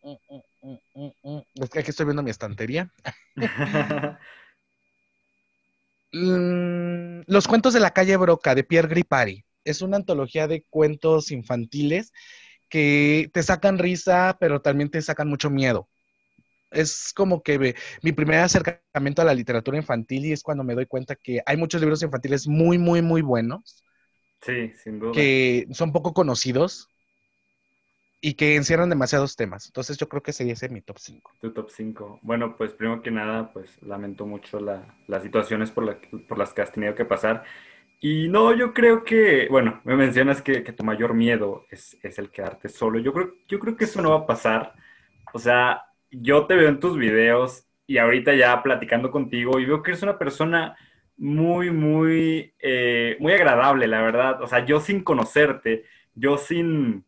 mm, 0.02 1.10
mm, 1.24 1.40
es 1.62 1.70
que 1.70 1.78
aquí 1.78 1.90
estoy 1.90 2.06
viendo 2.06 2.22
mi 2.22 2.30
estantería. 2.30 2.90
Los 6.12 7.48
cuentos 7.48 7.72
de 7.72 7.80
la 7.80 7.92
calle 7.92 8.16
Broca 8.16 8.54
de 8.54 8.64
Pierre 8.64 8.88
Gripari. 8.88 9.44
Es 9.64 9.82
una 9.82 9.96
antología 9.96 10.48
de 10.48 10.64
cuentos 10.70 11.30
infantiles 11.30 12.12
que 12.68 13.30
te 13.32 13.42
sacan 13.42 13.78
risa, 13.78 14.36
pero 14.40 14.62
también 14.62 14.90
te 14.90 15.02
sacan 15.02 15.28
mucho 15.28 15.50
miedo 15.50 15.88
es 16.70 17.12
como 17.14 17.42
que 17.42 17.74
mi 18.02 18.12
primer 18.12 18.40
acercamiento 18.40 19.22
a 19.22 19.24
la 19.24 19.34
literatura 19.34 19.76
infantil 19.76 20.26
y 20.26 20.32
es 20.32 20.42
cuando 20.42 20.64
me 20.64 20.74
doy 20.74 20.86
cuenta 20.86 21.16
que 21.16 21.40
hay 21.44 21.56
muchos 21.56 21.80
libros 21.80 22.02
infantiles 22.02 22.46
muy, 22.46 22.78
muy, 22.78 23.02
muy 23.02 23.22
buenos. 23.22 23.84
Sí, 24.42 24.72
sin 24.82 25.00
duda. 25.00 25.12
Que 25.12 25.66
son 25.72 25.92
poco 25.92 26.14
conocidos 26.14 26.88
y 28.20 28.34
que 28.34 28.56
encierran 28.56 28.90
demasiados 28.90 29.36
temas. 29.36 29.66
Entonces 29.66 29.96
yo 29.96 30.08
creo 30.08 30.22
que 30.22 30.32
sería 30.32 30.52
ese 30.52 30.68
mi 30.68 30.82
top 30.82 30.98
5. 30.98 31.32
Tu 31.40 31.52
top 31.52 31.70
5. 31.70 32.20
Bueno, 32.22 32.56
pues 32.56 32.72
primero 32.72 33.02
que 33.02 33.10
nada, 33.10 33.52
pues 33.52 33.80
lamento 33.82 34.26
mucho 34.26 34.60
las 34.60 35.22
situaciones 35.22 35.70
por, 35.70 35.98
por 36.28 36.38
las 36.38 36.52
que 36.52 36.62
has 36.62 36.72
tenido 36.72 36.94
que 36.94 37.04
pasar. 37.04 37.44
Y 38.00 38.28
no, 38.28 38.54
yo 38.54 38.72
creo 38.72 39.04
que, 39.04 39.46
bueno, 39.50 39.80
me 39.84 39.94
mencionas 39.94 40.40
que, 40.42 40.60
tu 40.60 40.84
mayor 40.84 41.14
miedo 41.14 41.66
es, 41.70 41.98
es, 42.02 42.18
el 42.18 42.30
quedarte 42.30 42.68
solo. 42.68 42.98
Yo 42.98 43.12
creo, 43.12 43.34
yo 43.46 43.58
creo 43.58 43.76
que 43.76 43.84
eso 43.84 44.00
no 44.00 44.10
va 44.10 44.20
a 44.20 44.26
pasar. 44.26 44.74
O 45.32 45.38
sea, 45.38 45.82
yo 46.10 46.46
te 46.46 46.56
veo 46.56 46.68
en 46.68 46.80
tus 46.80 46.96
videos 46.96 47.66
y 47.86 47.98
ahorita 47.98 48.34
ya 48.34 48.62
platicando 48.62 49.10
contigo 49.10 49.58
y 49.58 49.66
veo 49.66 49.82
que 49.82 49.90
eres 49.92 50.02
una 50.02 50.18
persona 50.18 50.76
muy, 51.16 51.70
muy, 51.70 52.54
eh, 52.58 53.16
muy 53.20 53.32
agradable, 53.32 53.86
la 53.86 54.00
verdad. 54.00 54.42
O 54.42 54.46
sea, 54.46 54.64
yo 54.64 54.80
sin 54.80 55.02
conocerte, 55.04 55.84
yo 56.14 56.38
sin, 56.38 57.04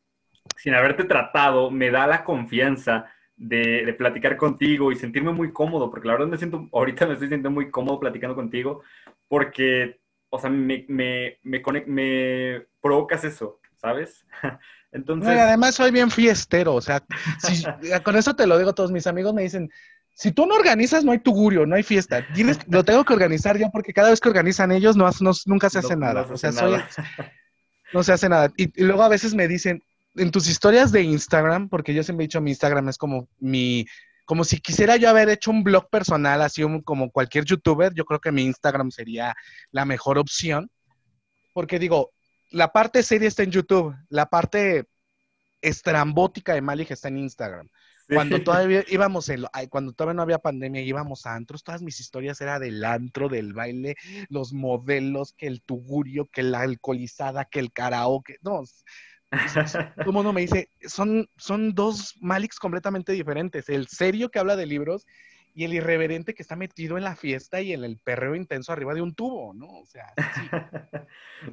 sin 0.56 0.74
haberte 0.74 1.04
tratado, 1.04 1.70
me 1.70 1.90
da 1.90 2.06
la 2.06 2.24
confianza 2.24 3.06
de, 3.36 3.94
platicar 3.98 4.36
contigo 4.36 4.92
y 4.92 4.96
sentirme 4.96 5.32
muy 5.32 5.52
cómodo, 5.52 5.90
porque 5.90 6.06
la 6.06 6.14
verdad 6.14 6.28
me 6.28 6.38
siento, 6.38 6.68
ahorita 6.72 7.06
me 7.06 7.14
estoy 7.14 7.28
sintiendo 7.28 7.50
muy 7.50 7.70
cómodo 7.70 8.00
platicando 8.00 8.34
contigo, 8.34 8.82
porque, 9.28 10.00
o 10.30 10.38
sea, 10.38 10.50
me, 10.50 10.84
me, 10.88 11.38
me, 11.42 11.62
me 11.86 12.66
provocas 12.80 13.24
eso, 13.24 13.60
¿sabes? 13.76 14.24
Entonces... 14.92 15.38
además 15.38 15.74
soy 15.74 15.90
bien 15.90 16.10
fiestero, 16.10 16.74
o 16.74 16.80
sea, 16.80 17.02
con 18.04 18.16
eso 18.16 18.36
te 18.36 18.46
lo 18.46 18.58
digo, 18.58 18.74
todos 18.74 18.92
mis 18.92 19.06
amigos 19.06 19.32
me 19.32 19.42
dicen, 19.42 19.70
si 20.14 20.32
tú 20.32 20.46
no 20.46 20.54
organizas, 20.54 21.04
no 21.04 21.12
hay 21.12 21.18
tugurio, 21.18 21.64
no 21.66 21.74
hay 21.74 21.82
fiesta. 21.82 22.26
lo 22.68 22.84
tengo 22.84 23.04
que 23.04 23.14
organizar 23.14 23.58
yo 23.58 23.70
porque 23.72 23.94
cada 23.94 24.10
vez 24.10 24.20
que 24.20 24.28
organizan 24.28 24.70
ellos 24.70 24.96
no, 24.96 25.08
nunca 25.46 25.70
se 25.70 25.78
hace 25.78 25.96
nada. 25.96 26.26
o 26.30 26.36
sea, 26.36 26.52
no 27.92 28.02
se 28.02 28.12
hace 28.12 28.28
nada. 28.28 28.52
Y, 28.56 28.82
luego 28.82 29.02
a 29.02 29.08
veces 29.08 29.34
me 29.34 29.48
dicen, 29.48 29.82
en 30.14 30.30
tus 30.30 30.48
historias 30.48 30.92
de 30.92 31.02
Instagram, 31.02 31.68
porque 31.68 31.94
yo 31.94 32.02
siempre 32.02 32.24
he 32.24 32.28
dicho 32.28 32.40
mi 32.40 32.50
Instagram 32.50 32.88
es 32.88 32.98
como 32.98 33.28
mi, 33.38 33.86
como 34.24 34.44
si 34.44 34.60
quisiera 34.60 34.96
yo 34.96 35.08
haber 35.08 35.28
hecho 35.28 35.50
un 35.50 35.64
blog 35.64 35.88
personal, 35.90 36.42
así 36.42 36.62
como 36.84 37.10
cualquier 37.10 37.44
youtuber, 37.44 37.92
yo 37.94 38.04
creo 38.04 38.20
que 38.20 38.32
mi 38.32 38.42
Instagram 38.42 38.90
sería 38.90 39.34
la 39.70 39.84
mejor 39.84 40.18
opción. 40.18 40.70
Porque 41.52 41.78
digo, 41.78 42.12
la 42.50 42.72
parte 42.72 43.02
seria 43.02 43.28
está 43.28 43.42
en 43.42 43.50
YouTube, 43.50 43.94
la 44.08 44.26
parte 44.26 44.86
estrambótica 45.60 46.54
de 46.54 46.62
Malik 46.62 46.90
está 46.90 47.08
en 47.08 47.18
Instagram. 47.18 47.68
Cuando 48.08 48.42
todavía 48.42 48.84
íbamos 48.88 49.28
en, 49.28 49.44
cuando 49.70 49.92
todavía 49.92 50.14
no 50.14 50.22
había 50.22 50.38
pandemia, 50.38 50.82
íbamos 50.82 51.24
a 51.24 51.34
antros, 51.34 51.62
todas 51.62 51.82
mis 51.82 52.00
historias 52.00 52.40
eran 52.40 52.60
del 52.60 52.84
antro, 52.84 53.28
del 53.28 53.54
baile, 53.54 53.96
los 54.28 54.52
modelos, 54.52 55.32
que 55.32 55.46
el 55.46 55.62
tugurio, 55.62 56.26
que 56.26 56.42
la 56.42 56.60
alcoholizada, 56.60 57.46
que 57.46 57.60
el 57.60 57.72
karaoke, 57.72 58.36
no, 58.42 58.62
el 59.96 60.12
mundo 60.12 60.32
me 60.32 60.42
dice, 60.42 60.68
son, 60.82 61.28
son 61.36 61.74
dos 61.74 62.16
Maliks 62.20 62.58
completamente 62.58 63.12
diferentes, 63.12 63.68
el 63.68 63.88
serio 63.88 64.30
que 64.30 64.38
habla 64.38 64.56
de 64.56 64.66
libros 64.66 65.06
y 65.54 65.64
el 65.64 65.74
irreverente 65.74 66.34
que 66.34 66.42
está 66.42 66.56
metido 66.56 66.96
en 66.96 67.04
la 67.04 67.16
fiesta 67.16 67.60
y 67.60 67.72
en 67.72 67.84
el 67.84 67.98
perreo 67.98 68.34
intenso 68.34 68.72
arriba 68.72 68.94
de 68.94 69.02
un 69.02 69.14
tubo, 69.14 69.52
¿no? 69.52 69.66
O 69.80 69.86
sea, 69.86 70.06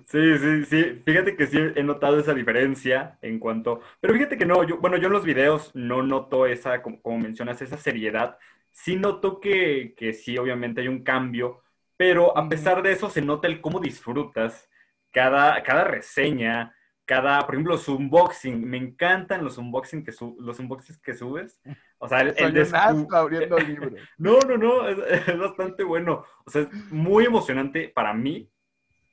sí. 0.06 0.18
sí, 0.38 0.66
sí, 0.70 1.02
Fíjate 1.06 1.36
que 1.36 1.48
sí 1.48 1.58
he 1.76 1.84
notado 1.84 2.20
esa 2.20 2.34
diferencia 2.34 3.18
en 3.22 3.40
cuanto. 3.40 3.82
Pero 4.00 4.14
fíjate 4.14 4.38
que 4.38 4.46
no, 4.46 4.64
yo, 4.64 4.78
bueno, 4.78 4.98
yo 4.98 5.08
en 5.08 5.14
los 5.14 5.26
videos 5.26 5.72
no 5.74 6.02
noto 6.04 6.46
esa, 6.46 6.82
como, 6.82 7.20
mencionas, 7.20 7.62
esa 7.62 7.78
seriedad. 7.78 8.38
Sí 8.72 8.96
noto 8.96 9.40
que, 9.40 9.94
que 9.98 10.14
sí, 10.14 10.38
obviamente 10.38 10.82
hay 10.82 10.88
un 10.88 11.04
cambio, 11.04 11.62
pero 11.98 12.38
a 12.38 12.48
pesar 12.48 12.82
de 12.82 12.94
eso 12.94 13.10
se 13.10 13.22
nota 13.22 13.48
el 13.48 13.60
cómo 13.60 13.80
disfrutas 13.80 14.70
cada, 15.12 15.62
cada 15.64 15.84
reseña, 15.84 16.74
cada, 17.10 17.44
por 17.44 17.56
ejemplo, 17.56 17.76
su 17.80 17.96
unboxing. 17.96 18.70
Me 18.70 18.78
encantan 18.78 19.44
los 19.44 19.58
unboxing 19.58 20.04
que 20.04 20.12
los 20.38 20.60
unboxings 20.60 21.00
que 21.00 21.16
subes. 21.16 21.60
O 21.98 22.08
sea, 22.08 22.22
el, 22.22 22.36
el 22.38 22.54
de 22.54 22.70
abriendo 23.12 23.58
libros. 23.58 23.94
no, 24.20 24.38
no, 24.42 24.58
no, 24.58 24.88
es, 24.88 25.40
bastante 25.40 25.84
bueno. 25.84 26.24
O 26.46 26.52
sea, 26.52 26.62
es 26.62 26.72
muy 26.92 27.26
emocionante 27.26 27.90
para 27.90 28.14
mí 28.14 28.48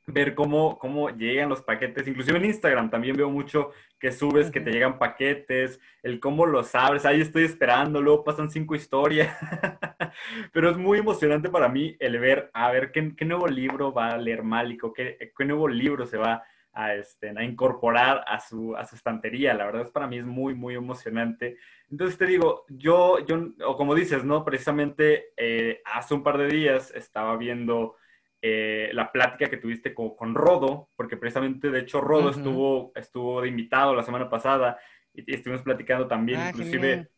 ver 0.09 0.35
cómo, 0.35 0.79
cómo 0.79 1.09
llegan 1.09 1.49
los 1.49 1.63
paquetes. 1.63 2.07
Inclusive 2.07 2.37
en 2.37 2.45
Instagram 2.45 2.91
también 2.91 3.17
veo 3.17 3.31
mucho 3.31 3.71
que 3.99 4.13
subes, 4.13 4.51
que 4.51 4.61
te 4.61 4.73
llegan 4.73 4.99
paquetes, 4.99 5.81
el 6.03 6.21
cómo 6.21 6.45
los 6.45 6.75
abres. 6.75 7.07
Ahí 7.07 7.23
estoy 7.23 7.45
esperando, 7.45 8.03
luego 8.03 8.25
pasan 8.25 8.51
cinco 8.51 8.75
historias. 8.75 9.35
Pero 10.53 10.69
es 10.71 10.77
muy 10.77 10.99
emocionante 10.99 11.49
para 11.49 11.71
mí 11.71 11.97
el 11.99 12.19
ver, 12.19 12.51
a 12.53 12.71
ver 12.71 12.93
qué, 12.93 13.17
qué 13.17 13.25
nuevo 13.25 13.47
libro 13.47 13.91
va 13.91 14.09
a 14.09 14.19
leer 14.19 14.43
Málico, 14.43 14.93
qué, 14.93 15.33
qué 15.35 15.45
nuevo 15.47 15.67
libro 15.67 16.05
se 16.05 16.19
va 16.19 16.35
a, 16.35 16.43
este, 16.77 17.31
a 17.31 17.43
incorporar 17.43 18.23
a 18.27 18.39
su, 18.39 18.77
a 18.77 18.85
su 18.85 18.97
estantería. 18.97 19.55
La 19.55 19.65
verdad 19.67 19.83
es 19.83 19.91
para 19.91 20.07
mí 20.07 20.19
es 20.19 20.27
muy, 20.27 20.55
muy 20.55 20.75
emocionante. 20.75 21.57
Entonces 21.91 22.19
te 22.19 22.27
digo, 22.27 22.65
yo, 22.69 23.19
yo 23.27 23.49
o 23.65 23.77
como 23.77 23.95
dices, 23.95 24.25
¿no? 24.25 24.45
Precisamente 24.45 25.33
eh, 25.37 25.81
hace 25.85 26.15
un 26.15 26.23
par 26.23 26.37
de 26.37 26.49
días 26.49 26.93
estaba 26.95 27.37
viendo 27.37 27.97
eh, 28.43 28.91
la 28.93 29.11
plática 29.11 29.49
que 29.49 29.57
tuviste 29.57 29.95
con, 29.95 30.15
con, 30.17 30.35
Rodo, 30.35 30.91
porque 30.97 31.17
precisamente, 31.17 31.71
de 31.71 31.81
hecho, 31.81 32.01
Rodo 32.01 32.31
estuvo, 32.31 32.93
estuvo 32.95 33.41
de 33.41 33.49
invitado 33.49 33.95
la 33.95 34.03
semana 34.03 34.29
pasada 34.29 34.79
y, 35.15 35.35
estuvimos 35.35 35.63
platicando 35.63 36.07
también, 36.07 36.41
ah, 36.41 36.51
inclusive, 36.51 37.09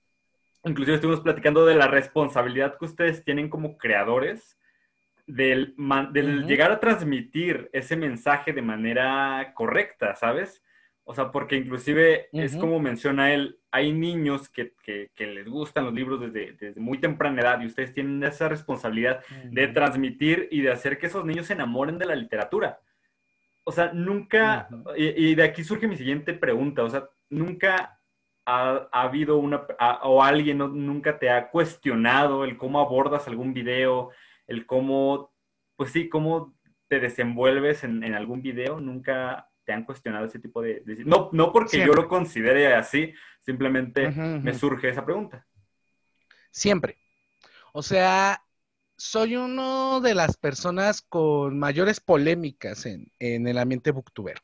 inclusive 0.65 0.95
estuvimos 0.95 1.21
platicando 1.21 1.67
de 1.67 1.75
la 1.75 1.89
responsabilidad 1.89 2.79
que 2.79 2.85
ustedes 2.85 3.25
tienen 3.25 3.49
como 3.49 3.77
creadores 3.77 4.58
del, 5.29 5.75
del 6.13 6.47
llegar 6.47 6.73
a 6.73 6.81
transmitir 6.81 7.69
ese 7.73 7.97
mensaje 7.97 8.53
de 8.53 8.63
manera 8.63 9.53
correcta, 9.55 10.15
¿sabes? 10.17 10.63
O 11.05 11.15
sea, 11.15 11.31
porque 11.31 11.57
inclusive 11.57 12.29
es 12.33 12.57
como 12.57 12.81
menciona 12.81 13.33
él, 13.33 13.59
hay 13.71 13.93
niños 13.93 14.49
que, 14.49 14.75
que, 14.83 15.27
les 15.27 15.49
gustan 15.49 15.85
los 15.85 15.95
libros 15.95 16.21
desde, 16.21 16.53
desde, 16.53 16.81
muy 16.81 16.99
temprana 16.99 17.41
edad 17.41 17.61
y 17.61 17.67
ustedes 17.67 17.95
tienen 17.95 18.23
esa 18.25 18.49
responsabilidad 18.49 19.23
de 19.45 19.69
transmitir 19.69 20.49
y 20.51 20.61
de 20.61 20.71
hacer 20.71 20.99
que 20.99 21.07
esos 21.07 21.25
niños 21.25 21.47
se 21.47 21.55
enamoren 21.55 21.99
de 21.99 22.05
la 22.07 22.15
literatura. 22.15 22.81
O 23.65 23.73
sea, 23.73 23.91
nunca, 23.93 24.69
y, 24.97 25.35
de 25.35 25.43
aquí 25.43 25.65
surge 25.65 25.89
mi 25.89 25.97
siguiente 25.97 26.35
pregunta, 26.35 26.85
o 26.85 26.91
sea, 26.91 27.09
nunca 27.31 28.01
ha, 28.45 28.89
ha 28.93 29.03
habido 29.03 29.39
una, 29.39 29.63
o 30.03 30.23
alguien 30.23 30.59
nunca 30.59 31.19
te 31.19 31.31
ha 31.31 31.49
cuestionado 31.49 32.45
el 32.45 32.59
cómo 32.59 32.81
abordas 32.81 33.27
algún 33.29 33.55
video, 33.55 34.11
el 34.49 34.67
cómo, 34.67 35.33
pues 35.77 35.93
sí, 35.93 36.09
cómo 36.09 36.59
te 36.89 36.99
desenvuelves 36.99 37.85
en, 37.85 38.03
algún 38.15 38.43
video, 38.43 38.81
nunca 38.81 39.49
te 39.65 39.73
han 39.73 39.85
cuestionado 39.85 40.27
ese 40.27 40.41
tipo 40.41 40.63
de... 40.63 40.83
no, 41.05 41.29
no 41.33 41.53
porque 41.53 41.79
yo 41.79 41.93
lo 41.93 42.09
considere 42.09 42.75
así, 42.75 43.15
simplemente 43.41 44.11
me 44.11 44.55
surge 44.55 44.89
esa 44.89 45.05
pregunta. 45.05 45.47
Siempre. 46.51 46.99
O 47.73 47.83
sea, 47.83 48.43
soy 48.97 49.37
uno 49.37 50.01
de 50.01 50.15
las 50.15 50.37
personas 50.37 51.03
con 51.03 51.59
mayores 51.59 52.01
polémicas 52.01 52.87
en, 52.87 53.13
en 53.21 53.47
el 53.47 53.59
ambiente 53.59 53.93
booktubero 53.93 54.41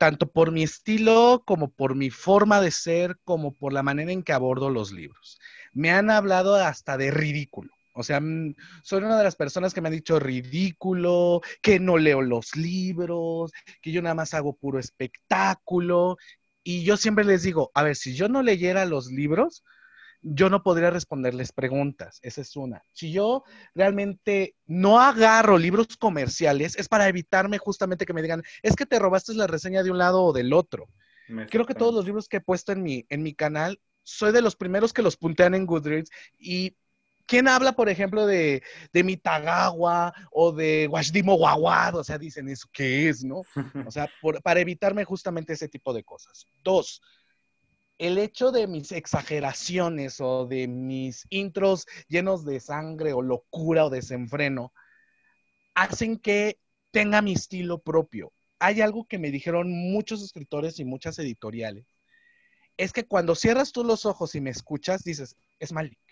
tanto 0.00 0.32
por 0.32 0.50
mi 0.50 0.62
estilo 0.62 1.42
como 1.44 1.70
por 1.70 1.94
mi 1.94 2.08
forma 2.08 2.62
de 2.62 2.70
ser, 2.70 3.18
como 3.22 3.52
por 3.52 3.74
la 3.74 3.82
manera 3.82 4.10
en 4.10 4.22
que 4.22 4.32
abordo 4.32 4.70
los 4.70 4.92
libros. 4.92 5.38
Me 5.74 5.90
han 5.90 6.08
hablado 6.08 6.54
hasta 6.54 6.96
de 6.96 7.10
ridículo. 7.10 7.70
O 7.94 8.02
sea, 8.02 8.20
mm, 8.20 8.54
soy 8.82 9.02
una 9.02 9.18
de 9.18 9.24
las 9.24 9.36
personas 9.36 9.74
que 9.74 9.80
me 9.80 9.88
han 9.88 9.94
dicho 9.94 10.18
ridículo, 10.18 11.40
que 11.62 11.80
no 11.80 11.98
leo 11.98 12.22
los 12.22 12.56
libros, 12.56 13.52
que 13.82 13.92
yo 13.92 14.02
nada 14.02 14.14
más 14.14 14.34
hago 14.34 14.54
puro 14.54 14.78
espectáculo. 14.78 16.16
Y 16.62 16.84
yo 16.84 16.96
siempre 16.96 17.24
les 17.24 17.42
digo, 17.42 17.70
a 17.74 17.82
ver, 17.82 17.96
si 17.96 18.14
yo 18.14 18.28
no 18.28 18.42
leyera 18.42 18.84
los 18.84 19.10
libros, 19.10 19.64
yo 20.22 20.50
no 20.50 20.62
podría 20.62 20.90
responderles 20.90 21.52
preguntas. 21.52 22.18
Esa 22.22 22.42
es 22.42 22.56
una. 22.56 22.82
Si 22.92 23.10
yo 23.10 23.44
realmente 23.74 24.54
no 24.66 25.00
agarro 25.00 25.58
libros 25.58 25.96
comerciales, 25.96 26.76
es 26.76 26.88
para 26.88 27.08
evitarme 27.08 27.58
justamente 27.58 28.04
que 28.04 28.12
me 28.12 28.22
digan, 28.22 28.42
es 28.62 28.76
que 28.76 28.86
te 28.86 28.98
robaste 28.98 29.34
la 29.34 29.46
reseña 29.46 29.82
de 29.82 29.90
un 29.90 29.98
lado 29.98 30.22
o 30.22 30.32
del 30.32 30.52
otro. 30.52 30.88
Creo 31.48 31.64
que 31.64 31.74
todos 31.74 31.94
los 31.94 32.04
libros 32.04 32.28
que 32.28 32.38
he 32.38 32.40
puesto 32.40 32.72
en 32.72 32.82
mi, 32.82 33.06
en 33.08 33.22
mi 33.22 33.34
canal, 33.34 33.80
soy 34.02 34.32
de 34.32 34.42
los 34.42 34.56
primeros 34.56 34.92
que 34.92 35.02
los 35.02 35.16
puntean 35.16 35.54
en 35.54 35.64
Goodreads 35.64 36.10
y 36.38 36.76
¿Quién 37.30 37.46
habla, 37.46 37.70
por 37.70 37.88
ejemplo, 37.88 38.26
de, 38.26 38.60
de 38.92 39.04
Mitagawa 39.04 40.12
o 40.32 40.50
de 40.50 40.88
Washdimo 40.90 41.36
Wawad? 41.36 41.94
O 41.94 42.02
sea, 42.02 42.18
dicen 42.18 42.48
eso, 42.48 42.66
¿qué 42.72 43.08
es, 43.08 43.22
no? 43.22 43.42
O 43.88 43.92
sea, 43.92 44.10
para 44.42 44.58
evitarme 44.58 45.04
justamente 45.04 45.52
ese 45.52 45.68
tipo 45.68 45.92
de 45.92 46.02
cosas. 46.02 46.44
Dos, 46.64 47.00
el 47.98 48.18
hecho 48.18 48.50
de 48.50 48.66
mis 48.66 48.90
exageraciones 48.90 50.20
o 50.20 50.46
de 50.46 50.66
mis 50.66 51.24
intros 51.30 51.86
llenos 52.08 52.44
de 52.44 52.58
sangre 52.58 53.12
o 53.12 53.22
locura 53.22 53.84
o 53.84 53.90
desenfreno 53.90 54.72
hacen 55.76 56.18
que 56.18 56.58
tenga 56.90 57.22
mi 57.22 57.34
estilo 57.34 57.78
propio. 57.78 58.32
Hay 58.58 58.80
algo 58.80 59.06
que 59.06 59.20
me 59.20 59.30
dijeron 59.30 59.70
muchos 59.70 60.20
escritores 60.20 60.80
y 60.80 60.84
muchas 60.84 61.16
editoriales. 61.20 61.86
Es 62.76 62.92
que 62.92 63.04
cuando 63.04 63.36
cierras 63.36 63.70
tú 63.70 63.84
los 63.84 64.04
ojos 64.04 64.34
y 64.34 64.40
me 64.40 64.50
escuchas, 64.50 65.04
dices, 65.04 65.36
es 65.60 65.70
Malik. 65.70 66.09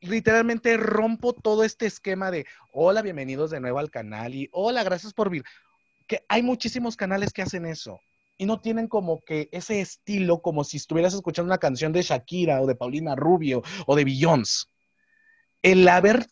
Literalmente 0.00 0.76
rompo 0.76 1.32
todo 1.32 1.64
este 1.64 1.86
esquema 1.86 2.30
de, 2.30 2.46
hola, 2.72 3.02
bienvenidos 3.02 3.50
de 3.50 3.60
nuevo 3.60 3.80
al 3.80 3.90
canal 3.90 4.34
y 4.34 4.48
hola, 4.52 4.84
gracias 4.84 5.12
por 5.12 5.28
vir. 5.28 5.44
Que 6.06 6.24
hay 6.28 6.42
muchísimos 6.42 6.96
canales 6.96 7.32
que 7.32 7.42
hacen 7.42 7.66
eso 7.66 8.00
y 8.36 8.46
no 8.46 8.60
tienen 8.60 8.86
como 8.86 9.20
que 9.20 9.48
ese 9.50 9.80
estilo 9.80 10.40
como 10.40 10.62
si 10.62 10.76
estuvieras 10.76 11.14
escuchando 11.14 11.48
una 11.48 11.58
canción 11.58 11.92
de 11.92 12.02
Shakira 12.02 12.62
o 12.62 12.66
de 12.66 12.76
Paulina 12.76 13.16
Rubio 13.16 13.62
o 13.86 13.96
de 13.96 14.04
Beyoncé. 14.04 14.66
El 15.62 15.88
haber 15.88 16.26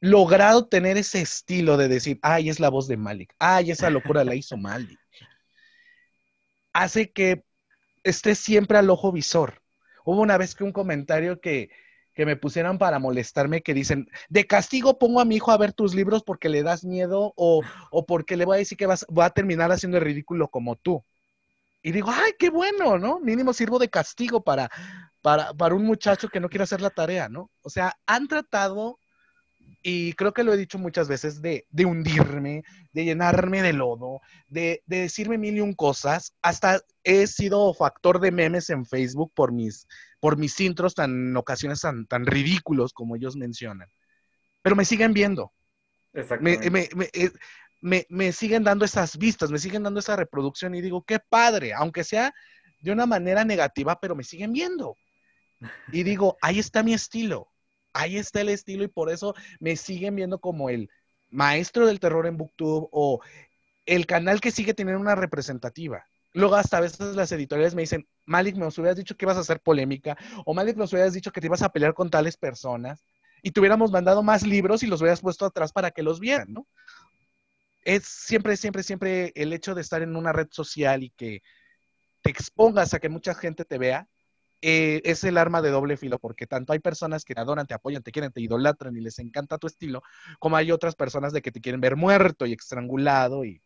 logrado 0.00 0.66
tener 0.66 0.96
ese 0.96 1.20
estilo 1.20 1.76
de 1.76 1.88
decir, 1.88 2.18
ay, 2.22 2.48
es 2.48 2.60
la 2.60 2.70
voz 2.70 2.88
de 2.88 2.96
Malik, 2.96 3.34
ay, 3.38 3.70
esa 3.70 3.90
locura 3.90 4.24
la 4.24 4.34
hizo 4.34 4.56
Malik, 4.56 4.98
hace 6.72 7.12
que 7.12 7.44
esté 8.02 8.34
siempre 8.34 8.78
al 8.78 8.88
ojo 8.88 9.12
visor. 9.12 9.62
Hubo 10.04 10.22
una 10.22 10.38
vez 10.38 10.54
que 10.54 10.64
un 10.64 10.72
comentario 10.72 11.40
que, 11.40 11.70
que 12.14 12.26
me 12.26 12.36
pusieran 12.36 12.78
para 12.78 12.98
molestarme 12.98 13.62
que 13.62 13.74
dicen, 13.74 14.08
de 14.28 14.46
castigo 14.46 14.98
pongo 14.98 15.20
a 15.20 15.24
mi 15.24 15.36
hijo 15.36 15.50
a 15.50 15.56
ver 15.56 15.72
tus 15.72 15.94
libros 15.94 16.22
porque 16.24 16.48
le 16.48 16.62
das 16.62 16.84
miedo 16.84 17.32
o, 17.36 17.62
o 17.90 18.06
porque 18.06 18.36
le 18.36 18.44
voy 18.44 18.56
a 18.56 18.58
decir 18.58 18.76
que 18.78 18.86
vas, 18.86 19.06
va 19.16 19.26
a 19.26 19.30
terminar 19.30 19.72
haciendo 19.72 19.98
el 19.98 20.04
ridículo 20.04 20.48
como 20.48 20.76
tú. 20.76 21.04
Y 21.82 21.90
digo, 21.90 22.10
ay, 22.12 22.32
qué 22.38 22.50
bueno, 22.50 22.98
¿no? 22.98 23.18
Mínimo 23.18 23.52
sirvo 23.52 23.78
de 23.78 23.90
castigo 23.90 24.42
para, 24.44 24.70
para, 25.20 25.52
para 25.52 25.74
un 25.74 25.84
muchacho 25.84 26.28
que 26.28 26.38
no 26.38 26.48
quiere 26.48 26.64
hacer 26.64 26.80
la 26.80 26.90
tarea, 26.90 27.28
¿no? 27.28 27.50
O 27.62 27.70
sea, 27.70 27.96
han 28.06 28.28
tratado, 28.28 29.00
y 29.82 30.12
creo 30.12 30.32
que 30.32 30.44
lo 30.44 30.52
he 30.52 30.56
dicho 30.56 30.78
muchas 30.78 31.08
veces, 31.08 31.42
de, 31.42 31.66
de 31.70 31.84
hundirme, 31.84 32.62
de 32.92 33.04
llenarme 33.04 33.62
de 33.62 33.72
lodo, 33.72 34.20
de, 34.48 34.82
de, 34.86 35.00
decirme 35.00 35.38
mil 35.38 35.56
y 35.56 35.60
un 35.60 35.74
cosas. 35.74 36.34
Hasta 36.40 36.80
he 37.02 37.26
sido 37.26 37.74
factor 37.74 38.20
de 38.20 38.30
memes 38.30 38.70
en 38.70 38.86
Facebook 38.86 39.32
por 39.34 39.52
mis, 39.52 39.88
por 40.20 40.36
mis 40.36 40.58
intros 40.60 40.94
tan 40.94 41.30
en 41.30 41.36
ocasiones 41.36 41.80
tan, 41.80 42.06
tan 42.06 42.26
ridículos 42.26 42.92
como 42.92 43.16
ellos 43.16 43.36
mencionan. 43.36 43.88
Pero 44.62 44.76
me 44.76 44.84
siguen 44.84 45.12
viendo. 45.12 45.52
Exactamente. 46.12 46.70
Me, 46.70 46.88
me, 46.94 47.08
eh, 47.12 47.32
me, 47.82 48.32
siguen 48.32 48.62
dando 48.62 48.84
esas 48.84 49.18
vistas, 49.18 49.50
me 49.50 49.58
siguen 49.58 49.82
dando 49.82 50.00
esa 50.00 50.16
reproducción 50.16 50.74
y 50.74 50.80
digo, 50.80 51.02
qué 51.02 51.18
padre, 51.18 51.72
aunque 51.72 52.04
sea 52.04 52.32
de 52.80 52.92
una 52.92 53.06
manera 53.06 53.44
negativa, 53.44 53.98
pero 54.00 54.14
me 54.14 54.24
siguen 54.24 54.52
viendo. 54.52 54.96
Y 55.92 56.02
digo, 56.02 56.36
ahí 56.40 56.58
está 56.58 56.82
mi 56.82 56.94
estilo, 56.94 57.51
ahí 57.92 58.16
está 58.16 58.40
el 58.40 58.48
estilo 58.48 58.84
y 58.84 58.88
por 58.88 59.10
eso 59.10 59.34
me 59.60 59.76
siguen 59.76 60.16
viendo 60.16 60.40
como 60.40 60.70
el 60.70 60.90
maestro 61.30 61.86
del 61.86 62.00
terror 62.00 62.26
en 62.26 62.36
Booktube 62.36 62.88
o 62.92 63.20
el 63.86 64.06
canal 64.06 64.40
que 64.40 64.50
sigue 64.50 64.74
teniendo 64.74 65.00
una 65.00 65.14
representativa. 65.14 66.06
Luego 66.34 66.54
hasta 66.54 66.78
a 66.78 66.80
veces 66.80 67.14
las 67.14 67.30
editoriales 67.32 67.74
me 67.74 67.82
dicen, 67.82 68.06
Malik, 68.24 68.56
nos 68.56 68.78
hubieras 68.78 68.96
dicho 68.96 69.16
que 69.16 69.24
ibas 69.24 69.36
a 69.36 69.40
hacer 69.40 69.60
polémica, 69.60 70.16
o 70.46 70.54
Malik, 70.54 70.76
nos 70.76 70.92
hubieras 70.92 71.12
dicho 71.12 71.30
que 71.30 71.40
te 71.40 71.46
ibas 71.46 71.62
a 71.62 71.68
pelear 71.68 71.92
con 71.92 72.08
tales 72.08 72.38
personas, 72.38 73.04
y 73.42 73.50
te 73.50 73.60
hubiéramos 73.60 73.90
mandado 73.90 74.22
más 74.22 74.46
libros 74.46 74.82
y 74.82 74.86
los 74.86 75.02
hubieras 75.02 75.20
puesto 75.20 75.44
atrás 75.44 75.72
para 75.72 75.90
que 75.90 76.02
los 76.02 76.20
vieran, 76.20 76.52
¿no? 76.52 76.66
es 77.84 78.04
siempre, 78.04 78.56
siempre, 78.56 78.82
siempre 78.82 79.32
el 79.34 79.52
hecho 79.52 79.74
de 79.74 79.80
estar 79.80 80.02
en 80.02 80.16
una 80.16 80.32
red 80.32 80.48
social 80.50 81.02
y 81.02 81.10
que 81.10 81.42
te 82.22 82.30
expongas 82.30 82.94
a 82.94 83.00
que 83.00 83.08
mucha 83.08 83.34
gente 83.34 83.64
te 83.64 83.78
vea, 83.78 84.08
eh, 84.62 85.02
es 85.04 85.24
el 85.24 85.36
arma 85.36 85.60
de 85.60 85.70
doble 85.70 85.96
filo, 85.96 86.18
porque 86.18 86.46
tanto 86.46 86.72
hay 86.72 86.78
personas 86.78 87.24
que 87.24 87.34
te 87.34 87.40
adoran, 87.40 87.66
te 87.66 87.74
apoyan, 87.74 88.02
te 88.02 88.12
quieren, 88.12 88.32
te 88.32 88.40
idolatran 88.40 88.96
y 88.96 89.00
les 89.00 89.18
encanta 89.18 89.58
tu 89.58 89.66
estilo, 89.66 90.02
como 90.38 90.56
hay 90.56 90.72
otras 90.72 90.94
personas 90.94 91.32
de 91.32 91.42
que 91.42 91.52
te 91.52 91.60
quieren 91.60 91.80
ver 91.80 91.96
muerto 91.96 92.46
y 92.46 92.52
estrangulado 92.52 93.44
y 93.44 93.60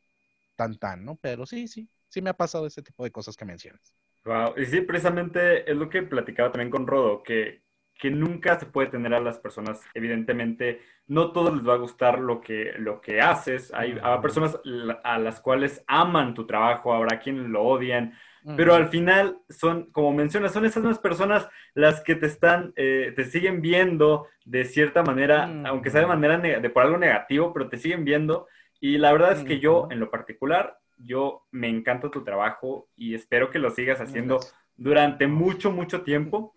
tan 0.56 0.78
tan, 0.78 1.04
¿no? 1.04 1.16
Pero 1.16 1.46
sí, 1.46 1.68
sí, 1.68 1.88
sí 2.08 2.22
me 2.22 2.30
ha 2.30 2.36
pasado 2.36 2.66
ese 2.66 2.82
tipo 2.82 3.04
de 3.04 3.10
cosas 3.10 3.36
que 3.36 3.44
mencionas. 3.44 3.94
Wow, 4.24 4.54
y 4.56 4.64
sí, 4.64 4.80
precisamente 4.80 5.70
es 5.70 5.76
lo 5.76 5.88
que 5.88 6.02
platicaba 6.02 6.50
también 6.50 6.70
con 6.70 6.86
Rodo, 6.86 7.22
que 7.22 7.62
que 7.98 8.10
nunca 8.10 8.58
se 8.58 8.66
puede 8.66 8.88
tener 8.88 9.14
a 9.14 9.20
las 9.20 9.38
personas. 9.38 9.80
Evidentemente, 9.94 10.82
no 11.06 11.32
todos 11.32 11.54
les 11.54 11.66
va 11.66 11.74
a 11.74 11.78
gustar 11.78 12.18
lo 12.18 12.40
que, 12.40 12.72
lo 12.78 13.00
que 13.00 13.20
haces. 13.20 13.72
Hay, 13.72 13.98
personas 14.20 14.58
a 15.02 15.18
las 15.18 15.40
cuales 15.40 15.82
aman 15.86 16.34
tu 16.34 16.46
trabajo, 16.46 16.92
habrá 16.92 17.18
quien 17.20 17.52
lo 17.52 17.62
odian, 17.62 18.14
pero 18.56 18.74
al 18.74 18.88
final 18.88 19.38
son, 19.48 19.90
como 19.90 20.12
mencionas, 20.12 20.52
son 20.52 20.64
esas 20.64 20.82
mismas 20.82 20.98
personas 20.98 21.48
las 21.74 22.00
que 22.02 22.14
te 22.14 22.26
están, 22.26 22.72
eh, 22.76 23.12
te 23.16 23.24
siguen 23.24 23.60
viendo 23.60 24.26
de 24.44 24.64
cierta 24.64 25.02
manera, 25.02 25.50
aunque 25.64 25.90
sea 25.90 26.02
de 26.02 26.06
manera 26.06 26.38
de 26.38 26.70
por 26.70 26.84
algo 26.84 26.98
negativo, 26.98 27.52
pero 27.52 27.68
te 27.68 27.78
siguen 27.78 28.04
viendo. 28.04 28.46
Y 28.78 28.98
la 28.98 29.12
verdad 29.12 29.32
es 29.32 29.42
que 29.42 29.58
yo, 29.58 29.88
en 29.90 30.00
lo 30.00 30.10
particular, 30.10 30.78
yo 30.98 31.46
me 31.50 31.68
encanta 31.68 32.10
tu 32.10 32.22
trabajo 32.22 32.88
y 32.94 33.14
espero 33.14 33.50
que 33.50 33.58
lo 33.58 33.70
sigas 33.70 34.00
haciendo 34.00 34.38
durante 34.76 35.26
mucho, 35.26 35.70
mucho 35.72 36.02
tiempo 36.02 36.56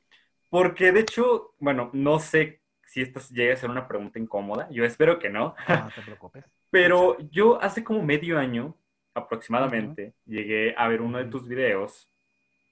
porque 0.49 0.91
de 0.91 1.01
hecho, 1.01 1.53
bueno, 1.59 1.89
no 1.93 2.19
sé 2.19 2.61
si 2.85 3.01
esto 3.01 3.19
llega 3.31 3.53
a 3.53 3.57
ser 3.57 3.69
una 3.69 3.87
pregunta 3.87 4.17
incómoda. 4.17 4.67
Yo 4.71 4.83
espero 4.83 5.19
que 5.19 5.29
no. 5.29 5.55
No 5.67 5.89
te 5.93 6.01
preocupes. 6.01 6.45
Pero 6.71 7.17
yo 7.31 7.61
hace 7.61 7.83
como 7.83 8.03
medio 8.03 8.37
año 8.37 8.75
aproximadamente 9.13 10.13
llegué 10.25 10.73
a 10.77 10.87
ver 10.87 11.01
uno 11.01 11.17
de 11.17 11.25
tus 11.25 11.47
videos 11.47 12.09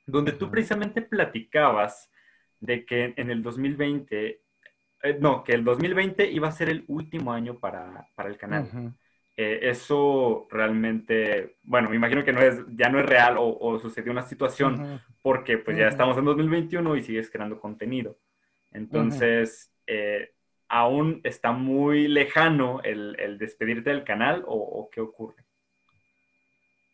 donde 0.05 0.31
tú 0.31 0.49
precisamente 0.49 1.01
platicabas 1.01 2.09
de 2.59 2.85
que 2.85 3.13
en 3.17 3.29
el 3.29 3.43
2020, 3.43 4.41
eh, 5.03 5.17
no, 5.19 5.43
que 5.43 5.53
el 5.53 5.63
2020 5.63 6.31
iba 6.31 6.47
a 6.47 6.51
ser 6.51 6.69
el 6.69 6.85
último 6.87 7.31
año 7.33 7.59
para, 7.59 8.07
para 8.15 8.29
el 8.29 8.37
canal. 8.37 8.95
Eh, 9.39 9.69
eso 9.69 10.47
realmente, 10.49 11.57
bueno, 11.61 11.89
me 11.89 11.95
imagino 11.95 12.23
que 12.23 12.33
no 12.33 12.41
es, 12.41 12.63
ya 12.69 12.89
no 12.89 12.99
es 12.99 13.05
real 13.05 13.35
o, 13.37 13.77
sucedió 13.77 14.11
una 14.11 14.23
situación 14.23 14.99
porque 15.21 15.59
pues 15.59 15.77
ya 15.77 15.87
estamos 15.87 16.17
en 16.17 16.25
2021 16.25 16.95
y 16.95 17.03
sigues 17.03 17.29
creando 17.29 17.59
contenido. 17.59 18.17
Entonces, 18.71 19.71
eh, 19.85 20.31
¿aún 20.67 21.21
está 21.23 21.51
muy 21.51 22.07
lejano 22.07 22.81
el, 22.83 23.37
despedirte 23.37 23.91
del 23.91 24.03
canal 24.03 24.43
o, 24.47 24.89
qué 24.91 25.01
ocurre? 25.01 25.43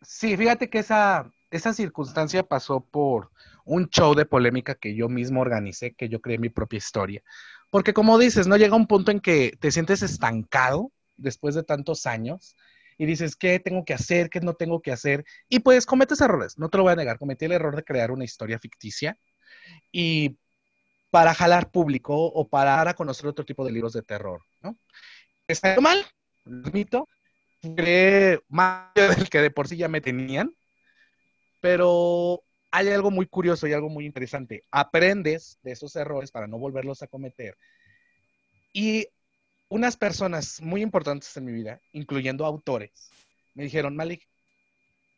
Sí, 0.05 0.35
fíjate 0.37 0.69
que 0.69 0.79
esa, 0.79 1.31
esa 1.51 1.73
circunstancia 1.73 2.43
pasó 2.43 2.81
por 2.81 3.31
un 3.65 3.89
show 3.89 4.15
de 4.15 4.25
polémica 4.25 4.75
que 4.75 4.95
yo 4.95 5.09
mismo 5.09 5.41
organicé, 5.41 5.93
que 5.93 6.09
yo 6.09 6.21
creé 6.21 6.37
mi 6.37 6.49
propia 6.49 6.77
historia. 6.77 7.23
Porque 7.69 7.93
como 7.93 8.17
dices, 8.17 8.47
no 8.47 8.57
llega 8.57 8.75
un 8.75 8.87
punto 8.87 9.11
en 9.11 9.19
que 9.19 9.57
te 9.59 9.71
sientes 9.71 10.01
estancado 10.03 10.91
después 11.17 11.55
de 11.55 11.63
tantos 11.63 12.05
años 12.05 12.55
y 12.97 13.05
dices, 13.05 13.35
¿qué 13.35 13.59
tengo 13.59 13.85
que 13.85 13.93
hacer? 13.93 14.29
¿Qué 14.29 14.41
no 14.41 14.53
tengo 14.53 14.81
que 14.81 14.91
hacer? 14.91 15.25
Y 15.49 15.59
pues 15.59 15.85
cometes 15.85 16.21
errores, 16.21 16.57
no 16.57 16.69
te 16.69 16.77
lo 16.77 16.83
voy 16.83 16.93
a 16.93 16.97
negar, 16.97 17.17
cometí 17.17 17.45
el 17.45 17.53
error 17.53 17.75
de 17.75 17.83
crear 17.83 18.11
una 18.11 18.25
historia 18.25 18.59
ficticia 18.59 19.17
y 19.91 20.37
para 21.09 21.33
jalar 21.33 21.71
público 21.71 22.15
o 22.15 22.47
para 22.47 22.75
dar 22.75 22.87
a 22.89 22.93
conocer 22.95 23.27
otro 23.27 23.45
tipo 23.45 23.65
de 23.65 23.71
libros 23.71 23.93
de 23.93 24.01
terror, 24.01 24.41
¿no? 24.61 24.75
Está 25.47 25.79
mal, 25.79 26.03
lo 26.45 26.67
admito. 26.67 27.07
Creé 27.75 28.41
más 28.49 28.93
del 28.95 29.29
que 29.29 29.41
de 29.41 29.51
por 29.51 29.67
sí 29.67 29.77
ya 29.77 29.87
me 29.87 30.01
tenían. 30.01 30.55
Pero 31.61 32.43
hay 32.71 32.89
algo 32.89 33.11
muy 33.11 33.25
curioso 33.25 33.67
y 33.67 33.73
algo 33.73 33.89
muy 33.89 34.05
interesante. 34.05 34.65
Aprendes 34.71 35.59
de 35.63 35.71
esos 35.71 35.95
errores 35.95 36.31
para 36.31 36.47
no 36.47 36.57
volverlos 36.57 37.01
a 37.01 37.07
cometer. 37.07 37.57
Y 38.73 39.07
unas 39.69 39.95
personas 39.95 40.61
muy 40.61 40.81
importantes 40.81 41.35
en 41.37 41.45
mi 41.45 41.51
vida, 41.51 41.79
incluyendo 41.93 42.45
autores, 42.45 43.11
me 43.53 43.63
dijeron, 43.63 43.95
Malik, 43.95 44.27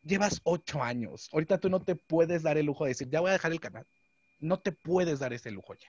llevas 0.04 0.40
ocho 0.44 0.84
años. 0.84 1.30
Ahorita 1.32 1.58
tú 1.58 1.70
no 1.70 1.82
te 1.82 1.96
puedes 1.96 2.44
dar 2.44 2.58
el 2.58 2.66
lujo 2.66 2.86
de 2.86 2.90
decir, 2.90 3.10
ya 3.10 3.22
voy 3.22 3.30
a 3.30 3.34
dejar 3.34 3.52
el 3.52 3.60
canal. 3.60 3.88
No 4.40 4.60
te 4.60 4.72
puedes 4.72 5.20
dar 5.20 5.34
ese 5.34 5.52
lujo 5.52 5.74
ya. 5.74 5.88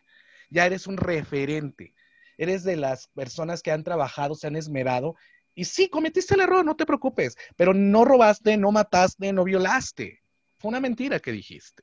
Ya 0.50 0.66
eres 0.66 0.86
un 0.86 0.96
referente. 0.96 1.94
Eres 2.38 2.64
de 2.64 2.76
las 2.76 3.08
personas 3.08 3.62
que 3.62 3.72
han 3.72 3.84
trabajado, 3.84 4.34
se 4.34 4.46
han 4.46 4.56
esmerado. 4.56 5.16
Y 5.56 5.64
sí, 5.64 5.88
cometiste 5.88 6.34
el 6.34 6.42
error, 6.42 6.64
no 6.64 6.76
te 6.76 6.86
preocupes. 6.86 7.36
Pero 7.56 7.74
no 7.74 8.04
robaste, 8.04 8.56
no 8.56 8.70
mataste, 8.70 9.32
no 9.32 9.42
violaste. 9.42 10.22
Fue 10.58 10.68
una 10.68 10.80
mentira 10.80 11.18
que 11.18 11.32
dijiste. 11.32 11.82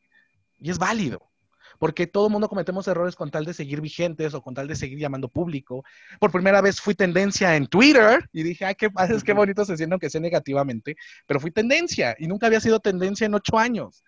Y 0.60 0.70
es 0.70 0.78
válido 0.78 1.34
porque 1.80 2.08
todo 2.08 2.28
el 2.28 2.32
mundo 2.32 2.48
cometemos 2.48 2.88
errores 2.88 3.14
con 3.14 3.30
tal 3.30 3.44
de 3.44 3.54
seguir 3.54 3.82
vigentes 3.82 4.34
o 4.34 4.42
con 4.42 4.54
tal 4.54 4.70
de 4.70 4.76
seguir 4.78 5.00
llamando 5.00 5.28
público. 5.28 5.84
Por 6.18 6.32
primera 6.32 6.62
vez 6.62 6.80
fui 6.80 6.96
tendencia 6.96 7.58
en 7.58 7.68
Twitter 7.68 8.30
y 8.32 8.44
dije, 8.44 8.64
ay, 8.64 8.76
qué, 8.76 8.90
es 9.10 9.22
qué 9.22 9.34
bonito 9.34 9.66
se 9.66 9.76
siente 9.76 9.98
que 10.00 10.10
sea 10.10 10.22
negativamente, 10.22 10.96
pero 11.28 11.42
fui 11.42 11.52
tendencia 11.52 12.16
y 12.18 12.28
nunca 12.28 12.48
había 12.48 12.62
sido 12.62 12.80
tendencia 12.80 13.26
en 13.26 13.34
ocho 13.34 13.58
años. 13.58 14.02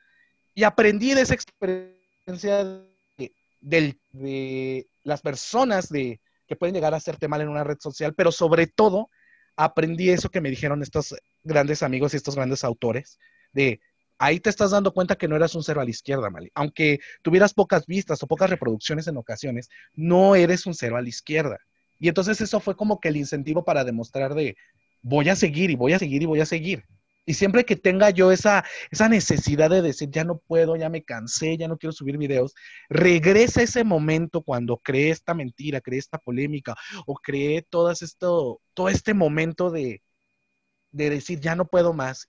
Y 0.53 0.63
aprendí 0.63 1.13
de 1.13 1.21
esa 1.23 1.33
experiencia 1.33 2.63
de, 3.59 3.99
de 4.13 4.87
las 5.03 5.21
personas 5.21 5.89
de, 5.89 6.21
que 6.47 6.55
pueden 6.55 6.75
llegar 6.75 6.93
a 6.93 6.97
hacerte 6.97 7.27
mal 7.27 7.41
en 7.41 7.49
una 7.49 7.65
red 7.65 7.77
social, 7.79 8.13
pero 8.15 8.31
sobre 8.31 8.67
todo 8.67 9.09
aprendí 9.55 10.09
eso 10.09 10.29
que 10.29 10.41
me 10.41 10.49
dijeron 10.49 10.81
estos 10.81 11.15
grandes 11.43 11.83
amigos 11.83 12.13
y 12.13 12.17
estos 12.17 12.35
grandes 12.35 12.63
autores, 12.63 13.19
de 13.53 13.79
ahí 14.17 14.39
te 14.39 14.49
estás 14.49 14.71
dando 14.71 14.93
cuenta 14.93 15.15
que 15.15 15.27
no 15.27 15.35
eras 15.35 15.55
un 15.55 15.63
cero 15.63 15.81
a 15.81 15.83
la 15.83 15.89
izquierda, 15.89 16.29
Mali. 16.29 16.51
Aunque 16.55 16.99
tuvieras 17.21 17.53
pocas 17.53 17.85
vistas 17.85 18.21
o 18.23 18.27
pocas 18.27 18.49
reproducciones 18.49 19.07
en 19.07 19.17
ocasiones, 19.17 19.69
no 19.93 20.35
eres 20.35 20.65
un 20.65 20.73
cero 20.73 20.97
a 20.97 21.01
la 21.01 21.09
izquierda. 21.09 21.59
Y 21.99 22.07
entonces 22.07 22.41
eso 22.41 22.59
fue 22.59 22.75
como 22.75 22.99
que 22.99 23.09
el 23.09 23.17
incentivo 23.17 23.63
para 23.63 23.83
demostrar 23.83 24.33
de 24.33 24.55
voy 25.01 25.29
a 25.29 25.35
seguir 25.35 25.69
y 25.69 25.75
voy 25.75 25.93
a 25.93 25.99
seguir 25.99 26.21
y 26.21 26.25
voy 26.25 26.41
a 26.41 26.45
seguir. 26.45 26.83
Y 27.25 27.33
siempre 27.33 27.65
que 27.65 27.75
tenga 27.75 28.09
yo 28.11 28.31
esa, 28.31 28.63
esa 28.91 29.09
necesidad 29.09 29.69
de 29.69 29.81
decir, 29.81 30.09
ya 30.11 30.23
no 30.23 30.37
puedo, 30.37 30.75
ya 30.75 30.89
me 30.89 31.03
cansé, 31.03 31.57
ya 31.57 31.67
no 31.67 31.77
quiero 31.77 31.91
subir 31.91 32.17
videos, 32.17 32.53
regresa 32.89 33.61
ese 33.63 33.83
momento 33.83 34.41
cuando 34.43 34.77
creé 34.77 35.09
esta 35.11 35.33
mentira, 35.33 35.81
creé 35.81 35.99
esta 35.99 36.19
polémica 36.19 36.75
o 37.05 37.15
creé 37.15 37.63
todo 37.63 37.91
esto, 37.91 38.61
todo 38.73 38.89
este 38.89 39.13
momento 39.13 39.71
de, 39.71 40.03
de 40.91 41.09
decir, 41.09 41.39
ya 41.39 41.55
no 41.55 41.67
puedo 41.67 41.93
más 41.93 42.27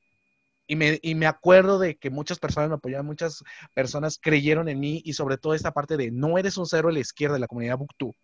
y 0.67 0.77
me, 0.77 0.99
y 1.03 1.15
me 1.15 1.27
acuerdo 1.27 1.79
de 1.79 1.97
que 1.97 2.11
muchas 2.11 2.39
personas 2.39 2.69
me 2.69 2.77
apoyaron, 2.77 3.07
muchas 3.07 3.43
personas 3.75 4.19
creyeron 4.21 4.69
en 4.69 4.81
mí 4.81 5.03
y 5.05 5.13
sobre 5.15 5.39
todo 5.39 5.55
esta 5.55 5.73
parte 5.73 5.97
de 5.97 6.11
no 6.11 6.39
eres 6.39 6.57
un 6.57 6.67
cero 6.67 6.89
a 6.89 6.93
la 6.93 7.01
izquierda 7.01 7.35
de 7.35 7.41
la 7.41 7.47
comunidad 7.47 7.79
Booktube, 7.79 8.17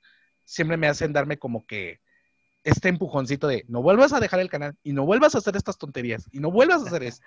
siempre 0.44 0.76
me 0.76 0.88
hacen 0.88 1.12
darme 1.12 1.38
como 1.38 1.66
que 1.66 2.00
este 2.64 2.88
empujoncito 2.88 3.46
de 3.46 3.64
no 3.68 3.83
vuelvas 3.83 4.12
a 4.12 4.20
dejar 4.20 4.40
el 4.40 4.51
canal 4.51 4.77
y 4.83 4.92
no 4.92 5.05
vuelvas 5.05 5.35
a 5.35 5.38
hacer 5.38 5.57
estas 5.57 5.79
tonterías 5.79 6.29
y 6.33 6.40
no 6.40 6.51
vuelvas 6.51 6.83
a 6.83 6.87
hacer 6.87 7.03
eso. 7.03 7.22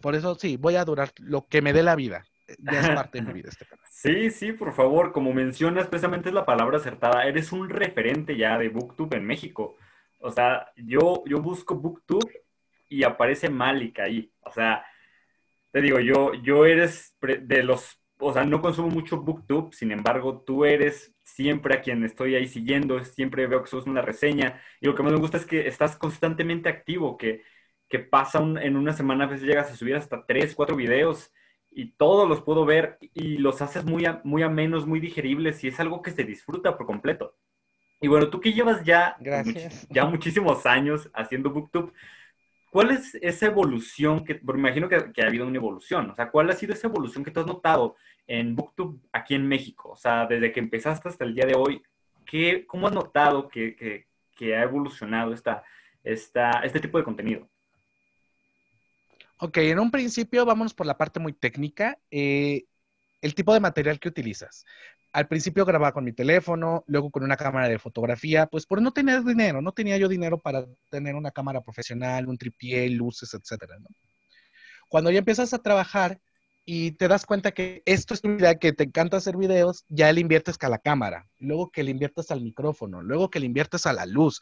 Por 0.00 0.14
eso 0.14 0.34
sí, 0.34 0.56
voy 0.56 0.76
a 0.76 0.84
durar 0.84 1.12
lo 1.18 1.46
que 1.46 1.62
me 1.62 1.72
dé 1.72 1.82
la 1.82 1.94
vida. 1.94 2.24
Ya 2.58 2.80
es 2.80 2.90
parte 2.90 3.20
de 3.20 3.26
mi 3.26 3.32
vida 3.32 3.50
este 3.50 3.66
canal. 3.66 3.82
Sí, 3.92 4.30
sí, 4.30 4.52
por 4.52 4.72
favor, 4.72 5.12
como 5.12 5.32
mencionas, 5.32 5.86
precisamente 5.86 6.30
es 6.30 6.34
la 6.34 6.44
palabra 6.44 6.78
acertada. 6.78 7.24
Eres 7.24 7.52
un 7.52 7.68
referente 7.68 8.36
ya 8.36 8.58
de 8.58 8.68
Booktube 8.68 9.16
en 9.16 9.24
México. 9.24 9.76
O 10.18 10.30
sea, 10.32 10.72
yo, 10.76 11.22
yo 11.26 11.40
busco 11.40 11.76
Booktube 11.76 12.44
y 12.88 13.04
aparece 13.04 13.48
Malik 13.48 14.00
ahí. 14.00 14.32
O 14.40 14.50
sea, 14.50 14.84
te 15.70 15.80
digo, 15.80 16.00
yo, 16.00 16.34
yo 16.34 16.66
eres 16.66 17.16
de 17.20 17.62
los, 17.62 18.01
o 18.22 18.32
sea, 18.32 18.44
no 18.44 18.62
consumo 18.62 18.88
mucho 18.88 19.20
Booktube, 19.20 19.72
sin 19.72 19.90
embargo, 19.90 20.42
tú 20.46 20.64
eres 20.64 21.14
siempre 21.22 21.74
a 21.74 21.80
quien 21.80 22.04
estoy 22.04 22.36
ahí 22.36 22.46
siguiendo, 22.46 23.02
siempre 23.04 23.46
veo 23.46 23.62
que 23.62 23.68
sos 23.68 23.86
una 23.86 24.00
reseña, 24.00 24.60
y 24.80 24.86
lo 24.86 24.94
que 24.94 25.02
más 25.02 25.12
me 25.12 25.18
gusta 25.18 25.38
es 25.38 25.46
que 25.46 25.66
estás 25.66 25.96
constantemente 25.96 26.68
activo, 26.68 27.16
que, 27.16 27.42
que 27.88 27.98
pasa 27.98 28.38
en 28.38 28.76
una 28.76 28.92
semana, 28.92 29.24
a 29.24 29.28
veces 29.28 29.46
llegas 29.46 29.70
a 29.70 29.76
subir 29.76 29.96
hasta 29.96 30.24
tres, 30.24 30.54
cuatro 30.54 30.76
videos, 30.76 31.32
y 31.70 31.92
todos 31.92 32.28
los 32.28 32.42
puedo 32.42 32.64
ver, 32.64 32.98
y 33.12 33.38
los 33.38 33.60
haces 33.60 33.84
muy, 33.84 34.06
a, 34.06 34.20
muy 34.24 34.42
amenos, 34.42 34.86
muy 34.86 35.00
digeribles, 35.00 35.62
y 35.64 35.68
es 35.68 35.80
algo 35.80 36.00
que 36.00 36.12
se 36.12 36.24
disfruta 36.24 36.76
por 36.76 36.86
completo. 36.86 37.36
Y 38.00 38.08
bueno, 38.08 38.30
tú 38.30 38.40
que 38.40 38.52
llevas 38.52 38.84
ya, 38.84 39.16
ya 39.90 40.04
muchísimos 40.06 40.66
años 40.66 41.10
haciendo 41.14 41.50
Booktube, 41.50 41.92
¿Cuál 42.72 42.90
es 42.90 43.14
esa 43.20 43.44
evolución 43.44 44.24
que, 44.24 44.40
me 44.42 44.58
imagino 44.58 44.88
que, 44.88 45.22
ha 45.22 45.26
habido 45.26 45.46
una 45.46 45.58
evolución, 45.58 46.08
o 46.08 46.14
sea, 46.14 46.30
¿cuál 46.30 46.48
ha 46.48 46.54
sido 46.54 46.72
esa 46.72 46.86
evolución 46.86 47.22
que 47.22 47.30
tú 47.30 47.40
has 47.40 47.46
notado 47.46 47.96
en 48.26 48.54
Booktube 48.56 49.00
aquí 49.12 49.34
en 49.34 49.46
México? 49.46 49.90
O 49.90 49.96
sea, 49.96 50.26
desde 50.26 50.52
que 50.52 50.60
empezaste 50.60 51.08
hasta 51.08 51.24
el 51.24 51.34
día 51.34 51.46
de 51.46 51.54
hoy, 51.54 51.82
¿qué, 52.26 52.66
¿cómo 52.66 52.86
has 52.86 52.94
notado 52.94 53.48
que, 53.48 54.06
ha 54.40 54.62
evolucionado 54.62 55.32
esta, 55.32 55.62
esta, 56.02 56.50
este 56.64 56.80
tipo 56.80 56.98
de 56.98 57.04
contenido? 57.04 57.48
Ok, 59.38 59.58
en 59.58 59.78
un 59.78 59.90
principio 59.90 60.44
vámonos 60.44 60.74
por 60.74 60.86
la 60.86 60.98
parte 60.98 61.20
muy 61.20 61.32
técnica. 61.32 61.98
Eh, 62.10 62.64
el 63.20 63.34
tipo 63.34 63.54
de 63.54 63.60
material 63.60 64.00
que 64.00 64.08
utilizas 64.08 64.64
al 65.12 65.28
principio 65.28 65.64
grababa 65.64 65.92
con 65.92 66.04
mi 66.04 66.12
teléfono, 66.12 66.84
luego 66.86 67.10
con 67.10 67.22
una 67.22 67.36
cámara 67.36 67.68
de 67.68 67.78
fotografía, 67.78 68.46
pues 68.46 68.66
por 68.66 68.80
no 68.80 68.92
tener 68.92 69.22
dinero, 69.22 69.60
no 69.60 69.72
tenía 69.72 69.98
yo 69.98 70.08
dinero 70.08 70.38
para 70.38 70.64
tener 70.90 71.14
una 71.14 71.30
cámara 71.30 71.60
profesional, 71.60 72.28
un 72.28 72.38
tripié, 72.38 72.88
luces, 72.88 73.34
etcétera, 73.34 73.78
¿no? 73.78 73.88
Cuando 74.88 75.10
ya 75.10 75.18
empiezas 75.18 75.52
a 75.52 75.62
trabajar 75.62 76.18
y 76.64 76.92
te 76.92 77.08
das 77.08 77.26
cuenta 77.26 77.52
que 77.52 77.82
esto 77.86 78.14
es 78.14 78.20
tu 78.20 78.36
vida, 78.36 78.54
que 78.56 78.72
te 78.72 78.84
encanta 78.84 79.16
hacer 79.16 79.36
videos, 79.36 79.84
ya 79.88 80.12
le 80.12 80.20
inviertes 80.20 80.56
a 80.60 80.68
la 80.68 80.78
cámara, 80.78 81.28
luego 81.38 81.70
que 81.70 81.82
le 81.82 81.90
inviertes 81.90 82.30
al 82.30 82.40
micrófono, 82.40 83.02
luego 83.02 83.30
que 83.30 83.40
le 83.40 83.46
inviertes 83.46 83.86
a 83.86 83.92
la 83.92 84.06
luz. 84.06 84.40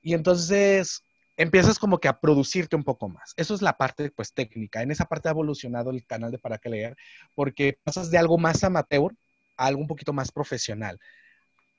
Y 0.00 0.14
entonces 0.14 1.02
empiezas 1.36 1.78
como 1.78 1.98
que 1.98 2.08
a 2.08 2.20
producirte 2.20 2.76
un 2.76 2.84
poco 2.84 3.08
más. 3.08 3.34
Eso 3.36 3.54
es 3.54 3.62
la 3.62 3.76
parte 3.76 4.10
pues 4.10 4.32
técnica. 4.32 4.82
En 4.82 4.90
esa 4.90 5.06
parte 5.06 5.28
ha 5.28 5.32
evolucionado 5.32 5.90
el 5.90 6.06
canal 6.06 6.30
de 6.30 6.38
Para 6.38 6.58
qué 6.58 6.70
leer, 6.70 6.96
porque 7.34 7.78
pasas 7.82 8.10
de 8.10 8.18
algo 8.18 8.38
más 8.38 8.62
amateur 8.64 9.12
algo 9.56 9.80
un 9.80 9.86
poquito 9.86 10.12
más 10.12 10.30
profesional. 10.30 10.98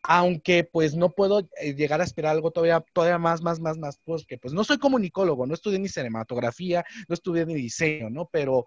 Aunque 0.04 0.64
pues 0.64 0.96
no 0.96 1.12
puedo 1.12 1.50
eh, 1.60 1.74
llegar 1.76 2.02
a 2.02 2.04
esperar 2.04 2.32
algo 2.32 2.52
todavía, 2.52 2.84
todavía 2.94 3.18
más, 3.18 3.42
más, 3.42 3.60
más, 3.60 3.78
más, 3.78 4.00
porque 4.04 4.38
pues 4.38 4.54
no 4.54 4.64
soy 4.64 4.78
comunicólogo, 4.78 5.46
no 5.46 5.54
estudié 5.54 5.80
ni 5.80 5.90
cinematografía, 5.90 6.86
no 7.08 7.14
estudié 7.14 7.46
ni 7.46 7.56
diseño, 7.56 8.10
¿no? 8.10 8.30
Pero 8.32 8.66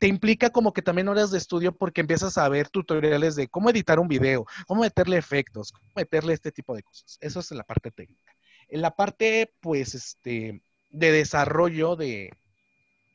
te 0.00 0.08
implica 0.08 0.48
como 0.48 0.72
que 0.72 0.80
también 0.80 1.08
horas 1.08 1.30
de 1.30 1.36
estudio 1.36 1.72
porque 1.72 2.00
empiezas 2.00 2.38
a 2.38 2.48
ver 2.48 2.70
tutoriales 2.70 3.36
de 3.36 3.48
cómo 3.48 3.68
editar 3.68 4.00
un 4.00 4.08
video, 4.08 4.46
cómo 4.66 4.80
meterle 4.80 5.18
efectos, 5.18 5.72
cómo 5.72 5.92
meterle 5.94 6.32
este 6.32 6.50
tipo 6.50 6.74
de 6.74 6.82
cosas. 6.82 7.18
Eso 7.20 7.40
es 7.40 7.50
la 7.50 7.64
parte 7.64 7.90
técnica. 7.90 8.32
En 8.68 8.80
la 8.80 8.96
parte, 8.96 9.52
pues, 9.60 9.94
este, 9.94 10.62
de 10.90 11.12
desarrollo 11.12 11.96
de, 11.96 12.32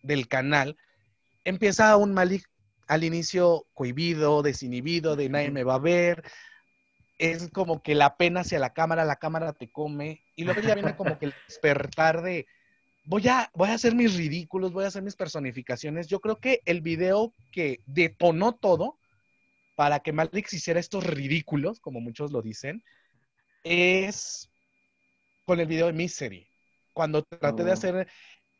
del 0.03 0.27
canal, 0.27 0.77
empieza 1.43 1.97
un 1.97 2.13
Malik 2.13 2.47
al 2.87 3.03
inicio 3.03 3.65
cohibido, 3.73 4.43
desinhibido, 4.43 5.15
de 5.15 5.27
nadie 5.29 5.49
me 5.49 5.63
va 5.63 5.75
a 5.75 5.79
ver. 5.79 6.23
Es 7.17 7.49
como 7.49 7.81
que 7.81 7.95
la 7.95 8.15
pena 8.15 8.41
hacia 8.41 8.59
la 8.59 8.73
cámara, 8.73 9.05
la 9.05 9.15
cámara 9.15 9.53
te 9.53 9.71
come. 9.71 10.21
Y 10.35 10.43
luego 10.43 10.61
ya 10.61 10.75
viene 10.75 10.95
como 10.95 11.17
que 11.17 11.25
el 11.25 11.33
despertar 11.47 12.21
de, 12.21 12.45
voy 13.05 13.27
a, 13.27 13.49
voy 13.53 13.69
a 13.69 13.73
hacer 13.73 13.95
mis 13.95 14.15
ridículos, 14.15 14.73
voy 14.73 14.85
a 14.85 14.87
hacer 14.87 15.03
mis 15.03 15.15
personificaciones. 15.15 16.07
Yo 16.07 16.19
creo 16.19 16.37
que 16.37 16.61
el 16.65 16.81
video 16.81 17.33
que 17.51 17.79
detonó 17.85 18.55
todo 18.55 18.97
para 19.75 19.99
que 19.99 20.13
Matrix 20.13 20.53
hiciera 20.53 20.79
estos 20.79 21.05
ridículos, 21.05 21.79
como 21.79 21.99
muchos 21.99 22.31
lo 22.31 22.41
dicen, 22.41 22.83
es 23.63 24.49
con 25.45 25.59
el 25.59 25.67
video 25.67 25.87
de 25.87 25.93
Misery. 25.93 26.47
Cuando 26.93 27.23
traté 27.23 27.63
de 27.63 27.71
oh. 27.71 27.73
hacer, 27.73 28.07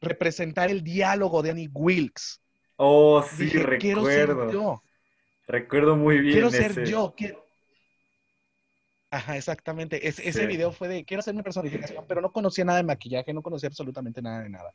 representar 0.02 0.70
el 0.70 0.84
diálogo 0.84 1.42
de 1.42 1.52
Annie 1.52 1.70
Wilkes 1.72 2.42
Oh, 2.78 3.24
sí, 3.24 3.50
recuerdo. 3.50 3.80
Quiero 3.80 4.06
ser 4.06 4.52
yo. 4.52 4.84
Recuerdo 5.48 5.96
muy 5.96 6.20
bien. 6.20 6.34
Quiero 6.34 6.50
ser 6.50 6.86
yo. 6.86 7.14
Ajá, 9.12 9.38
exactamente. 9.38 10.08
Ese 10.08 10.46
video 10.46 10.72
fue 10.72 10.88
de 10.88 11.06
quiero 11.06 11.20
hacer 11.20 11.34
mi 11.34 11.44
personificación, 11.44 12.06
pero 12.08 12.22
no 12.22 12.32
conocía 12.32 12.66
nada 12.66 12.78
de 12.78 12.84
maquillaje, 12.84 13.34
no 13.34 13.42
conocía 13.42 13.68
absolutamente 13.68 14.22
nada 14.22 14.44
de 14.44 14.50
nada. 14.50 14.72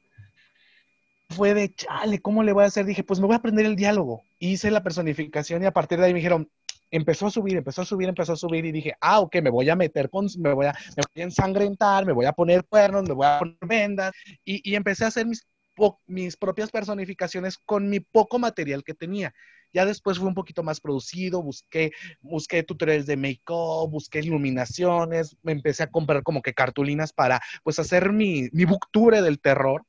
Fue 1.31 1.55
de 1.55 1.73
chale, 1.75 2.21
¿cómo 2.21 2.43
le 2.43 2.53
voy 2.53 2.65
a 2.65 2.69
hacer? 2.69 2.87
Dije, 2.87 3.05
pues 3.05 3.21
me 3.21 3.27
voy 3.27 3.35
a 3.35 3.39
aprender 3.39 3.67
el 3.67 3.77
diálogo. 3.77 4.23
Hice 4.39 4.71
la 4.71 4.83
personificación 4.83 5.63
y 5.63 5.67
a 5.67 5.73
partir 5.73 5.99
de 5.99 6.07
ahí 6.07 6.13
me 6.13 6.19
dijeron, 6.19 6.51
empezó 6.91 7.27
a 7.27 7.31
subir, 7.31 7.57
empezó 7.57 7.83
a 7.83 7.85
subir, 7.85 8.09
empezó 8.09 8.33
a 8.33 8.37
subir 8.37 8.65
y 8.65 8.73
dije, 8.73 8.95
ah, 9.01 9.21
ok, 9.21 9.37
me 9.43 9.51
voy 9.51 9.69
a 9.71 9.77
meter 9.77 10.11
con, 10.11 10.27
me 10.39 10.53
voy 10.55 10.67
a, 10.67 10.73
me 10.73 11.03
voy 11.15 11.23
a 11.23 11.25
ensangrentar, 11.25 12.05
me 12.05 12.13
voy 12.13 12.27
a 12.27 12.33
poner 12.33 12.65
cuernos, 12.65 13.05
me 13.05 13.15
voy 13.15 13.27
a 13.27 13.39
poner 13.39 13.57
vendas 13.61 14.13
y, 14.45 14.69
y 14.69 14.75
empecé 14.75 15.05
a 15.05 15.09
hacer 15.09 15.27
mis 15.27 15.47
mis 16.07 16.37
propias 16.37 16.71
personificaciones 16.71 17.59
con 17.59 17.89
mi 17.89 18.01
poco 18.01 18.39
material 18.39 18.85
que 18.85 18.95
tenía. 18.95 19.35
Ya 19.73 19.85
después 19.85 20.19
fue 20.19 20.29
un 20.29 20.35
poquito 20.35 20.63
más 20.63 20.81
producido, 20.81 21.43
busqué, 21.43 21.93
busqué 22.21 22.63
tutoriales 22.63 23.07
de 23.07 23.17
make-up, 23.17 23.89
busqué 23.89 24.21
iluminaciones, 24.21 25.37
me 25.43 25.53
empecé 25.53 25.85
a 25.85 25.91
comprar 25.91 26.23
como 26.23 26.43
que 26.43 26.55
cartulinas 26.55 27.13
para 27.13 27.41
pues 27.63 27.79
hacer 27.79 28.13
mi, 28.13 28.49
mi 28.53 28.65
bookture 28.65 29.23
del 29.23 29.41
terror 29.41 29.85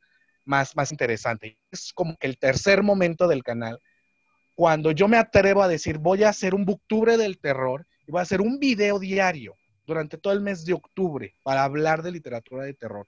más, 0.46 0.76
más 0.76 0.92
interesante. 0.92 1.58
Es 1.72 1.92
como 1.94 2.16
el 2.20 2.38
tercer 2.38 2.84
momento 2.84 3.28
del 3.28 3.44
canal, 3.44 3.80
cuando 4.56 4.92
yo 4.92 5.08
me 5.08 5.18
atrevo 5.18 5.64
a 5.64 5.68
decir 5.68 5.98
voy 5.98 6.24
a 6.24 6.30
hacer 6.30 6.54
un 6.54 6.66
bookture 6.66 7.18
del 7.18 7.40
terror 7.40 7.88
y 8.06 8.12
voy 8.12 8.20
a 8.20 8.24
hacer 8.24 8.42
un 8.42 8.60
video 8.60 9.00
diario 9.00 9.56
durante 9.86 10.18
todo 10.18 10.34
el 10.34 10.42
mes 10.42 10.66
de 10.66 10.74
octubre 10.74 11.36
para 11.44 11.64
hablar 11.64 12.04
de 12.04 12.12
literatura 12.12 12.64
de 12.64 12.74
terror 12.74 13.08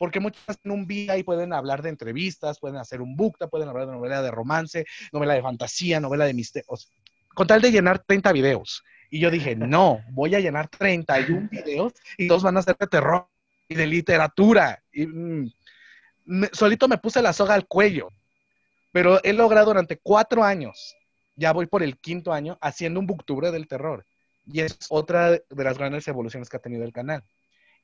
porque 0.00 0.18
muchas 0.18 0.58
en 0.64 0.70
un 0.70 0.86
día 0.86 1.18
y 1.18 1.22
pueden 1.22 1.52
hablar 1.52 1.82
de 1.82 1.90
entrevistas, 1.90 2.58
pueden 2.58 2.78
hacer 2.78 3.02
un 3.02 3.16
book, 3.16 3.36
pueden 3.50 3.68
hablar 3.68 3.86
de 3.86 3.92
novela 3.92 4.22
de 4.22 4.30
romance, 4.30 4.86
novela 5.12 5.34
de 5.34 5.42
fantasía, 5.42 6.00
novela 6.00 6.24
de 6.24 6.32
misterios, 6.32 6.90
con 7.34 7.46
tal 7.46 7.60
de 7.60 7.70
llenar 7.70 7.98
30 7.98 8.32
videos. 8.32 8.82
Y 9.10 9.20
yo 9.20 9.30
dije, 9.30 9.54
no, 9.56 10.00
voy 10.12 10.34
a 10.34 10.40
llenar 10.40 10.68
31 10.68 11.50
videos 11.50 11.92
y 12.16 12.28
todos 12.28 12.42
van 12.42 12.56
a 12.56 12.62
ser 12.62 12.78
de 12.78 12.86
terror 12.86 13.28
y 13.68 13.74
de 13.74 13.86
literatura. 13.86 14.82
Y, 14.90 15.06
mm, 15.06 15.52
solito 16.50 16.88
me 16.88 16.96
puse 16.96 17.20
la 17.20 17.34
soga 17.34 17.52
al 17.52 17.66
cuello, 17.66 18.08
pero 18.92 19.22
he 19.22 19.34
logrado 19.34 19.66
durante 19.66 19.98
cuatro 19.98 20.42
años, 20.42 20.96
ya 21.36 21.52
voy 21.52 21.66
por 21.66 21.82
el 21.82 21.98
quinto 21.98 22.32
año, 22.32 22.56
haciendo 22.62 23.00
un 23.00 23.06
booktubre 23.06 23.50
del 23.50 23.68
terror. 23.68 24.06
Y 24.46 24.60
es 24.60 24.78
otra 24.88 25.32
de 25.32 25.64
las 25.64 25.76
grandes 25.76 26.08
evoluciones 26.08 26.48
que 26.48 26.56
ha 26.56 26.60
tenido 26.60 26.84
el 26.84 26.92
canal. 26.94 27.22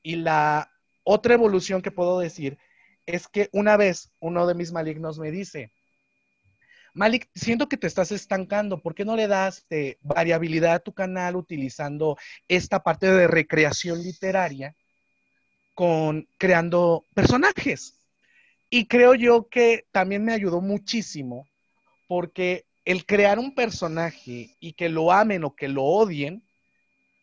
Y 0.01 0.15
la 0.15 0.71
otra 1.09 1.35
evolución 1.35 1.81
que 1.81 1.89
puedo 1.89 2.19
decir 2.19 2.57
es 3.05 3.29
que 3.29 3.47
una 3.53 3.77
vez 3.77 4.11
uno 4.19 4.45
de 4.45 4.53
mis 4.55 4.73
malignos 4.73 5.17
me 5.17 5.31
dice, 5.31 5.71
Malik, 6.93 7.29
siento 7.33 7.69
que 7.69 7.77
te 7.77 7.87
estás 7.87 8.11
estancando, 8.11 8.81
¿por 8.81 8.93
qué 8.93 9.05
no 9.05 9.15
le 9.15 9.27
das 9.27 9.65
eh, 9.69 9.95
variabilidad 10.01 10.73
a 10.73 10.79
tu 10.79 10.93
canal 10.93 11.37
utilizando 11.37 12.17
esta 12.49 12.83
parte 12.83 13.09
de 13.09 13.27
recreación 13.27 14.03
literaria 14.03 14.75
con 15.73 16.27
creando 16.37 17.05
personajes? 17.13 17.93
Y 18.69 18.87
creo 18.87 19.15
yo 19.15 19.47
que 19.47 19.85
también 19.93 20.25
me 20.25 20.33
ayudó 20.33 20.59
muchísimo 20.59 21.47
porque 22.07 22.65
el 22.83 23.05
crear 23.05 23.39
un 23.39 23.55
personaje 23.55 24.57
y 24.59 24.73
que 24.73 24.89
lo 24.89 25.13
amen 25.13 25.45
o 25.45 25.55
que 25.55 25.69
lo 25.69 25.83
odien 25.83 26.43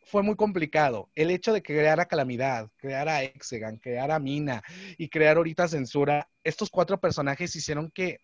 fue 0.06 0.22
muy 0.22 0.36
complicado. 0.36 1.10
El 1.14 1.30
hecho 1.30 1.52
de 1.52 1.62
crear 1.62 2.00
a 2.00 2.06
Calamidad, 2.06 2.70
crear 2.76 3.08
a 3.08 3.22
Exegan, 3.22 3.78
crear 3.78 4.10
a 4.10 4.18
Mina 4.18 4.62
y 4.98 5.08
crear 5.08 5.36
ahorita 5.36 5.68
Censura, 5.68 6.28
estos 6.42 6.70
cuatro 6.70 7.00
personajes 7.00 7.54
hicieron 7.56 7.90
que 7.90 8.20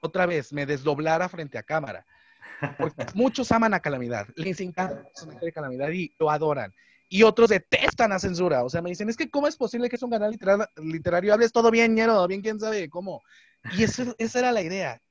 otra 0.00 0.26
vez 0.26 0.52
me 0.52 0.66
desdoblara 0.66 1.28
frente 1.28 1.58
a 1.58 1.62
cámara. 1.62 2.06
Porque 2.78 3.06
muchos 3.14 3.50
aman 3.52 3.74
a 3.74 3.80
Calamidad, 3.80 4.26
les 4.36 4.60
encanta 4.60 4.98
el 4.98 5.06
personaje 5.06 5.46
de 5.46 5.52
Calamidad 5.52 5.90
y 5.90 6.14
lo 6.18 6.30
adoran. 6.30 6.74
Y 7.08 7.24
otros 7.24 7.50
detestan 7.50 8.12
a 8.12 8.20
Censura. 8.20 8.62
O 8.62 8.70
sea, 8.70 8.82
me 8.82 8.90
dicen, 8.90 9.08
es 9.08 9.16
que 9.16 9.30
¿cómo 9.30 9.48
es 9.48 9.56
posible 9.56 9.88
que 9.88 9.96
es 9.96 10.02
un 10.02 10.10
canal 10.10 10.38
literario, 10.76 11.34
hables 11.34 11.52
todo 11.52 11.70
bien, 11.70 11.94
ñero, 11.94 12.26
bien 12.28 12.40
quién 12.40 12.60
sabe 12.60 12.88
cómo? 12.88 13.22
Y 13.76 13.82
esa 13.82 14.38
era 14.38 14.52
la 14.52 14.62
idea. 14.62 15.02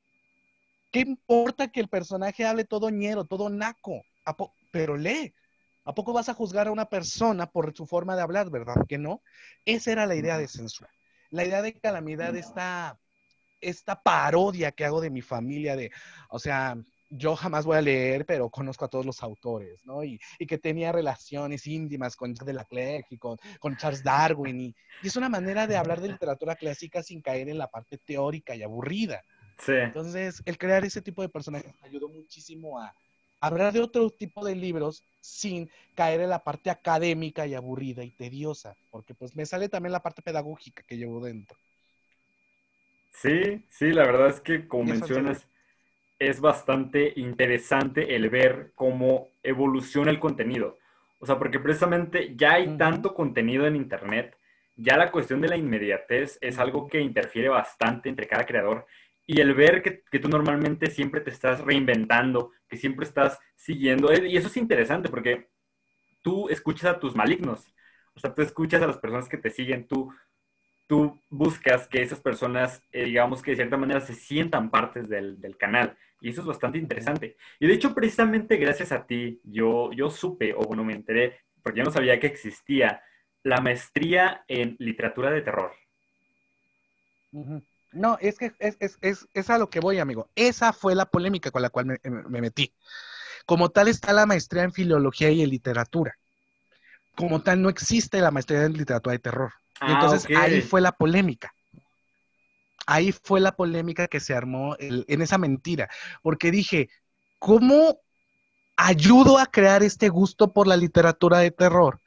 ¿Qué 0.92 1.02
importa 1.02 1.68
que 1.68 1.82
el 1.82 1.88
personaje 1.88 2.46
hable 2.46 2.64
todo 2.64 2.90
ñero, 2.90 3.26
todo 3.26 3.50
naco? 3.50 4.02
Pero 4.72 4.98
lee. 4.98 5.34
¿A 5.90 5.94
poco 5.96 6.14
vas 6.14 6.30
a 6.30 6.36
juzgar 6.36 6.68
a 6.68 6.72
una 6.72 6.88
persona 6.88 7.50
por 7.50 7.76
su 7.76 7.88
forma 7.88 8.16
de 8.16 8.22
hablar, 8.22 8.52
verdad? 8.52 8.76
Que 8.88 9.00
no. 9.00 9.24
Esa 9.66 9.92
era 9.92 10.06
la 10.06 10.14
idea 10.14 10.38
de 10.38 10.48
censura. 10.48 10.92
La 11.32 11.44
idea 11.44 11.64
de 11.64 11.74
calamidad, 11.80 12.36
esta, 12.36 13.00
esta 13.60 14.00
parodia 14.04 14.72
que 14.72 14.86
hago 14.86 15.02
de 15.02 15.10
mi 15.10 15.24
familia, 15.24 15.76
de, 15.76 15.90
o 16.30 16.38
sea, 16.38 16.78
yo 17.10 17.36
jamás 17.36 17.66
voy 17.66 17.78
a 17.78 17.82
leer, 17.82 18.28
pero 18.28 18.52
conozco 18.52 18.86
a 18.86 18.88
todos 18.88 19.04
los 19.04 19.24
autores, 19.24 19.84
¿no? 19.84 20.04
Y, 20.04 20.20
que 20.48 20.60
tenía 20.60 20.92
relaciones 20.92 21.66
íntimas 21.66 22.16
con 22.16 22.36
de 22.36 22.54
la 22.54 22.68
y 23.10 23.18
con, 23.18 23.40
con 23.60 23.76
Charles 23.76 24.04
Darwin. 24.04 24.62
Y, 24.62 24.76
y, 25.02 25.08
es 25.08 25.16
una 25.16 25.28
manera 25.28 25.66
de 25.66 25.76
hablar 25.76 26.02
de 26.02 26.10
literatura 26.10 26.56
clásica 26.56 27.02
sin 27.02 27.20
caer 27.24 27.50
en 27.50 27.58
la 27.58 27.68
parte 27.68 27.98
teórica 27.98 28.56
y 28.56 28.62
aburrida. 28.62 29.24
Sí. 29.58 29.74
Entonces, 29.74 30.44
el 30.46 30.60
crear 30.60 30.86
ese 30.86 31.02
tipo 31.02 31.24
de 31.24 31.30
personajes 31.30 31.74
ayudó 31.82 32.10
muchísimo 32.10 32.80
a, 32.80 32.94
hablar 33.42 33.74
de 33.74 33.82
otro 33.82 34.10
tipo 34.10 34.46
de 34.46 34.56
libros 34.56 35.04
sin 35.22 35.70
caer 35.96 36.22
en 36.22 36.30
la 36.30 36.44
parte 36.44 36.70
académica 36.70 37.46
y 37.48 37.56
aburrida 37.56 38.04
y 38.04 38.12
tediosa, 38.12 38.76
porque 38.90 39.14
pues 39.14 39.36
me 39.36 39.46
sale 39.46 39.70
también 39.70 39.92
la 39.94 40.02
parte 40.02 40.22
pedagógica 40.22 40.84
que 40.84 40.98
llevo 40.98 41.24
dentro. 41.24 41.58
Sí, 43.12 43.64
sí, 43.70 43.92
la 43.92 44.06
verdad 44.06 44.30
es 44.30 44.40
que 44.40 44.68
como 44.68 44.86
mencionas, 44.86 45.46
es 46.20 46.42
bastante 46.42 47.14
interesante 47.16 48.16
el 48.16 48.30
ver 48.30 48.72
cómo 48.76 49.30
evoluciona 49.42 50.12
el 50.12 50.20
contenido. 50.20 50.78
O 51.20 51.26
sea, 51.26 51.38
porque 51.38 51.60
precisamente 51.60 52.36
ya 52.36 52.54
hay 52.54 52.78
tanto 52.78 53.14
contenido 53.14 53.66
en 53.68 53.76
Internet, 53.76 54.38
ya 54.76 54.96
la 54.96 55.12
cuestión 55.12 55.42
de 55.42 55.50
la 55.50 55.58
inmediatez 55.58 56.38
es 56.40 56.58
algo 56.58 56.88
que 56.88 57.02
interfiere 57.02 57.50
bastante 57.50 58.08
entre 58.08 58.28
cada 58.28 58.46
creador 58.46 58.86
y 59.30 59.42
el 59.42 59.54
ver 59.54 59.84
que, 59.84 60.02
que, 60.10 60.18
tú 60.18 60.28
normalmente 60.28 60.90
siempre 60.90 61.22
te 61.22 61.30
estás 61.30 61.62
reinventando, 61.62 62.52
que 62.68 62.78
siempre 62.78 63.06
estás 63.06 63.38
siguiendo, 63.56 64.12
eh, 64.12 64.28
y 64.28 64.36
eso 64.36 64.48
es 64.48 64.58
interesante 64.58 65.08
porque 65.08 65.50
tú 66.24 66.50
escuchas 66.50 66.96
a 66.96 67.00
tus 67.00 67.16
malignos, 67.16 67.72
o 68.16 68.20
sea, 68.20 68.34
tú 68.34 68.42
escuchas 68.42 68.82
a 68.82 68.88
las 68.88 68.98
personas 68.98 69.30
que 69.30 69.38
te 69.38 69.52
siguen, 69.52 69.88
tú, 69.88 70.12
tú 70.88 71.22
buscas 71.30 71.88
que 71.88 72.02
esas 72.02 72.20
personas, 72.20 72.82
eh, 72.92 73.04
digamos 73.04 73.44
que 73.44 73.52
de 73.52 73.58
cierta 73.58 73.78
manera 73.78 74.02
se 74.02 74.16
sientan 74.16 74.72
partes 74.72 75.08
del, 75.08 75.40
del, 75.40 75.58
canal, 75.58 75.96
y 76.22 76.30
eso 76.30 76.42
es 76.42 76.48
bastante 76.48 76.80
interesante. 76.80 77.38
Y 77.60 77.68
de 77.68 77.74
hecho, 77.74 77.94
precisamente 77.94 78.58
gracias 78.58 78.92
a 78.92 79.06
ti, 79.06 79.40
yo, 79.44 79.92
yo 79.92 80.10
supe, 80.10 80.56
o 80.56 80.62
bueno, 80.62 80.84
me 80.84 80.94
enteré, 80.94 81.42
porque 81.62 81.78
yo 81.78 81.84
no 81.84 81.92
sabía 81.92 82.20
que 82.20 82.26
existía 82.26 83.04
la 83.44 83.62
maestría 83.62 84.44
en 84.48 84.76
literatura 84.80 85.30
de 85.30 85.42
terror. 85.44 85.72
No, 87.92 88.18
es 88.22 88.38
que 88.38 88.54
es, 88.60 88.78
es, 88.80 88.98
es, 89.02 89.28
es, 89.34 89.50
a 89.50 89.58
lo 89.58 89.70
que 89.70 89.80
voy, 89.80 90.00
amigo. 90.00 90.30
Esa 90.36 90.74
fue 90.74 90.94
la 90.94 91.06
polémica 91.06 91.52
con 91.52 91.62
la 91.62 91.70
cual 91.70 91.88
me, 91.88 92.00
me, 92.04 92.42
metí. 92.42 92.74
Como 93.46 93.70
tal 93.70 93.88
está 93.88 94.14
la 94.14 94.26
maestría 94.26 94.64
en 94.64 94.74
filología 94.74 95.32
y 95.32 95.42
en 95.42 95.50
literatura. 95.50 96.16
Como 97.16 97.42
tal 97.42 97.62
no 97.62 97.70
existe 97.70 98.22
la 98.22 98.32
maestría 98.32 98.64
en 98.64 98.74
literatura 98.74 99.14
de 99.14 99.20
terror. 99.20 99.54
ah, 99.80 99.94
entonces 99.94 100.38
ahí 100.38 100.62
fue 100.62 100.82
la 100.82 100.92
polémica. 100.92 101.54
Ahí 102.86 103.12
fue 103.12 103.40
la 103.40 103.56
polémica 103.56 104.08
que 104.08 104.20
se 104.20 104.34
armó 104.34 104.76
en 104.80 105.22
esa 105.22 105.38
mentira. 105.38 105.90
Porque 106.22 106.52
dije, 106.52 106.90
¿cómo 107.40 108.00
ayudo 108.78 109.38
a 109.40 109.48
crear 109.48 109.84
este 109.84 110.10
gusto 110.10 110.54
por 110.54 110.68
la 110.68 110.78
literatura 110.78 111.40
de 111.40 111.52
terror 111.52 112.00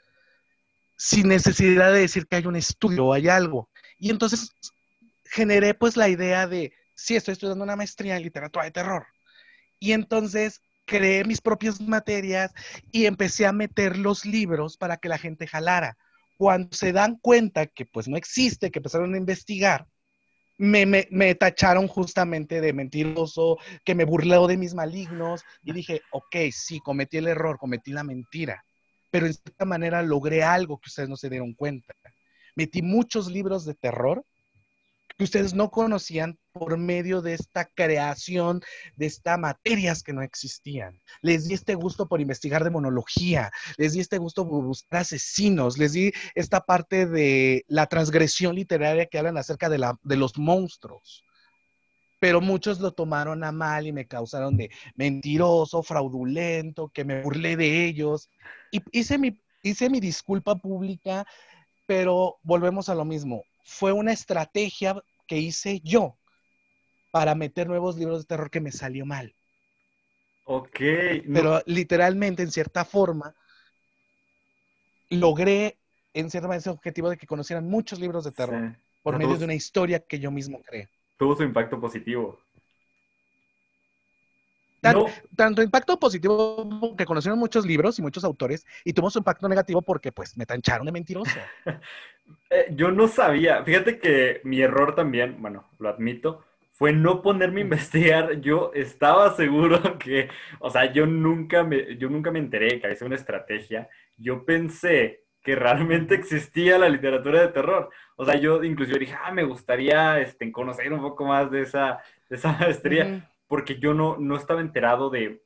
sin 0.96 1.28
necesidad 1.28 1.92
de 1.92 2.00
decir 2.00 2.26
que 2.26 2.36
hay 2.36 2.46
un 2.46 2.56
estudio 2.56 3.06
o 3.06 3.12
hay 3.12 3.28
algo? 3.28 3.68
Y 3.98 4.10
entonces 4.10 4.52
generé 5.32 5.72
pues 5.72 5.96
la 5.96 6.10
idea 6.10 6.46
de, 6.46 6.74
sí, 6.94 7.16
estoy 7.16 7.32
estudiando 7.32 7.64
una 7.64 7.74
maestría 7.74 8.16
en 8.16 8.22
literatura 8.22 8.66
de 8.66 8.70
terror. 8.70 9.06
Y 9.80 9.92
entonces 9.92 10.60
creé 10.84 11.24
mis 11.24 11.40
propias 11.40 11.80
materias 11.80 12.52
y 12.92 13.06
empecé 13.06 13.46
a 13.46 13.52
meter 13.52 13.96
los 13.96 14.26
libros 14.26 14.76
para 14.76 14.98
que 14.98 15.08
la 15.08 15.16
gente 15.16 15.46
jalara. 15.46 15.96
Cuando 16.36 16.76
se 16.76 16.92
dan 16.92 17.16
cuenta 17.16 17.66
que 17.66 17.86
pues 17.86 18.08
no 18.08 18.18
existe, 18.18 18.70
que 18.70 18.78
empezaron 18.78 19.14
a 19.14 19.16
investigar, 19.16 19.86
me, 20.58 20.84
me, 20.84 21.34
tacharon 21.34 21.88
justamente 21.88 22.60
de 22.60 22.74
mentiroso, 22.74 23.56
que 23.84 23.94
me 23.94 24.04
burleo 24.04 24.46
de 24.46 24.58
mis 24.58 24.74
malignos 24.74 25.42
y 25.64 25.72
dije, 25.72 26.02
ok, 26.12 26.36
sí, 26.52 26.78
cometí 26.80 27.16
el 27.16 27.28
error, 27.28 27.56
cometí 27.58 27.90
la 27.90 28.04
mentira, 28.04 28.62
pero 29.10 29.26
en 29.26 29.32
cierta 29.32 29.64
manera 29.64 30.02
logré 30.02 30.42
algo 30.42 30.78
que 30.78 30.88
ustedes 30.88 31.08
no 31.08 31.16
se 31.16 31.30
dieron 31.30 31.54
cuenta. 31.54 31.94
Metí 32.54 32.82
muchos 32.82 33.30
libros 33.30 33.64
de 33.64 33.74
terror 33.74 34.26
ustedes 35.24 35.54
no 35.54 35.70
conocían 35.70 36.38
por 36.52 36.76
medio 36.78 37.22
de 37.22 37.34
esta 37.34 37.64
creación 37.64 38.62
de 38.96 39.06
estas 39.06 39.38
materias 39.38 40.02
que 40.02 40.12
no 40.12 40.22
existían. 40.22 41.00
Les 41.20 41.46
di 41.46 41.54
este 41.54 41.74
gusto 41.74 42.08
por 42.08 42.20
investigar 42.20 42.64
demonología, 42.64 43.50
les 43.76 43.92
di 43.92 44.00
este 44.00 44.18
gusto 44.18 44.48
por 44.48 44.64
buscar 44.64 45.02
asesinos, 45.02 45.78
les 45.78 45.92
di 45.92 46.12
esta 46.34 46.60
parte 46.60 47.06
de 47.06 47.64
la 47.68 47.86
transgresión 47.86 48.54
literaria 48.54 49.06
que 49.06 49.18
hablan 49.18 49.38
acerca 49.38 49.68
de, 49.68 49.78
los 50.16 50.38
monstruos. 50.38 51.24
Pero 52.18 52.40
muchos 52.40 52.78
lo 52.80 52.92
tomaron 52.92 53.42
a 53.44 53.50
mal 53.50 53.86
y 53.86 53.92
me 53.92 54.06
causaron 54.06 54.56
de 54.56 54.70
mentiroso, 54.94 55.82
fraudulento, 55.82 56.88
que 56.88 57.04
me 57.04 57.22
burlé 57.22 57.56
de 57.56 57.84
ellos. 57.84 58.30
Hice 58.70 59.18
mi, 59.18 59.40
hice 59.62 59.90
mi 59.90 59.98
disculpa 59.98 60.54
pública, 60.54 61.26
pero 61.86 62.38
volvemos 62.42 62.88
a 62.88 62.94
lo 62.94 63.04
mismo 63.04 63.44
fue 63.64 63.92
una 63.92 64.12
estrategia 64.12 65.02
que 65.26 65.38
hice 65.38 65.80
yo 65.80 66.16
para 67.10 67.34
meter 67.34 67.68
nuevos 67.68 67.96
libros 67.96 68.20
de 68.20 68.26
terror 68.26 68.50
que 68.50 68.60
me 68.60 68.72
salió 68.72 69.04
mal. 69.06 69.34
Ok. 70.44 70.80
Pero 71.32 71.62
literalmente, 71.66 72.42
en 72.42 72.50
cierta 72.50 72.84
forma, 72.84 73.34
logré, 75.10 75.78
en 76.14 76.30
cierta 76.30 76.48
manera, 76.48 76.60
ese 76.60 76.70
objetivo 76.70 77.10
de 77.10 77.16
que 77.16 77.26
conocieran 77.26 77.68
muchos 77.68 78.00
libros 78.00 78.24
de 78.24 78.32
terror 78.32 78.76
por 79.02 79.18
medio 79.18 79.36
de 79.36 79.44
una 79.44 79.54
historia 79.54 80.00
que 80.00 80.18
yo 80.18 80.30
mismo 80.30 80.62
creé. 80.62 80.88
tuvo 81.16 81.36
su 81.36 81.42
impacto 81.42 81.80
positivo. 81.80 82.38
Tanto 85.36 85.62
impacto 85.62 85.96
positivo 85.98 86.96
que 86.96 87.04
conocieron 87.04 87.38
muchos 87.38 87.64
libros 87.64 87.98
y 88.00 88.02
muchos 88.02 88.24
autores, 88.24 88.66
y 88.84 88.92
tuvo 88.92 89.10
su 89.10 89.18
impacto 89.18 89.48
negativo 89.48 89.80
porque 89.80 90.10
pues 90.10 90.36
me 90.36 90.44
tancharon 90.44 90.86
de 90.86 90.92
mentiroso. 90.92 91.30
Eh, 92.50 92.68
yo 92.70 92.90
no 92.90 93.08
sabía, 93.08 93.64
fíjate 93.64 93.98
que 93.98 94.40
mi 94.44 94.60
error 94.60 94.94
también, 94.94 95.40
bueno, 95.40 95.68
lo 95.78 95.88
admito, 95.88 96.44
fue 96.72 96.92
no 96.92 97.22
ponerme 97.22 97.60
a 97.60 97.64
investigar. 97.64 98.40
Yo 98.40 98.72
estaba 98.74 99.34
seguro 99.36 99.80
que, 99.98 100.28
o 100.58 100.70
sea, 100.70 100.92
yo 100.92 101.06
nunca 101.06 101.64
me, 101.64 101.96
yo 101.96 102.08
nunca 102.08 102.30
me 102.30 102.38
enteré 102.38 102.80
que 102.80 102.86
había 102.86 103.06
una 103.06 103.16
estrategia. 103.16 103.88
Yo 104.16 104.44
pensé 104.44 105.24
que 105.42 105.54
realmente 105.56 106.14
existía 106.14 106.78
la 106.78 106.88
literatura 106.88 107.40
de 107.40 107.48
terror. 107.48 107.90
O 108.16 108.24
sea, 108.24 108.36
yo 108.36 108.62
inclusive 108.64 108.98
dije, 108.98 109.16
ah, 109.22 109.32
me 109.32 109.44
gustaría 109.44 110.20
este, 110.20 110.50
conocer 110.52 110.92
un 110.92 111.00
poco 111.00 111.24
más 111.24 111.50
de 111.50 111.62
esa, 111.62 111.98
de 112.28 112.36
esa 112.36 112.52
maestría 112.58 113.28
porque 113.52 113.78
yo 113.78 113.92
no, 113.92 114.16
no 114.18 114.36
estaba 114.36 114.62
enterado 114.62 115.10
de, 115.10 115.42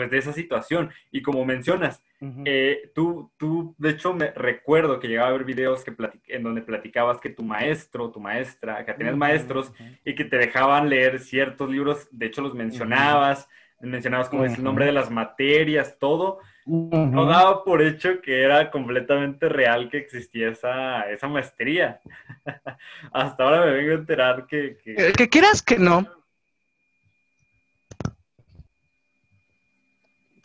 pues, 0.00 0.10
de 0.10 0.16
esa 0.16 0.32
situación. 0.32 0.90
Y 1.10 1.20
como 1.20 1.44
mencionas, 1.44 2.02
eh, 2.46 2.90
tú, 2.94 3.30
tú, 3.36 3.74
de 3.76 3.90
hecho, 3.90 4.14
me 4.14 4.30
recuerdo 4.30 4.98
que 4.98 5.08
llegaba 5.08 5.28
a 5.28 5.32
ver 5.32 5.44
videos 5.44 5.84
que 5.84 5.94
en 6.28 6.42
donde 6.42 6.62
platicabas 6.62 7.20
que 7.20 7.28
tu 7.28 7.42
maestro, 7.42 8.10
tu 8.10 8.18
maestra, 8.18 8.86
que 8.86 8.94
tenías 8.94 9.14
maestros 9.14 9.74
y 10.02 10.14
que 10.14 10.24
te 10.24 10.38
dejaban 10.38 10.88
leer 10.88 11.18
ciertos 11.20 11.68
libros, 11.68 12.08
de 12.12 12.26
hecho 12.26 12.40
los 12.40 12.54
mencionabas, 12.54 13.46
mencionabas 13.78 14.30
como 14.30 14.46
es 14.46 14.56
el 14.56 14.64
nombre 14.64 14.86
de 14.86 14.92
las 14.92 15.10
materias, 15.10 15.98
todo. 15.98 16.38
No 16.64 17.26
daba 17.26 17.62
por 17.62 17.82
hecho 17.82 18.22
que 18.22 18.42
era 18.42 18.70
completamente 18.70 19.50
real 19.50 19.90
que 19.90 19.98
existía 19.98 20.48
esa, 20.48 21.10
esa 21.10 21.28
maestría. 21.28 22.00
Hasta 23.12 23.44
ahora 23.44 23.66
me 23.66 23.72
vengo 23.72 23.90
a 23.90 23.96
enterar 23.96 24.46
que... 24.46 24.78
Que, 24.82 24.92
eh, 24.92 25.12
que 25.12 25.28
quieras 25.28 25.60
que 25.60 25.78
no, 25.78 26.06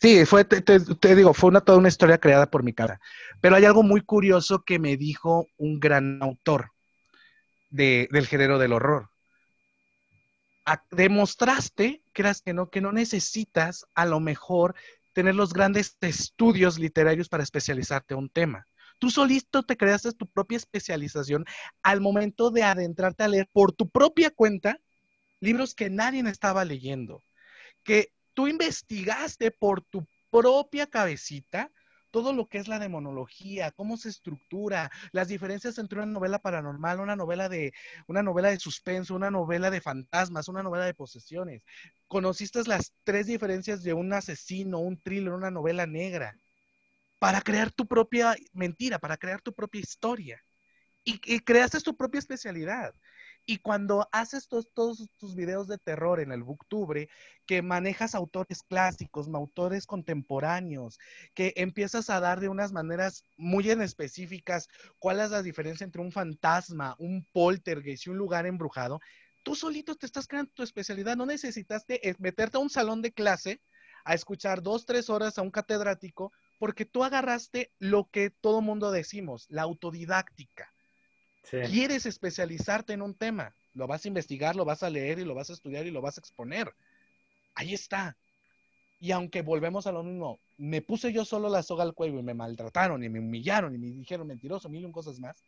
Sí, 0.06 0.24
fue, 0.28 0.46
te, 0.46 1.16
digo, 1.16 1.34
fue 1.34 1.50
una, 1.50 1.62
toda 1.62 1.80
una 1.80 1.88
historia 1.88 2.20
creada 2.20 2.46
por 2.52 2.62
mi 2.62 2.74
cara. 2.74 3.02
Pero 3.42 3.56
hay 3.56 3.66
algo 3.66 3.82
muy 3.82 4.02
curioso 4.02 4.64
que 4.64 4.78
me 4.78 4.98
dijo 4.98 5.48
un 5.58 5.80
gran 5.80 6.22
autor 6.22 6.74
del 7.72 8.28
género 8.28 8.60
del 8.60 8.74
horror. 8.74 9.10
demostraste, 10.92 12.04
creas 12.14 12.44
que 12.44 12.54
no, 12.54 12.70
que 12.70 12.82
no 12.82 12.92
necesitas 12.92 13.88
a 13.96 14.06
lo 14.06 14.20
mejor 14.20 14.76
tener 15.14 15.34
los 15.34 15.54
grandes 15.54 15.98
estudios 16.02 16.78
literarios 16.78 17.28
para 17.28 17.42
especializarte 17.42 18.14
en 18.14 18.20
un 18.20 18.30
tema. 18.30 18.68
Tú 19.00 19.10
solito 19.10 19.64
te 19.64 19.76
creaste 19.76 20.12
tu 20.12 20.28
propia 20.28 20.58
especialización 20.58 21.46
al 21.82 22.00
momento 22.00 22.52
de 22.52 22.62
adentrarte 22.62 23.24
a 23.24 23.28
leer 23.28 23.50
por 23.52 23.72
tu 23.72 23.90
propia 23.90 24.30
cuenta 24.30 24.80
libros 25.40 25.74
que 25.74 25.90
nadie 25.90 26.22
estaba 26.30 26.64
leyendo, 26.64 27.24
que 27.84 28.15
tú 28.36 28.48
investigaste 28.48 29.50
por 29.50 29.82
tu 29.82 30.06
propia 30.30 30.86
cabecita 30.86 31.72
todo 32.12 32.32
lo 32.32 32.48
que 32.48 32.60
es 32.60 32.70
la 32.70 32.80
demonología, 32.80 33.72
cómo 33.72 33.98
se 33.98 34.08
estructura, 34.08 34.90
las 35.12 35.28
diferencias 35.28 35.78
entre 35.78 35.98
una 36.00 36.14
novela 36.14 36.40
paranormal, 36.40 37.02
una 37.02 37.18
novela 37.18 37.50
de 37.50 37.74
una 38.08 38.24
novela 38.24 38.50
de 38.52 38.58
suspenso, 38.58 39.16
una 39.16 39.30
novela 39.32 39.70
de 39.70 39.82
fantasmas, 39.82 40.48
una 40.48 40.64
novela 40.64 40.86
de 40.86 40.94
posesiones. 40.94 41.62
Conociste 42.08 42.62
las 42.68 42.94
tres 43.04 43.28
diferencias 43.28 43.84
de 43.84 43.92
un 43.94 44.14
asesino, 44.14 44.80
un 44.80 44.98
thriller, 45.02 45.34
una 45.34 45.52
novela 45.52 45.86
negra, 45.88 46.40
para 47.20 47.42
crear 47.42 47.70
tu 47.72 47.86
propia 47.86 48.34
mentira, 48.54 48.98
para 48.98 49.18
crear 49.18 49.42
tu 49.42 49.52
propia 49.52 49.82
historia. 49.82 50.42
Y, 51.04 51.20
y 51.26 51.40
creaste 51.42 51.82
tu 51.82 51.98
propia 51.98 52.20
especialidad. 52.20 52.94
Y 53.48 53.60
cuando 53.60 54.10
haces 54.12 54.48
todos, 54.48 55.08
tus 55.20 55.36
videos 55.36 55.68
de 55.68 55.78
terror 55.78 56.20
en 56.20 56.32
el 56.32 56.42
Booktubre, 56.42 57.10
que 57.46 57.62
manejas 57.62 58.16
autores 58.16 58.64
clásicos, 58.64 59.28
autores 59.32 59.86
contemporáneos, 59.86 61.00
que 61.36 61.54
empiezas 61.56 62.10
a 62.10 62.20
dar 62.20 62.40
de 62.40 62.50
unas 62.50 62.72
maneras 62.72 63.24
muy 63.38 63.70
en 63.70 63.84
específicas 63.84 64.68
cuál 64.98 65.20
es 65.20 65.30
la 65.30 65.44
diferencia 65.44 65.84
entre 65.84 66.02
un 66.02 66.12
fantasma, 66.12 66.96
un 66.98 67.24
poltergeist 67.34 68.08
y 68.08 68.10
un 68.10 68.18
lugar 68.18 68.48
embrujado, 68.48 69.00
tú 69.44 69.56
solito 69.56 69.96
te 69.96 70.08
estás 70.08 70.28
creando 70.28 70.52
tu 70.56 70.64
especialidad. 70.64 71.16
No 71.16 71.28
necesitaste 71.28 72.10
eh, 72.10 72.16
meterte 72.18 72.58
a 72.58 72.62
un 72.62 72.72
salón 72.72 73.04
de 73.04 73.14
clase 73.14 73.62
a 74.06 74.16
escuchar 74.16 74.64
dos, 74.64 74.88
tres 74.88 75.10
horas 75.10 75.38
a 75.38 75.44
un 75.44 75.52
catedrático, 75.52 76.32
porque 76.58 76.86
tú 76.86 77.04
agarraste 77.04 77.72
lo 77.78 78.10
que 78.10 78.32
todo 78.32 78.62
mundo 78.62 78.92
decimos, 78.92 79.46
la 79.50 79.64
autodidáctica 79.64 80.75
Quieres 81.50 82.06
especializarte 82.06 82.94
en 82.94 83.02
un 83.02 83.14
tema, 83.14 83.54
lo 83.74 83.88
vas 83.88 84.06
a 84.06 84.08
investigar, 84.08 84.56
lo 84.56 84.66
vas 84.66 84.84
a 84.84 84.90
leer 84.90 85.20
y 85.20 85.26
lo 85.26 85.36
vas 85.36 85.50
a 85.50 85.54
estudiar 85.54 85.86
y 85.86 85.92
lo 85.92 86.02
vas 86.02 86.18
a 86.18 86.22
exponer. 86.22 86.74
Ahí 87.54 87.74
está. 87.74 88.18
Y 89.00 89.12
aunque 89.12 89.42
volvemos 89.42 89.88
a 89.88 89.92
lo 89.92 90.04
mismo, 90.04 90.40
me 90.58 90.82
puse 90.82 91.12
yo 91.12 91.26
solo 91.26 91.50
la 91.50 91.64
soga 91.64 91.84
al 91.84 91.94
cuello 91.94 92.20
y 92.20 92.24
me 92.24 92.34
maltrataron 92.34 93.04
y 93.04 93.10
me 93.10 93.20
humillaron 93.20 93.76
y 93.76 93.78
me 93.78 93.88
dijeron 93.88 94.28
mentiroso, 94.28 94.70
mil 94.70 94.88
y 94.88 94.92
cosas 94.92 95.20
más, 95.20 95.44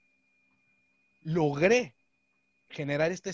logré 1.23 1.95
generar 2.69 3.11
esta, 3.11 3.31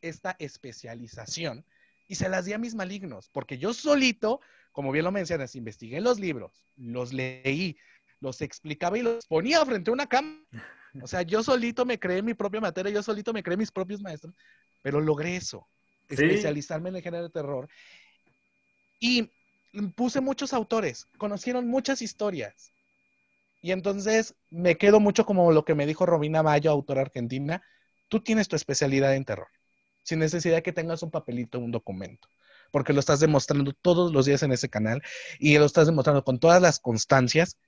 esta 0.00 0.36
especialización 0.38 1.64
y 2.06 2.14
se 2.14 2.28
las 2.28 2.44
di 2.44 2.52
a 2.52 2.58
mis 2.58 2.74
malignos, 2.74 3.28
porque 3.30 3.58
yo 3.58 3.74
solito, 3.74 4.40
como 4.72 4.92
bien 4.92 5.04
lo 5.04 5.12
mencionas, 5.12 5.56
investigué 5.56 6.00
los 6.00 6.20
libros, 6.20 6.64
los 6.76 7.12
leí, 7.12 7.76
los 8.20 8.40
explicaba 8.40 8.96
y 8.98 9.02
los 9.02 9.26
ponía 9.26 9.64
frente 9.64 9.90
a 9.90 9.94
una 9.94 10.06
cámara 10.06 10.44
o 11.02 11.06
sea, 11.06 11.22
yo 11.22 11.42
solito 11.42 11.84
me 11.84 11.98
creé 11.98 12.22
mi 12.22 12.34
propia 12.34 12.60
materia, 12.60 12.92
yo 12.92 13.02
solito 13.02 13.32
me 13.32 13.42
creé 13.42 13.56
mis 13.56 13.72
propios 13.72 14.00
maestros, 14.00 14.34
pero 14.82 15.00
logré 15.00 15.36
eso, 15.36 15.66
especializarme 16.08 16.90
en 16.90 16.96
el 16.96 17.02
género 17.02 17.24
de 17.24 17.30
terror. 17.30 17.68
Y 19.00 19.30
puse 19.94 20.20
muchos 20.20 20.52
autores, 20.52 21.08
conocieron 21.18 21.66
muchas 21.66 22.02
historias. 22.02 22.72
Y 23.60 23.72
entonces 23.72 24.34
me 24.50 24.76
quedo 24.76 25.00
mucho 25.00 25.24
como 25.24 25.50
lo 25.50 25.64
que 25.64 25.74
me 25.74 25.86
dijo 25.86 26.06
Robina 26.06 26.42
Mayo, 26.42 26.70
autora 26.70 27.00
argentina, 27.00 27.62
tú 28.08 28.20
tienes 28.20 28.48
tu 28.48 28.56
especialidad 28.56 29.14
en 29.14 29.24
terror, 29.24 29.48
sin 30.02 30.18
necesidad 30.18 30.56
de 30.56 30.62
que 30.62 30.72
tengas 30.72 31.02
un 31.02 31.10
papelito, 31.10 31.58
un 31.58 31.72
documento, 31.72 32.28
porque 32.70 32.92
lo 32.92 33.00
estás 33.00 33.20
demostrando 33.20 33.72
todos 33.72 34.12
los 34.12 34.26
días 34.26 34.42
en 34.42 34.52
ese 34.52 34.68
canal 34.68 35.02
y 35.38 35.56
lo 35.58 35.64
estás 35.64 35.86
demostrando 35.86 36.22
con 36.24 36.38
todas 36.38 36.60
las 36.60 36.78
constancias. 36.78 37.58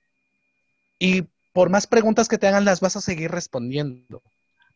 Y 0.99 1.27
por 1.57 1.71
más 1.71 1.87
preguntas 1.87 2.27
que 2.27 2.37
te 2.37 2.45
hagan, 2.45 2.65
las 2.65 2.81
vas 2.81 2.97
a 2.97 3.01
seguir 3.01 3.31
respondiendo. 3.31 4.21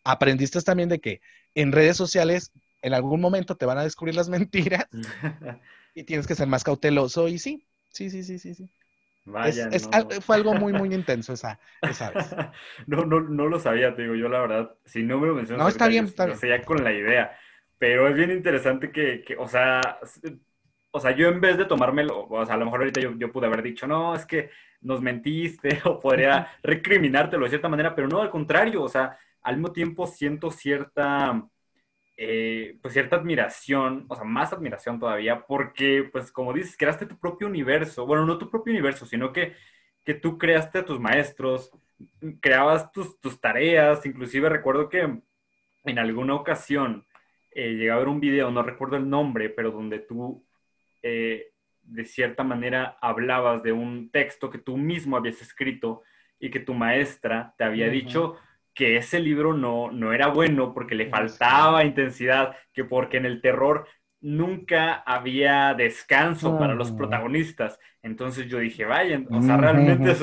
Aprendiste 0.03 0.59
también 0.63 0.89
de 0.89 0.99
que 0.99 1.21
en 1.53 1.71
redes 1.71 1.95
sociales 1.95 2.51
en 2.81 2.95
algún 2.95 3.21
momento 3.21 3.55
te 3.55 3.67
van 3.67 3.77
a 3.77 3.83
descubrir 3.83 4.15
las 4.15 4.29
mentiras 4.35 4.87
y 5.93 6.05
tienes 6.05 6.25
que 6.25 6.33
ser 6.33 6.47
más 6.47 6.63
cauteloso. 6.63 7.27
Y 7.27 7.37
sí, 7.37 7.67
sí, 7.91 8.09
sí, 8.09 8.23
sí, 8.23 8.39
sí, 8.39 8.55
sí. 8.55 8.67
Vaya, 9.25 9.69
fue 10.21 10.37
algo 10.37 10.55
muy, 10.55 10.73
muy 10.73 10.91
intenso 10.95 11.33
esa, 11.33 11.59
esa 11.83 12.09
vez. 12.09 12.35
no, 12.87 13.05
no, 13.05 13.21
no 13.21 13.45
lo 13.45 13.59
sabía, 13.59 13.93
te 13.93 14.01
digo, 14.01 14.15
yo 14.15 14.27
la 14.27 14.39
verdad, 14.39 14.71
si 14.83 15.03
no 15.03 15.19
me 15.19 15.27
lo 15.27 15.35
mencionas, 15.35 15.63
no, 15.63 15.69
está 15.69 15.87
bien, 15.87 16.05
está 16.05 16.25
bien. 16.25 16.39
ya 16.41 16.63
con 16.63 16.83
la 16.83 16.91
idea, 16.91 17.37
pero 17.77 18.07
es 18.07 18.15
bien 18.15 18.31
interesante 18.31 18.91
que, 18.91 19.23
que, 19.23 19.35
o 19.37 19.47
sea, 19.47 19.99
o 20.89 20.99
sea, 20.99 21.11
yo 21.11 21.27
en 21.27 21.41
vez 21.41 21.59
de 21.59 21.65
tomármelo, 21.65 22.25
o 22.27 22.43
sea, 22.43 22.55
a 22.55 22.57
lo 22.57 22.65
mejor 22.65 22.79
ahorita 22.79 23.01
yo, 23.01 23.13
yo 23.19 23.31
pude 23.31 23.45
haber 23.45 23.61
dicho, 23.61 23.85
no, 23.85 24.15
es 24.15 24.25
que 24.25 24.49
nos 24.81 25.01
mentiste 25.01 25.79
o 25.85 25.99
podría 25.99 26.47
recriminártelo 26.63 27.43
de 27.43 27.49
cierta 27.49 27.69
manera, 27.69 27.95
pero 27.95 28.07
no, 28.07 28.21
al 28.21 28.29
contrario, 28.29 28.83
o 28.83 28.89
sea, 28.89 29.17
al 29.41 29.55
mismo 29.57 29.71
tiempo 29.71 30.07
siento 30.07 30.51
cierta, 30.51 31.47
eh, 32.17 32.77
pues 32.81 32.93
cierta 32.93 33.15
admiración, 33.15 34.05
o 34.09 34.15
sea, 34.15 34.23
más 34.23 34.53
admiración 34.53 34.99
todavía, 34.99 35.45
porque, 35.45 36.09
pues 36.11 36.31
como 36.31 36.53
dices, 36.53 36.75
creaste 36.77 37.05
tu 37.05 37.17
propio 37.17 37.47
universo, 37.47 38.05
bueno, 38.05 38.25
no 38.25 38.37
tu 38.37 38.49
propio 38.49 38.71
universo, 38.71 39.05
sino 39.05 39.31
que, 39.31 39.55
que 40.05 40.13
tú 40.13 40.37
creaste 40.37 40.79
a 40.79 40.85
tus 40.85 40.99
maestros, 40.99 41.71
creabas 42.39 42.91
tus, 42.91 43.19
tus 43.19 43.39
tareas, 43.39 44.05
inclusive 44.05 44.49
recuerdo 44.49 44.89
que 44.89 45.21
en 45.83 45.99
alguna 45.99 46.35
ocasión 46.35 47.05
eh, 47.51 47.71
llegué 47.71 47.91
a 47.91 47.97
ver 47.97 48.07
un 48.07 48.19
video, 48.19 48.51
no 48.51 48.63
recuerdo 48.63 48.97
el 48.97 49.09
nombre, 49.09 49.49
pero 49.49 49.71
donde 49.71 49.99
tú... 49.99 50.45
Eh, 51.03 51.50
de 51.83 52.05
cierta 52.05 52.43
manera 52.43 52.97
hablabas 53.01 53.63
de 53.63 53.71
un 53.71 54.09
texto 54.11 54.49
que 54.49 54.57
tú 54.57 54.77
mismo 54.77 55.17
habías 55.17 55.41
escrito 55.41 56.03
y 56.39 56.49
que 56.49 56.59
tu 56.59 56.73
maestra 56.73 57.53
te 57.57 57.63
había 57.63 57.89
dicho 57.89 58.37
que 58.73 58.97
ese 58.97 59.19
libro 59.19 59.53
no, 59.53 59.91
no 59.91 60.13
era 60.13 60.27
bueno 60.27 60.73
porque 60.73 60.95
le 60.95 61.09
faltaba 61.09 61.83
intensidad, 61.83 62.55
que 62.73 62.83
porque 62.85 63.17
en 63.17 63.25
el 63.25 63.41
terror 63.41 63.87
nunca 64.21 64.93
había 64.93 65.73
descanso 65.73 66.57
para 66.57 66.75
los 66.75 66.91
protagonistas. 66.91 67.79
Entonces 68.03 68.47
yo 68.47 68.59
dije, 68.59 68.85
vaya, 68.85 69.21
o 69.29 69.41
sea, 69.41 69.57
realmente 69.57 70.11
es, 70.11 70.21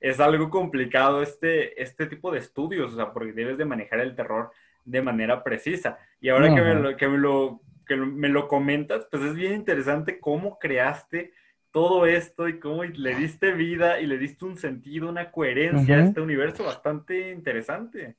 es, 0.00 0.20
algo 0.20 0.50
complicado 0.50 1.20
este, 1.20 1.80
este 1.82 2.06
tipo 2.06 2.30
de 2.30 2.38
estudios, 2.38 2.92
o 2.92 2.96
sea, 2.96 3.12
porque 3.12 3.32
debes 3.32 3.58
de 3.58 3.64
manejar 3.64 4.00
el 4.00 4.14
terror 4.14 4.52
de 4.84 5.02
manera 5.02 5.42
precisa. 5.42 5.98
Y 6.20 6.28
ahora 6.28 6.54
que, 6.54 6.60
me 6.60 6.96
que 6.96 7.08
me 7.08 7.18
lo 7.18 7.60
que 7.84 7.96
me 7.96 8.28
lo 8.28 8.48
comentas, 8.48 9.06
pues 9.10 9.22
es 9.22 9.34
bien 9.34 9.54
interesante 9.54 10.20
cómo 10.20 10.58
creaste 10.58 11.32
todo 11.70 12.06
esto 12.06 12.48
y 12.48 12.60
cómo 12.60 12.84
le 12.84 13.16
diste 13.16 13.52
vida 13.52 14.00
y 14.00 14.06
le 14.06 14.16
diste 14.16 14.44
un 14.44 14.56
sentido, 14.56 15.08
una 15.08 15.32
coherencia 15.32 15.96
a 15.96 16.04
este 16.04 16.20
universo 16.20 16.64
bastante 16.64 17.32
interesante. 17.32 18.16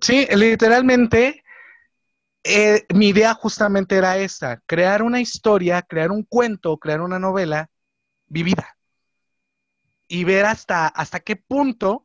Sí, 0.00 0.26
literalmente 0.34 1.44
eh, 2.42 2.84
mi 2.94 3.08
idea 3.08 3.32
justamente 3.32 3.96
era 3.96 4.18
esta, 4.18 4.60
crear 4.66 5.02
una 5.02 5.20
historia, 5.20 5.80
crear 5.82 6.10
un 6.10 6.24
cuento, 6.24 6.76
crear 6.76 7.00
una 7.00 7.18
novela 7.18 7.70
vivida 8.26 8.76
y 10.08 10.24
ver 10.24 10.44
hasta, 10.44 10.88
hasta 10.88 11.20
qué 11.20 11.36
punto 11.36 12.04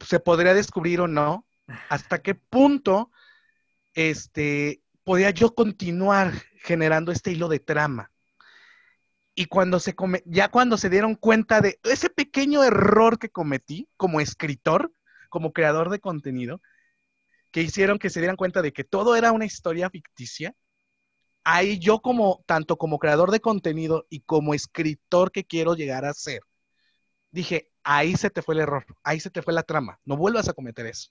se 0.00 0.20
podría 0.20 0.52
descubrir 0.52 1.00
o 1.00 1.08
no, 1.08 1.46
hasta 1.88 2.20
qué 2.20 2.34
punto 2.34 3.10
este, 3.94 4.81
podía 5.04 5.30
yo 5.30 5.54
continuar 5.54 6.32
generando 6.56 7.12
este 7.12 7.32
hilo 7.32 7.48
de 7.48 7.60
trama. 7.60 8.10
Y 9.34 9.46
cuando 9.46 9.80
se 9.80 9.94
come, 9.94 10.22
ya 10.26 10.48
cuando 10.48 10.76
se 10.76 10.90
dieron 10.90 11.14
cuenta 11.14 11.60
de 11.60 11.78
ese 11.84 12.10
pequeño 12.10 12.62
error 12.64 13.18
que 13.18 13.30
cometí 13.30 13.88
como 13.96 14.20
escritor, 14.20 14.92
como 15.30 15.52
creador 15.52 15.88
de 15.88 16.00
contenido, 16.00 16.60
que 17.50 17.62
hicieron 17.62 17.98
que 17.98 18.10
se 18.10 18.20
dieran 18.20 18.36
cuenta 18.36 18.62
de 18.62 18.72
que 18.72 18.84
todo 18.84 19.16
era 19.16 19.32
una 19.32 19.46
historia 19.46 19.88
ficticia, 19.90 20.54
ahí 21.44 21.78
yo 21.78 22.00
como, 22.00 22.42
tanto 22.46 22.76
como 22.76 22.98
creador 22.98 23.30
de 23.30 23.40
contenido 23.40 24.06
y 24.10 24.20
como 24.20 24.54
escritor 24.54 25.32
que 25.32 25.44
quiero 25.44 25.74
llegar 25.74 26.04
a 26.04 26.14
ser, 26.14 26.42
dije, 27.30 27.70
ahí 27.82 28.16
se 28.16 28.30
te 28.30 28.42
fue 28.42 28.54
el 28.54 28.60
error, 28.60 28.84
ahí 29.02 29.20
se 29.20 29.30
te 29.30 29.42
fue 29.42 29.52
la 29.52 29.62
trama, 29.62 29.98
no 30.04 30.16
vuelvas 30.16 30.48
a 30.48 30.52
cometer 30.52 30.86
eso. 30.86 31.10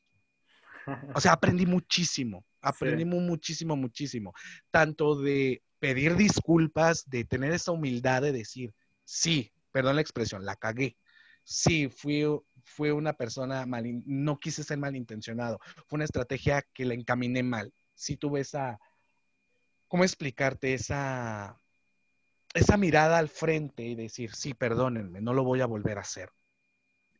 O 1.13 1.21
sea, 1.21 1.33
aprendí 1.33 1.65
muchísimo, 1.65 2.43
aprendí 2.61 3.05
muchísimo, 3.05 3.75
muchísimo, 3.75 4.33
tanto 4.69 5.15
de 5.15 5.61
pedir 5.79 6.15
disculpas, 6.15 7.09
de 7.09 7.25
tener 7.25 7.51
esa 7.53 7.71
humildad 7.71 8.21
de 8.21 8.31
decir, 8.31 8.73
sí, 9.03 9.51
perdón 9.71 9.95
la 9.95 10.01
expresión, 10.01 10.45
la 10.45 10.55
cagué. 10.55 10.97
Sí, 11.43 11.89
fui, 11.89 12.23
fui 12.63 12.91
una 12.91 13.13
persona 13.13 13.65
mal, 13.65 13.83
no 14.05 14.39
quise 14.39 14.63
ser 14.63 14.77
malintencionado. 14.77 15.59
Fue 15.87 15.97
una 15.97 16.05
estrategia 16.05 16.63
que 16.73 16.85
la 16.85 16.93
encaminé 16.93 17.41
mal. 17.41 17.73
Sí 17.95 18.15
tuve 18.15 18.41
esa, 18.41 18.79
¿cómo 19.87 20.03
explicarte? 20.03 20.73
Esa, 20.73 21.59
esa 22.53 22.77
mirada 22.77 23.17
al 23.17 23.29
frente 23.29 23.83
y 23.83 23.95
decir, 23.95 24.33
sí, 24.35 24.53
perdónenme, 24.53 25.19
no 25.19 25.33
lo 25.33 25.43
voy 25.43 25.61
a 25.61 25.65
volver 25.65 25.97
a 25.97 26.01
hacer. 26.01 26.31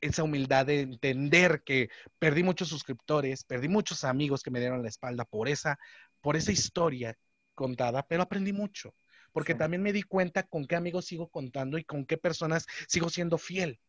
Esa 0.02 0.24
humildad 0.24 0.66
de 0.66 0.82
entender 0.82 1.62
que 1.64 1.90
perdí 2.20 2.44
muchos 2.44 2.68
suscriptores, 2.68 3.44
perdí 3.44 3.68
muchos 3.68 4.04
amigos 4.04 4.42
que 4.44 4.52
me 4.52 4.60
dieron 4.60 4.82
la 4.82 4.90
espalda 4.90 5.26
por 5.26 5.48
esa, 5.48 5.78
por 6.22 6.36
esa 6.36 6.52
historia 6.52 7.16
contada, 7.54 8.04
pero 8.08 8.24
aprendí 8.24 8.52
mucho, 8.52 8.96
porque 9.32 9.56
también 9.56 9.84
me 9.84 9.94
di 9.94 10.04
cuenta 10.04 10.44
con 10.44 10.66
qué 10.66 10.76
amigos 10.76 11.06
sigo 11.06 11.30
contando 11.30 11.78
y 11.78 11.84
con 11.84 12.06
qué 12.06 12.18
personas 12.18 12.66
sigo 12.88 13.10
siendo 13.10 13.38
fiel. 13.38 13.80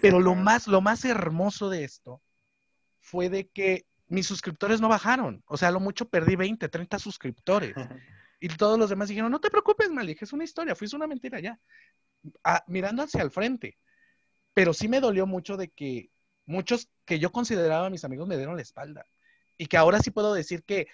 Pero 0.00 0.20
lo 0.20 0.34
más, 0.34 0.66
lo 0.66 0.80
más 0.80 1.04
hermoso 1.04 1.68
de 1.68 1.84
esto 1.84 2.22
fue 3.00 3.28
de 3.28 3.48
que 3.48 3.86
mis 4.08 4.26
suscriptores 4.26 4.80
no 4.80 4.88
bajaron. 4.88 5.42
O 5.46 5.56
sea, 5.56 5.70
lo 5.70 5.80
mucho 5.80 6.08
perdí 6.08 6.36
20, 6.36 6.68
30 6.68 6.98
suscriptores. 6.98 7.74
Y 8.44 8.48
todos 8.48 8.76
los 8.76 8.90
demás 8.90 9.08
dijeron, 9.08 9.30
no 9.30 9.38
te 9.38 9.52
preocupes, 9.52 9.88
Malik, 9.88 10.20
es 10.20 10.32
una 10.32 10.42
historia, 10.42 10.74
fuiste 10.74 10.96
una 10.96 11.06
mentira 11.06 11.38
ya. 11.38 11.60
Ah, 12.42 12.64
mirando 12.66 13.04
hacia 13.04 13.22
el 13.22 13.30
frente. 13.30 13.78
Pero 14.54 14.74
sí 14.74 14.88
me 14.88 15.00
dolió 15.00 15.26
mucho 15.26 15.56
de 15.56 15.68
que 15.68 16.10
muchos 16.46 16.88
que 17.04 17.18
yo 17.18 17.32
consideraba 17.32 17.90
mis 17.90 18.04
amigos 18.04 18.28
me 18.28 18.36
dieron 18.36 18.56
la 18.56 18.62
espalda. 18.62 19.04
Y 19.58 19.66
que 19.66 19.76
ahora 19.76 20.00
sí 20.00 20.10
puedo 20.10 20.34
decir 20.34 20.64
que 20.64 20.88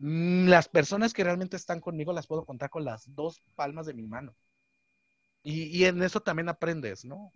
Mm, 0.00 0.48
las 0.48 0.68
personas 0.68 1.12
que 1.12 1.24
realmente 1.24 1.56
están 1.56 1.80
conmigo 1.80 2.12
las 2.14 2.26
puedo 2.26 2.46
contar 2.46 2.70
con 2.70 2.84
las 2.84 3.14
dos 3.14 3.42
palmas 3.54 3.86
de 3.86 3.94
mi 3.94 4.06
mano. 4.06 4.34
Y, 5.42 5.84
en 5.84 6.02
eso 6.02 6.20
también 6.20 6.50
aprendes, 6.50 7.04
¿no? 7.04 7.32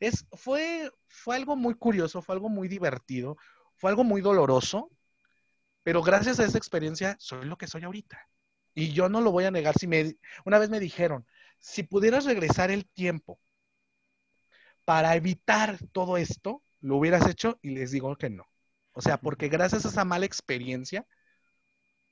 Es, 0.00 0.26
fue, 0.32 0.90
fue 1.06 1.36
algo 1.36 1.54
muy 1.56 1.74
curioso, 1.74 2.20
fue 2.20 2.34
algo 2.34 2.48
muy 2.48 2.66
divertido, 2.66 3.36
fue 3.76 3.90
algo 3.90 4.02
muy 4.02 4.20
doloroso, 4.20 4.90
pero 5.84 6.02
gracias 6.02 6.40
a 6.40 6.44
esa 6.44 6.58
experiencia 6.58 7.16
soy 7.20 7.46
lo 7.46 7.56
que 7.58 7.68
soy 7.68 7.84
ahorita. 7.84 8.28
Y 8.74 8.92
yo 8.92 9.08
no 9.08 9.20
lo 9.20 9.30
voy 9.32 9.44
a 9.44 9.52
negar. 9.52 9.76
Si 9.78 9.86
me, 9.86 10.16
una 10.44 10.58
vez 10.58 10.70
me 10.70 10.80
dijeron, 10.80 11.26
si 11.60 11.84
pudieras 11.84 12.24
regresar 12.24 12.70
el 12.72 12.86
tiempo 12.86 13.40
para 14.84 15.16
evitar 15.16 15.78
todo 15.92 16.16
esto, 16.16 16.62
lo 16.80 16.96
hubieras 16.96 17.28
hecho 17.28 17.58
y 17.62 17.70
les 17.70 17.90
digo 17.90 18.16
que 18.16 18.30
no. 18.30 18.46
O 18.92 19.00
sea, 19.00 19.18
porque 19.18 19.48
gracias 19.48 19.84
a 19.84 19.88
esa 19.88 20.04
mala 20.04 20.26
experiencia, 20.26 21.06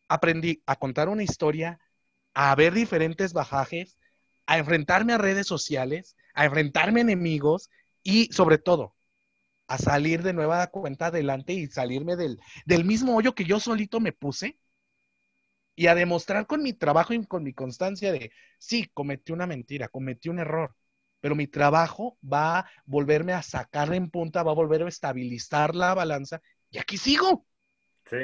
aprendí 0.08 0.62
a 0.66 0.76
contar 0.76 1.08
una 1.08 1.22
historia, 1.22 1.80
a 2.34 2.54
ver 2.54 2.72
diferentes 2.74 3.32
bajajes, 3.32 3.98
a 4.46 4.58
enfrentarme 4.58 5.12
a 5.12 5.18
redes 5.18 5.46
sociales, 5.46 6.16
a 6.34 6.44
enfrentarme 6.44 7.00
a 7.00 7.02
enemigos 7.02 7.70
y 8.02 8.26
sobre 8.32 8.58
todo 8.58 8.94
a 9.68 9.78
salir 9.78 10.22
de 10.22 10.34
nueva 10.34 10.66
cuenta 10.66 11.06
adelante 11.06 11.54
y 11.54 11.66
salirme 11.66 12.16
del, 12.16 12.38
del 12.66 12.84
mismo 12.84 13.16
hoyo 13.16 13.34
que 13.34 13.44
yo 13.44 13.58
solito 13.58 14.00
me 14.00 14.12
puse 14.12 14.58
y 15.74 15.86
a 15.86 15.94
demostrar 15.94 16.46
con 16.46 16.62
mi 16.62 16.72
trabajo 16.72 17.14
y 17.14 17.24
con 17.26 17.42
mi 17.42 17.54
constancia 17.54 18.12
de, 18.12 18.32
sí, 18.58 18.90
cometí 18.92 19.32
una 19.32 19.46
mentira, 19.46 19.88
cometí 19.88 20.28
un 20.28 20.40
error, 20.40 20.76
pero 21.22 21.36
mi 21.36 21.46
trabajo 21.46 22.18
va 22.20 22.58
a 22.58 22.66
volverme 22.84 23.32
a 23.32 23.42
sacar 23.42 23.94
en 23.94 24.10
punta, 24.10 24.42
va 24.42 24.50
a 24.50 24.56
volver 24.56 24.82
a 24.82 24.88
estabilizar 24.88 25.74
la 25.74 25.94
balanza 25.94 26.42
y 26.70 26.78
aquí 26.78 26.98
sigo. 26.98 27.46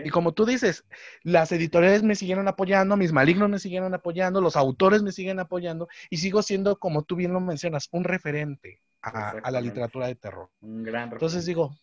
Y 0.05 0.11
como 0.11 0.35
tú 0.35 0.45
dices, 0.45 0.85
las 1.23 1.51
editoriales 1.53 2.03
me 2.03 2.15
siguieron 2.15 2.47
apoyando, 2.47 2.97
mis 2.97 3.13
malignos 3.13 3.49
me 3.49 3.59
siguieron 3.59 3.95
apoyando, 3.95 4.43
los 4.43 4.57
autores 4.57 5.03
me 5.03 5.13
siguen 5.13 5.39
apoyando 5.39 5.89
y 6.11 6.19
sigo 6.19 6.43
siendo, 6.43 6.79
como 6.79 7.05
tú 7.05 7.17
bien 7.17 7.33
lo 7.33 7.41
mencionas, 7.41 7.89
un 7.93 8.05
referente 8.05 8.83
a, 9.01 9.51
la 9.51 9.61
literatura 9.63 10.09
de 10.09 10.17
terror. 10.17 10.51
Un 10.61 10.83
gran 10.83 11.11
Entonces 11.11 11.47
digo, 11.47 11.75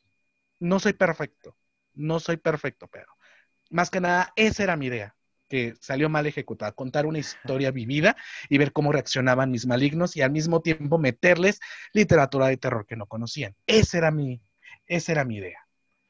no 0.59 0.79
soy 0.79 0.93
perfecto, 0.93 1.57
no 1.93 2.19
soy 2.19 2.37
perfecto, 2.37 2.87
pero 2.91 3.07
más 3.71 3.89
que 3.89 4.01
nada, 4.01 4.31
esa 4.35 4.63
era 4.63 4.75
mi 4.75 4.87
idea, 4.87 5.15
que 5.47 5.73
salió 5.79 6.09
mal 6.09 6.25
ejecutada, 6.25 6.71
contar 6.71 7.05
una 7.05 7.19
historia 7.19 7.71
vivida 7.71 8.15
y 8.49 8.57
ver 8.57 8.71
cómo 8.71 8.91
reaccionaban 8.91 9.51
mis 9.51 9.65
malignos 9.67 10.15
y 10.17 10.21
al 10.21 10.31
mismo 10.31 10.61
tiempo 10.61 10.97
meterles 10.97 11.59
literatura 11.93 12.47
de 12.47 12.57
terror 12.57 12.85
que 12.85 12.95
no 12.95 13.05
conocían. 13.05 13.55
Esa 13.67 13.97
era 13.97 14.11
mi, 14.11 14.41
esa 14.87 15.11
era 15.11 15.25
mi 15.25 15.37
idea. 15.37 15.59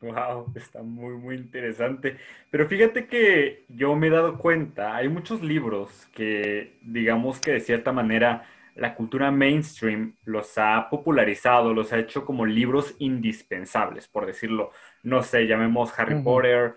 Wow, 0.01 0.51
está 0.55 0.83
muy, 0.83 1.15
muy 1.15 1.35
interesante. 1.35 2.17
Pero 2.51 2.67
fíjate 2.67 3.07
que 3.07 3.65
yo 3.69 3.95
me 3.95 4.07
he 4.07 4.09
dado 4.09 4.37
cuenta, 4.37 4.95
hay 4.95 5.09
muchos 5.09 5.41
libros 5.41 6.07
que, 6.13 6.77
digamos 6.81 7.39
que 7.39 7.53
de 7.53 7.59
cierta 7.59 7.91
manera, 7.91 8.47
la 8.75 8.93
cultura 8.93 9.31
mainstream 9.31 10.15
los 10.25 10.57
ha 10.57 10.89
popularizado, 10.89 11.73
los 11.73 11.93
ha 11.93 11.99
hecho 11.99 12.25
como 12.25 12.45
libros 12.45 12.93
indispensables, 12.99 14.07
por 14.07 14.25
decirlo. 14.25 14.71
No 15.01 15.23
sé, 15.23 15.47
llamemos 15.47 15.97
Harry 15.97 16.21
Potter. 16.21 16.75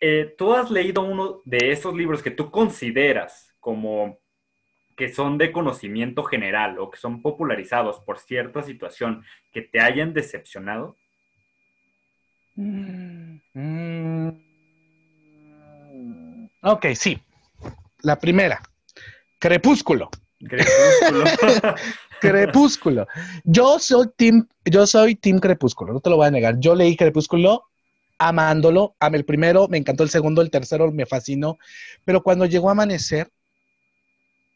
Eh, 0.00 0.34
¿Tú 0.36 0.52
has 0.52 0.70
leído 0.70 1.02
uno 1.02 1.42
de 1.44 1.70
esos 1.72 1.94
libros 1.94 2.22
que 2.22 2.30
tú 2.30 2.50
consideras 2.50 3.54
como 3.60 4.18
que 4.96 5.12
son 5.12 5.38
de 5.38 5.52
conocimiento 5.52 6.24
general 6.24 6.78
o 6.78 6.90
que 6.90 6.98
son 6.98 7.22
popularizados 7.22 8.00
por 8.00 8.18
cierta 8.18 8.62
situación 8.62 9.24
que 9.52 9.62
te 9.62 9.80
hayan 9.80 10.12
decepcionado? 10.12 10.96
Mm. 12.54 13.36
Ok, 16.62 16.86
sí. 16.94 17.18
La 18.02 18.18
primera. 18.18 18.60
Crepúsculo. 19.38 20.10
Crepúsculo. 20.40 21.24
Crepúsculo. 22.20 23.06
Yo 23.44 23.78
soy 23.78 24.08
team, 24.16 24.48
yo 24.64 24.86
soy 24.86 25.16
team 25.16 25.38
Crepúsculo, 25.38 25.92
no 25.92 26.00
te 26.00 26.10
lo 26.10 26.16
voy 26.16 26.26
a 26.26 26.30
negar. 26.30 26.58
Yo 26.58 26.74
leí 26.74 26.96
Crepúsculo 26.96 27.64
amándolo. 28.18 28.96
Amé 29.00 29.18
el 29.18 29.24
primero, 29.24 29.68
me 29.68 29.78
encantó 29.78 30.02
el 30.02 30.10
segundo, 30.10 30.42
el 30.42 30.50
tercero 30.50 30.90
me 30.92 31.06
fascinó. 31.06 31.58
Pero 32.04 32.22
cuando 32.22 32.46
llegó 32.46 32.68
a 32.68 32.72
amanecer, 32.72 33.30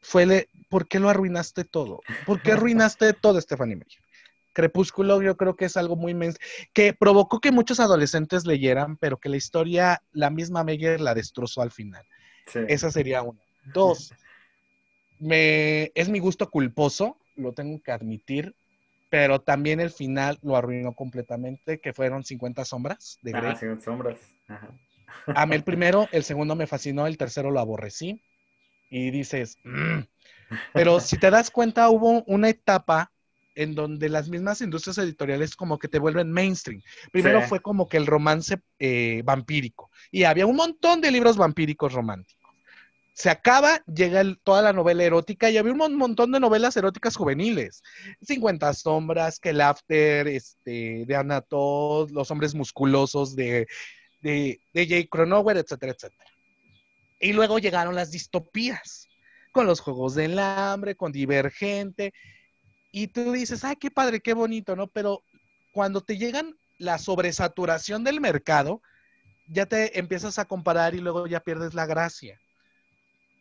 fue 0.01 0.27
le, 0.27 0.49
¿por 0.69 0.89
qué 0.89 0.99
lo 0.99 1.09
arruinaste 1.09 1.65
todo? 1.65 2.01
¿Por 2.27 2.43
qué 2.43 2.53
arruinaste 2.53 3.13
todo, 3.13 3.41
Stephanie 3.41 3.77
Meyer? 3.77 4.03
Crepúsculo 4.53 5.23
yo 5.23 5.37
creo 5.37 5.55
que 5.55 5.67
es 5.67 5.77
algo 5.77 5.95
muy 5.97 6.17
que 6.73 6.93
provocó 6.93 7.41
que 7.41 7.53
muchos 7.53 7.79
adolescentes 7.79 8.47
leyeran, 8.47 8.97
pero 8.97 9.19
que 9.19 9.29
la 9.29 9.37
historia, 9.37 10.03
la 10.13 10.31
misma 10.31 10.65
Meyer 10.65 11.01
la 11.01 11.15
destrozó 11.15 11.63
al 11.63 11.71
final. 11.71 12.05
Esa 12.67 12.91
sería 12.91 13.23
una. 13.23 13.41
Dos, 13.73 14.13
me, 15.21 15.93
es 15.95 16.09
mi 16.09 16.19
gusto 16.19 16.51
culposo, 16.51 17.17
lo 17.37 17.53
tengo 17.53 17.81
que 17.83 17.93
admitir, 17.93 18.57
pero 19.11 19.41
también 19.41 19.81
el 19.81 19.91
final 19.91 20.39
lo 20.43 20.57
arruinó 20.57 20.95
completamente, 20.95 21.81
que 21.81 21.93
fueron 21.93 22.25
50 22.25 22.65
sombras 22.65 23.19
de 23.23 23.33
Grey. 23.33 23.53
Ah, 23.53 23.57
50 23.57 23.85
sombras. 23.85 24.21
Ajá. 24.49 24.71
Amé 25.27 25.57
el 25.57 25.65
primero, 25.65 26.09
el 26.13 26.25
segundo 26.25 26.55
me 26.55 26.69
fascinó, 26.69 27.07
el 27.07 27.19
tercero 27.19 27.51
lo 27.51 27.61
aborrecí. 27.61 28.23
Y 28.89 29.11
dices, 29.11 29.59
mm". 29.65 30.01
pero 30.73 31.01
si 31.01 31.19
te 31.19 31.31
das 31.31 31.51
cuenta, 31.51 31.91
hubo 31.91 32.23
una 32.25 32.49
etapa 32.49 33.13
en 33.55 33.75
donde 33.75 34.09
las 34.09 34.29
mismas 34.29 34.61
industrias 34.61 34.99
editoriales 34.99 35.57
como 35.57 35.79
que 35.79 35.89
te 35.89 35.99
vuelven 35.99 36.31
mainstream. 36.31 36.81
Primero 37.13 37.43
fue 37.43 37.61
como 37.61 37.89
que 37.89 37.97
el 37.97 38.07
romance 38.07 38.61
eh, 38.79 39.23
vampírico 39.25 39.91
y 40.11 40.25
había 40.25 40.47
un 40.47 40.57
montón 40.57 41.01
de 41.01 41.11
libros 41.11 41.37
vampíricos 41.37 41.93
románticos. 41.93 42.40
Se 43.21 43.29
acaba, 43.29 43.83
llega 43.85 44.23
toda 44.45 44.63
la 44.63 44.73
novela 44.73 45.05
erótica 45.05 45.51
y 45.51 45.59
había 45.59 45.75
un 45.75 45.97
montón 45.97 46.33
de 46.33 46.41
novelas 46.41 46.75
eróticas 46.79 47.17
juveniles. 47.17 47.83
50 48.23 48.73
sombras, 48.73 49.39
que 49.39 49.51
el 49.51 49.61
after, 49.61 50.27
este, 50.27 51.05
de 51.05 51.17
Anatol, 51.17 52.09
Los 52.13 52.31
hombres 52.31 52.55
musculosos 52.55 53.37
de, 53.37 53.67
de, 54.23 54.59
de 54.73 54.87
Jake 54.87 55.11
Cronauer, 55.11 55.59
etcétera, 55.59 55.93
etcétera. 55.93 56.25
Y 57.21 57.35
luego 57.35 57.59
llegaron 57.59 57.95
las 57.95 58.11
distopías, 58.11 59.07
con 59.53 59.67
los 59.67 59.81
Juegos 59.81 60.15
del 60.15 60.39
Hambre, 60.39 60.97
con 60.97 61.13
Divergente, 61.13 62.15
y 62.91 63.09
tú 63.09 63.33
dices, 63.33 63.65
ay, 63.65 63.77
qué 63.77 63.91
padre, 63.91 64.21
qué 64.21 64.33
bonito, 64.33 64.77
¿no? 64.77 64.87
Pero 64.87 65.23
cuando 65.75 66.01
te 66.01 66.17
llegan 66.17 66.57
la 66.79 66.97
sobresaturación 66.97 68.03
del 68.03 68.19
mercado, 68.23 68.81
ya 69.47 69.67
te 69.67 69.99
empiezas 69.99 70.39
a 70.39 70.47
comparar 70.47 70.95
y 70.95 71.01
luego 71.01 71.27
ya 71.27 71.41
pierdes 71.41 71.75
la 71.75 71.85
gracia. 71.85 72.41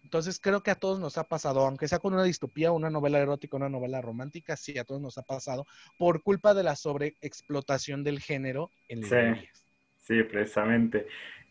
Entonces 0.09 0.39
creo 0.41 0.63
que 0.63 0.71
a 0.71 0.75
todos 0.75 0.99
nos 0.99 1.19
ha 1.19 1.23
pasado, 1.23 1.59
aunque 1.59 1.87
sea 1.87 1.99
con 1.99 2.15
una 2.15 2.23
distopía, 2.23 2.71
una 2.71 2.89
novela 2.89 3.19
erótica, 3.19 3.57
una 3.57 3.69
novela 3.69 4.01
romántica, 4.01 4.57
sí, 4.57 4.75
a 4.79 4.83
todos 4.83 4.99
nos 4.99 5.19
ha 5.19 5.21
pasado 5.21 5.67
por 5.99 6.23
culpa 6.23 6.55
de 6.55 6.63
la 6.63 6.75
sobreexplotación 6.75 8.03
del 8.03 8.19
género 8.19 8.71
en 8.87 9.01
librerías. 9.01 9.67
Sí, 9.99 10.15
sí, 10.15 10.23
precisamente. 10.23 11.05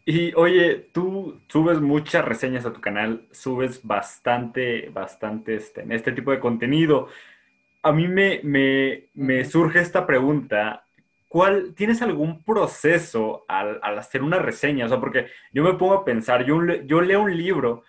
Y 0.04 0.34
oye, 0.34 0.88
tú 0.92 1.40
subes 1.46 1.80
muchas 1.80 2.24
reseñas 2.24 2.66
a 2.66 2.72
tu 2.72 2.80
canal, 2.80 3.28
subes 3.30 3.80
bastante, 3.84 4.88
bastante 4.88 5.54
este, 5.54 5.82
en 5.82 5.92
este 5.92 6.10
tipo 6.10 6.32
de 6.32 6.40
contenido. 6.40 7.06
A 7.84 7.92
mí 7.92 8.08
me, 8.08 8.40
me, 8.42 9.44
surge 9.44 9.78
esta 9.78 10.04
pregunta. 10.04 10.84
¿Cuál, 11.28 11.74
¿Tienes 11.76 12.02
algún 12.02 12.42
proceso 12.42 13.44
al, 13.46 13.78
hacer 13.96 14.24
una 14.24 14.40
reseña? 14.40 14.86
O 14.86 14.88
sea, 14.88 14.98
porque 14.98 15.28
yo 15.52 15.62
me 15.62 15.74
pongo 15.74 15.94
a 15.94 16.04
pensar, 16.04 16.44
yo, 16.44 16.58
yo 16.84 17.00
leo 17.00 17.22
un 17.22 17.36
libro 17.36 17.84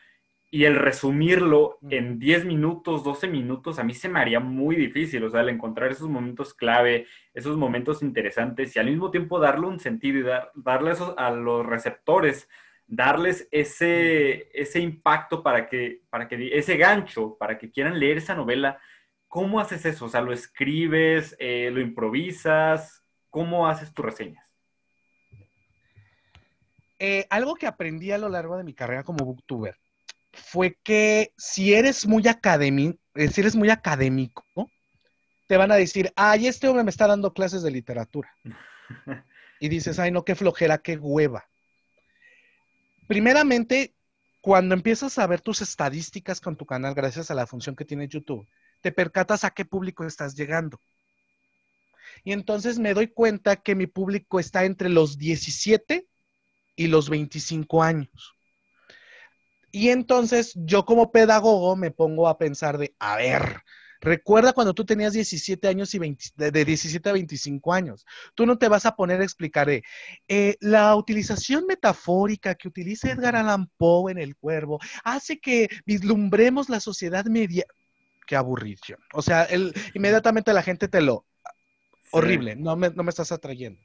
y 0.52 0.66
el 0.66 0.76
resumirlo 0.76 1.78
en 1.89 2.18
10 2.18 2.45
minutos, 2.45 3.04
12 3.04 3.28
minutos, 3.28 3.78
a 3.78 3.84
mí 3.84 3.93
se 3.93 4.10
me 4.10 4.20
haría 4.20 4.39
muy 4.39 4.76
difícil, 4.76 5.24
o 5.24 5.30
sea, 5.30 5.41
el 5.41 5.50
encontrar 5.50 5.91
esos 5.91 6.10
momentos 6.10 6.56
clave, 6.56 7.06
esos 7.34 7.56
momentos 7.56 8.02
interesantes 8.02 8.76
y 8.76 8.80
al 8.80 8.88
mismo 8.88 9.12
tiempo 9.12 9.39
darle 9.39 9.68
un 9.68 9.80
sentido 9.80 10.20
y 10.20 10.62
darle 10.62 10.91
eso 10.91 11.14
a 11.20 11.30
los 11.30 11.66
receptores, 11.66 12.50
darles 12.88 13.47
ese, 13.52 14.50
ese 14.60 14.80
impacto 14.80 15.43
para 15.43 15.68
que, 15.68 16.02
para 16.10 16.28
que, 16.28 16.58
ese 16.58 16.78
gancho, 16.78 17.38
para 17.38 17.60
que 17.60 17.70
quieran 17.70 18.00
leer 18.00 18.18
esa 18.18 18.34
novela. 18.34 18.80
¿Cómo 19.28 19.60
haces 19.60 19.86
eso? 19.86 20.06
O 20.06 20.10
sea, 20.10 20.22
¿lo 20.22 20.34
escribes, 20.34 21.36
eh, 21.38 21.70
lo 21.72 21.80
improvisas? 21.80 23.06
¿Cómo 23.30 23.68
haces 23.68 23.93
tus 23.93 24.04
reseñas? 24.04 24.52
Eh, 26.97 27.28
algo 27.30 27.54
que 27.54 27.68
aprendí 27.68 28.12
a 28.12 28.18
lo 28.18 28.28
largo 28.28 28.58
de 28.58 28.64
mi 28.64 28.74
carrera 28.74 29.04
como 29.04 29.24
booktuber 29.24 29.78
fue 30.34 30.77
que 30.84 31.34
si 31.38 31.73
eres 31.73 32.07
muy 32.07 32.27
académico, 32.27 32.99
eh, 33.15 33.27
si 33.30 33.41
eres 33.41 33.55
muy 33.55 33.69
académico, 33.69 34.45
te 35.47 35.57
van 35.57 35.71
a 35.71 35.75
decir, 35.75 36.13
ay, 36.15 36.47
este 36.47 36.67
hombre 36.67 36.84
me 36.84 36.91
está 36.91 37.07
dando 37.07 37.34
clases 37.34 37.63
de 37.63 37.71
literatura. 37.71 38.36
y 39.59 39.69
dices, 39.69 39.99
ay, 39.99 40.11
no, 40.11 40.23
qué 40.23 40.36
flojera, 40.36 40.77
qué 40.77 40.97
hueva. 40.97 41.49
Primeramente, 43.07 43.95
cuando 44.41 44.75
empiezas 44.75 45.17
a 45.17 45.27
ver 45.27 45.41
tus 45.41 45.61
estadísticas 45.61 46.39
con 46.39 46.55
tu 46.55 46.65
canal, 46.65 46.93
gracias 46.93 47.32
a 47.32 47.36
la 47.36 47.47
función 47.47 47.75
que 47.75 47.86
tiene 47.86 48.07
YouTube, 48.07 48.47
te 48.82 48.91
percatas 48.91 49.43
a 49.43 49.51
qué 49.51 49.65
público 49.65 50.05
estás 50.05 50.36
llegando. 50.36 50.80
Y 52.23 52.32
entonces 52.32 52.80
me 52.80 52.93
doy 52.93 53.07
cuenta 53.07 53.57
que 53.57 53.75
mi 53.75 53.88
público 53.88 54.39
está 54.39 54.65
entre 54.65 54.89
los 54.89 55.17
17 55.17 56.07
y 56.75 56.88
los 56.88 57.09
25 57.09 57.84
años. 57.84 58.36
Y 59.72 59.89
entonces 59.89 60.53
yo 60.55 60.86
como 60.86 61.11
pedagogo 61.11 61.76
me 61.76 61.91
pongo 61.91 62.28
a 62.28 62.38
pensar 62.38 62.78
de, 62.78 62.95
a 62.99 63.17
ver, 63.17 63.63
recuerda 64.01 64.53
cuando 64.53 64.74
tú 64.74 64.86
tenías 64.86 65.13
17 65.13 65.67
años 65.67 65.93
y 65.93 65.99
de, 66.36 66.65
17 66.65 67.09
a 67.09 67.13
25 67.13 67.74
años. 67.74 68.05
Tú 68.36 68.45
no 68.45 68.57
te 68.57 68.67
vas 68.67 68.86
a 68.86 68.95
poner 68.95 69.22
a 69.22 69.24
explicar 69.24 69.70
eh, 69.70 70.57
la 70.59 70.95
utilización 70.95 71.65
metafórica 71.67 72.55
que 72.55 72.67
utiliza 72.67 73.11
Edgar 73.11 73.36
Allan 73.36 73.67
Poe 73.78 74.11
en 74.11 74.17
El 74.17 74.36
Cuervo 74.36 74.80
hace 75.03 75.39
que 75.39 75.70
vislumbremos 75.86 76.70
la 76.70 76.80
sociedad 76.80 77.26
media. 77.26 77.65
Qué 78.26 78.36
aburrición. 78.36 78.99
O 79.13 79.22
sea, 79.22 79.43
el, 79.43 79.74
inmediatamente 79.93 80.53
la 80.53 80.63
gente 80.63 80.88
te 80.88 81.01
lo... 81.01 81.26
Horrible, 82.11 82.55
no 82.55 82.76
me, 82.76 82.89
no 82.89 83.03
me 83.03 83.09
estás 83.11 83.32
atrayendo. 83.32 83.82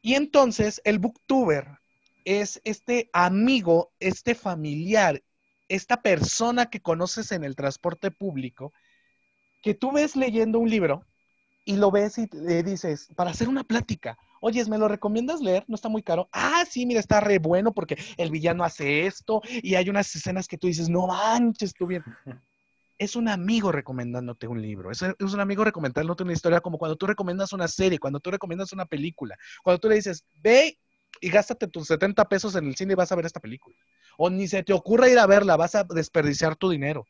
Y 0.00 0.14
entonces 0.14 0.80
el 0.84 1.00
booktuber 1.00 1.78
es 2.24 2.60
este 2.64 3.10
amigo, 3.12 3.92
este 4.00 4.34
familiar, 4.34 5.22
esta 5.68 6.02
persona 6.02 6.70
que 6.70 6.80
conoces 6.80 7.32
en 7.32 7.44
el 7.44 7.56
transporte 7.56 8.10
público, 8.10 8.72
que 9.62 9.74
tú 9.74 9.92
ves 9.92 10.16
leyendo 10.16 10.58
un 10.58 10.70
libro 10.70 11.04
y 11.64 11.76
lo 11.76 11.90
ves 11.90 12.18
y 12.18 12.26
le 12.32 12.62
dices, 12.62 13.08
para 13.14 13.30
hacer 13.30 13.48
una 13.48 13.64
plática, 13.64 14.16
oye, 14.40 14.64
¿me 14.66 14.78
lo 14.78 14.88
recomiendas 14.88 15.40
leer? 15.40 15.64
No 15.68 15.74
está 15.74 15.88
muy 15.88 16.02
caro. 16.02 16.28
Ah, 16.32 16.64
sí, 16.68 16.86
mira, 16.86 17.00
está 17.00 17.20
re 17.20 17.38
bueno 17.38 17.72
porque 17.72 17.98
el 18.16 18.30
villano 18.30 18.64
hace 18.64 19.06
esto 19.06 19.42
y 19.50 19.74
hay 19.74 19.90
unas 19.90 20.14
escenas 20.14 20.48
que 20.48 20.56
tú 20.56 20.66
dices, 20.66 20.88
no 20.88 21.06
manches, 21.06 21.74
tú 21.74 21.86
bien. 21.86 22.02
Es 23.00 23.14
un 23.14 23.28
amigo 23.28 23.70
recomendándote 23.70 24.48
un 24.48 24.60
libro, 24.60 24.90
es, 24.90 25.02
es 25.02 25.32
un 25.32 25.38
amigo 25.38 25.62
recomendándote 25.62 26.24
una 26.24 26.32
historia 26.32 26.60
como 26.60 26.78
cuando 26.78 26.96
tú 26.96 27.06
recomiendas 27.06 27.52
una 27.52 27.68
serie, 27.68 28.00
cuando 28.00 28.18
tú 28.18 28.32
recomiendas 28.32 28.72
una 28.72 28.86
película, 28.86 29.36
cuando 29.62 29.78
tú 29.78 29.88
le 29.88 29.94
dices, 29.94 30.24
ve 30.42 30.76
y 31.20 31.30
gástate 31.30 31.68
tus 31.68 31.88
70 31.88 32.28
pesos 32.28 32.54
en 32.54 32.66
el 32.66 32.76
cine 32.76 32.92
y 32.92 32.96
vas 32.96 33.12
a 33.12 33.16
ver 33.16 33.26
esta 33.26 33.40
película. 33.40 33.76
O 34.16 34.30
ni 34.30 34.48
se 34.48 34.62
te 34.62 34.72
ocurra 34.72 35.08
ir 35.08 35.18
a 35.18 35.26
verla, 35.26 35.56
vas 35.56 35.74
a 35.74 35.84
desperdiciar 35.84 36.56
tu 36.56 36.70
dinero. 36.70 37.06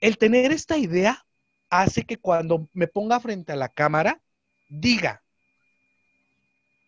El 0.00 0.18
tener 0.18 0.52
esta 0.52 0.76
idea 0.76 1.24
hace 1.70 2.04
que 2.04 2.18
cuando 2.18 2.68
me 2.72 2.86
ponga 2.86 3.20
frente 3.20 3.52
a 3.52 3.56
la 3.56 3.68
cámara, 3.68 4.20
diga, 4.68 5.22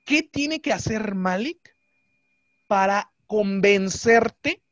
¿qué 0.04 0.22
tiene 0.22 0.60
que 0.60 0.72
hacer 0.72 1.14
Malik 1.14 1.74
para 2.66 3.12
convencerte 3.26 4.62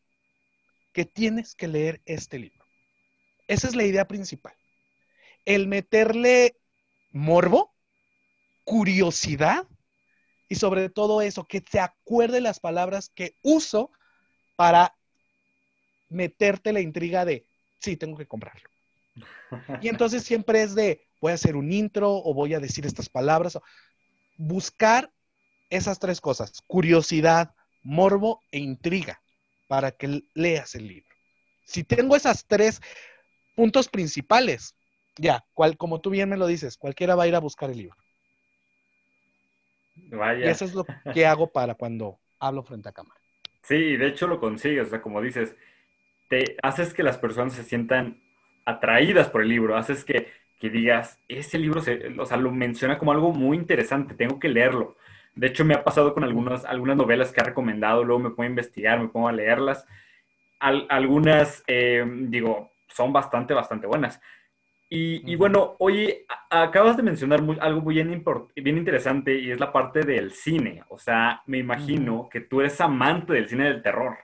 que 0.93 1.05
tienes 1.05 1.55
que 1.55 1.69
leer 1.69 2.03
este 2.05 2.39
libro? 2.39 2.65
Esa 3.49 3.69
es 3.69 3.75
la 3.75 3.85
idea 3.85 4.07
principal. 4.07 4.55
El 5.45 5.69
meterle 5.69 6.57
morbo, 7.11 7.75
curiosidad 8.65 9.67
y 10.55 10.57
sobre 10.57 10.89
todo 10.89 11.21
eso, 11.21 11.43
que 11.43 11.61
te 11.61 11.81
acuerde 11.81 12.41
las 12.41 12.61
palabras 12.61 13.11
que 13.13 13.35
uso 13.43 13.91
para 14.55 14.95
meterte 16.09 16.73
la 16.73 16.81
intriga 16.81 17.25
de, 17.25 17.45
sí, 17.81 17.97
tengo 17.97 18.17
que 18.17 18.29
comprarlo. 18.29 18.71
Y 19.83 19.89
entonces 19.89 20.23
siempre 20.23 20.63
es 20.63 20.77
de, 20.77 21.09
voy 21.21 21.33
a 21.33 21.35
hacer 21.35 21.57
un 21.57 21.73
intro 21.73 22.13
o 22.13 22.33
voy 22.35 22.55
a 22.55 22.61
decir 22.61 22.87
estas 22.87 23.09
palabras. 23.09 23.59
Buscar 24.37 25.11
esas 25.71 25.99
tres 25.99 26.21
cosas, 26.21 26.63
curiosidad, 26.69 27.53
morbo 27.83 28.41
e 28.53 28.61
intriga, 28.61 29.21
para 29.67 29.91
que 29.91 30.23
leas 30.35 30.77
el 30.77 30.87
libro. 30.87 31.17
Si 31.65 31.83
tengo 31.83 32.15
esas 32.15 32.47
tres 32.47 32.81
puntos 33.57 33.89
principales, 33.89 34.77
ya, 35.17 35.45
cual, 35.53 35.77
como 35.77 36.01
tú 36.01 36.11
bien 36.11 36.29
me 36.29 36.37
lo 36.37 36.47
dices, 36.47 36.77
cualquiera 36.77 37.17
va 37.17 37.25
a 37.25 37.29
ir 37.29 37.35
a 37.35 37.41
buscar 37.41 37.71
el 37.71 37.79
libro. 37.79 38.04
Y 39.97 40.49
eso 40.49 40.65
es 40.65 40.75
lo 40.75 40.85
que 41.13 41.27
hago 41.27 41.53
para 41.53 41.75
cuando 41.75 42.19
hablo 42.39 42.63
frente 42.63 42.89
a 42.89 42.93
cámara. 42.93 43.21
Sí, 43.63 43.97
de 43.97 44.09
hecho 44.09 44.27
lo 44.27 44.41
consigues, 44.41 44.89
o 44.89 44.91
sea, 44.91 45.01
como 45.03 45.21
dices, 45.23 45.57
te 46.29 46.57
haces 46.63 46.93
que 46.93 47.03
las 47.03 47.19
personas 47.19 47.55
se 47.55 47.65
sientan 47.65 48.21
atraídas 48.67 49.29
por 49.31 49.43
el 49.43 49.49
libro, 49.49 49.77
haces 49.77 50.05
que, 50.05 50.29
que 50.61 50.71
digas, 50.71 51.19
ese 51.29 51.59
libro, 51.59 51.81
se, 51.81 52.09
o 52.19 52.27
sea, 52.27 52.37
lo 52.37 52.51
menciona 52.53 52.99
como 52.99 53.13
algo 53.13 53.33
muy 53.33 53.57
interesante, 53.57 54.15
tengo 54.15 54.39
que 54.39 54.49
leerlo. 54.49 54.97
De 55.35 55.49
hecho, 55.49 55.65
me 55.65 55.75
ha 55.75 55.85
pasado 55.85 56.15
con 56.15 56.25
algunas, 56.25 56.65
algunas 56.65 56.97
novelas 56.97 57.33
que 57.33 57.41
ha 57.41 57.45
recomendado, 57.45 58.05
luego 58.05 58.21
me 58.23 58.31
pongo 58.31 58.45
a 58.45 58.47
investigar, 58.47 59.01
me 59.01 59.09
pongo 59.09 59.29
a 59.29 59.33
leerlas. 59.33 59.87
algunas, 60.61 61.65
eh, 61.67 62.05
digo, 62.29 62.73
son 62.89 63.13
bastante, 63.13 63.55
bastante 63.55 63.87
buenas. 63.87 64.21
Y, 64.97 65.35
bueno, 65.35 65.75
oye, 65.81 66.25
acabas 66.49 66.97
de 66.97 67.03
mencionar 67.03 67.41
algo 67.61 67.81
muy 67.81 67.97
bien, 67.97 68.25
bien, 68.55 68.79
interesante 68.79 69.37
y 69.37 69.51
es 69.51 69.59
la 69.59 69.73
parte 69.73 70.03
del 70.03 70.31
cine. 70.31 70.85
O 70.89 70.99
sea, 70.99 71.43
me 71.47 71.59
imagino 71.59 72.29
que 72.31 72.43
tú 72.43 72.61
eres 72.61 72.81
amante 72.81 73.33
del 73.33 73.49
cine 73.49 73.65
del 73.65 73.83
terror. 73.83 74.17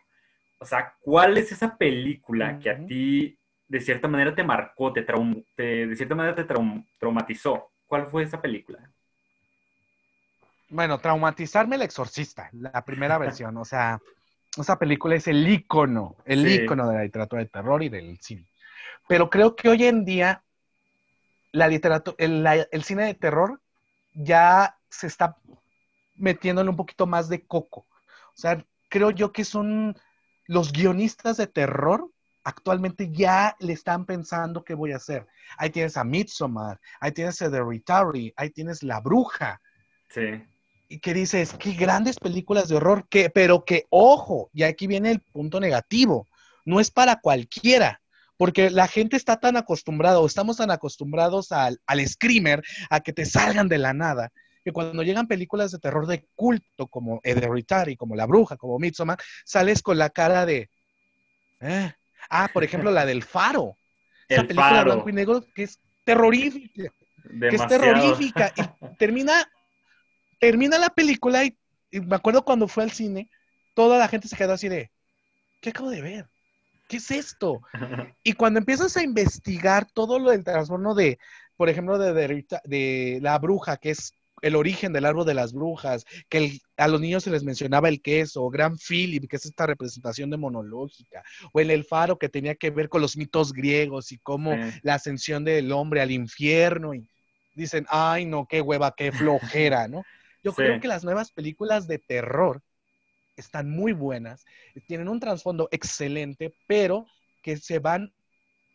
O 0.60 0.64
sea, 0.64 0.94
¿cuál 1.00 1.38
es 1.38 1.50
esa 1.50 1.76
película 1.76 2.60
que 2.60 2.70
a 2.70 2.86
ti 2.86 3.36
de 3.66 3.80
cierta 3.80 4.06
manera 4.06 4.32
te 4.32 4.44
marcó, 4.44 4.92
te, 4.92 5.02
de 5.56 5.96
cierta 5.96 6.14
manera 6.14 6.36
te 6.36 6.44
traumatizó? 6.98 7.72
¿Cuál 7.86 8.06
fue 8.06 8.22
esa 8.22 8.40
película? 8.40 8.78
Bueno, 10.68 10.98
traumatizarme 10.98 11.74
el 11.74 11.82
exorcista, 11.82 12.48
la 12.52 12.84
primera 12.84 13.18
versión. 13.18 13.56
O 13.56 13.64
sea, 13.64 13.98
esa 14.56 14.78
película 14.78 15.16
es 15.16 15.26
el 15.26 15.48
ícono, 15.48 16.14
el 16.24 16.46
ícono 16.46 16.88
de 16.88 16.94
la 16.94 17.02
literatura 17.02 17.42
de 17.42 17.48
terror 17.48 17.82
y 17.82 17.88
del 17.88 18.18
cine. 18.20 18.46
Pero 19.08 19.28
creo 19.28 19.56
que 19.56 19.68
hoy 19.68 19.86
en 19.86 20.04
día 20.04 20.44
la 21.52 21.68
literatura, 21.68 22.16
el, 22.18 22.84
cine 22.84 23.04
de 23.04 23.14
terror 23.14 23.60
ya 24.14 24.76
se 24.88 25.06
está 25.06 25.36
metiéndole 26.16 26.70
un 26.70 26.76
poquito 26.76 27.06
más 27.06 27.28
de 27.28 27.46
coco. 27.46 27.86
O 28.34 28.36
sea, 28.36 28.64
creo 28.88 29.10
yo 29.10 29.32
que 29.32 29.44
son 29.44 29.96
los 30.46 30.72
guionistas 30.72 31.36
de 31.36 31.46
terror 31.46 32.10
actualmente 32.44 33.10
ya 33.10 33.56
le 33.60 33.72
están 33.72 34.04
pensando 34.06 34.64
qué 34.64 34.74
voy 34.74 34.92
a 34.92 34.96
hacer. 34.96 35.26
Ahí 35.56 35.70
tienes 35.70 35.96
a 35.96 36.04
Midsommar, 36.04 36.80
ahí 37.00 37.12
tienes 37.12 37.40
a 37.42 37.50
The 37.50 37.58
Hereditary, 37.58 38.32
ahí 38.36 38.50
tienes 38.50 38.82
La 38.82 39.00
Bruja. 39.00 39.60
Sí. 40.08 40.42
y 40.88 40.98
que 40.98 41.14
dices, 41.14 41.54
qué 41.56 41.72
grandes 41.74 42.18
películas 42.18 42.68
de 42.68 42.74
horror, 42.74 43.06
que, 43.08 43.30
pero 43.30 43.64
que, 43.64 43.86
ojo, 43.90 44.50
y 44.52 44.64
aquí 44.64 44.88
viene 44.88 45.12
el 45.12 45.20
punto 45.20 45.60
negativo, 45.60 46.26
no 46.64 46.80
es 46.80 46.90
para 46.90 47.20
cualquiera, 47.20 48.00
porque 48.40 48.70
la 48.70 48.88
gente 48.88 49.18
está 49.18 49.38
tan 49.38 49.58
acostumbrada 49.58 50.18
o 50.18 50.26
estamos 50.26 50.56
tan 50.56 50.70
acostumbrados 50.70 51.52
al, 51.52 51.78
al 51.86 52.08
screamer, 52.08 52.62
a 52.88 53.00
que 53.00 53.12
te 53.12 53.26
salgan 53.26 53.68
de 53.68 53.76
la 53.76 53.92
nada, 53.92 54.32
que 54.64 54.72
cuando 54.72 55.02
llegan 55.02 55.26
películas 55.26 55.72
de 55.72 55.78
terror 55.78 56.06
de 56.06 56.26
culto 56.34 56.86
como 56.86 57.20
Hereditary, 57.22 57.96
como 57.96 58.16
La 58.16 58.24
Bruja, 58.24 58.56
como 58.56 58.78
Midsommar, 58.78 59.18
sales 59.44 59.82
con 59.82 59.98
la 59.98 60.08
cara 60.08 60.46
de... 60.46 60.70
¿eh? 61.60 61.92
Ah, 62.30 62.48
por 62.50 62.64
ejemplo, 62.64 62.90
la 62.90 63.04
del 63.04 63.24
Faro. 63.24 63.76
Esa 64.26 64.44
película 64.44 64.84
blanco 64.84 65.10
y 65.10 65.12
negro 65.12 65.44
que 65.54 65.64
es 65.64 65.78
terrorífica. 66.04 66.94
Que 67.40 67.56
es 67.56 67.66
terrorífica. 67.66 68.54
Y 68.56 68.62
termina, 68.98 69.50
termina 70.38 70.78
la 70.78 70.88
película 70.88 71.44
y, 71.44 71.58
me 71.92 72.16
acuerdo 72.16 72.42
cuando 72.42 72.68
fue 72.68 72.84
al 72.84 72.90
cine, 72.90 73.28
toda 73.74 73.98
la 73.98 74.08
gente 74.08 74.28
se 74.28 74.36
quedó 74.36 74.54
así 74.54 74.70
de, 74.70 74.90
¿qué 75.60 75.68
acabo 75.68 75.90
de 75.90 76.00
ver? 76.00 76.30
¿Qué 76.90 76.96
es 76.96 77.10
esto? 77.12 77.62
Y 78.24 78.32
cuando 78.34 78.58
empiezas 78.58 78.96
a 78.96 79.02
investigar 79.02 79.86
todo 79.94 80.18
lo 80.18 80.30
del 80.30 80.44
trastorno 80.44 80.94
de, 80.94 81.18
por 81.56 81.68
ejemplo, 81.68 81.98
de, 81.98 82.44
de, 82.64 83.18
la 83.22 83.38
bruja, 83.38 83.76
que 83.76 83.90
es 83.90 84.12
el 84.42 84.56
origen 84.56 84.92
del 84.92 85.04
árbol 85.04 85.24
de 85.24 85.34
las 85.34 85.52
brujas, 85.52 86.04
que 86.28 86.58
a 86.76 86.88
los 86.88 87.00
niños 87.00 87.22
se 87.22 87.30
les 87.30 87.44
mencionaba 87.44 87.88
el 87.88 88.02
queso, 88.02 88.50
Gran 88.50 88.76
Philip, 88.76 89.28
que 89.28 89.36
es 89.36 89.46
esta 89.46 89.66
representación 89.66 90.30
demonológica, 90.30 91.22
o 91.52 91.60
el, 91.60 91.70
el 91.70 91.84
faro 91.84 92.18
que 92.18 92.28
tenía 92.28 92.56
que 92.56 92.70
ver 92.70 92.88
con 92.88 93.00
los 93.00 93.16
mitos 93.16 93.52
griegos 93.52 94.10
y 94.12 94.18
cómo 94.18 94.56
la 94.82 94.94
ascensión 94.94 95.44
del 95.44 95.70
hombre 95.72 96.00
al 96.00 96.10
infierno, 96.10 96.92
y 96.94 97.08
dicen, 97.54 97.86
ay 97.88 98.26
no, 98.26 98.46
qué 98.46 98.60
hueva, 98.60 98.94
qué 98.96 99.12
flojera, 99.12 99.86
¿no? 99.86 100.02
Yo 100.42 100.52
creo 100.54 100.80
que 100.80 100.88
las 100.88 101.04
nuevas 101.04 101.30
películas 101.30 101.86
de 101.86 101.98
terror 101.98 102.62
están 103.40 103.70
muy 103.70 103.92
buenas, 103.92 104.44
tienen 104.86 105.08
un 105.08 105.20
trasfondo 105.20 105.68
excelente, 105.72 106.54
pero 106.66 107.06
que 107.42 107.56
se 107.56 107.78
van 107.78 108.12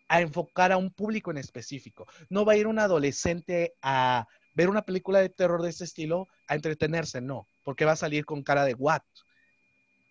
a 0.07 0.22
enfocar 0.22 0.72
a 0.72 0.78
un 0.78 0.91
público 0.91 1.32
en 1.32 1.38
específico. 1.38 2.05
No 2.30 2.45
va 2.45 2.53
a 2.53 2.57
ir 2.57 2.68
un 2.68 2.80
adolescente 2.80 3.76
a 3.82 4.28
ver 4.53 4.70
una 4.70 4.84
película 4.84 5.20
de 5.20 5.30
terror 5.30 5.61
de 5.61 5.70
este 5.70 5.84
estilo 5.84 6.28
a 6.47 6.55
entretenerse, 6.55 7.22
no, 7.22 7.47
porque 7.63 7.86
va 7.86 7.93
a 7.93 7.97
salir 7.97 8.26
con 8.26 8.43
cara 8.43 8.66
de 8.66 8.74
what. 8.74 9.01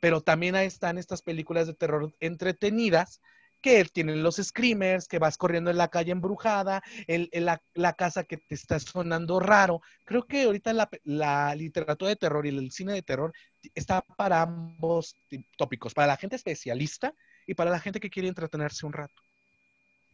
Pero 0.01 0.21
también 0.21 0.55
ahí 0.55 0.67
están 0.67 0.99
estas 0.99 1.23
películas 1.23 1.67
de 1.67 1.75
terror 1.75 2.15
entretenidas 2.21 3.21
que 3.65 3.83
tienen 3.87 4.23
los 4.23 4.37
screamers, 4.37 5.09
que 5.09 5.19
vas 5.19 5.39
corriendo 5.39 5.71
en 5.71 5.79
la 5.79 5.89
calle 5.89 6.13
embrujada, 6.13 6.83
el, 7.07 7.31
la, 7.73 7.93
casa 7.95 8.25
que 8.25 8.37
te 8.37 8.55
está 8.55 8.79
sonando 8.79 9.41
raro. 9.41 9.81
Creo 10.05 10.27
que 10.27 10.43
ahorita 10.43 10.75
la, 10.75 10.87
la, 11.05 11.55
literatura 11.55 12.11
de 12.11 12.17
terror 12.17 12.45
y 12.45 12.51
el 12.51 12.71
cine 12.71 12.93
de 12.93 13.01
terror 13.01 13.33
está 13.75 14.03
para 14.03 14.43
ambos 14.43 15.17
tópicos, 15.57 15.95
para 15.95 16.09
la 16.09 16.19
gente 16.19 16.37
especialista 16.37 17.15
y 17.47 17.55
para 17.55 17.71
la 17.71 17.81
gente 17.81 18.01
que 18.01 18.11
quiere 18.11 18.29
entretenerse 18.29 18.85
un 18.85 18.93
rato. 18.93 19.23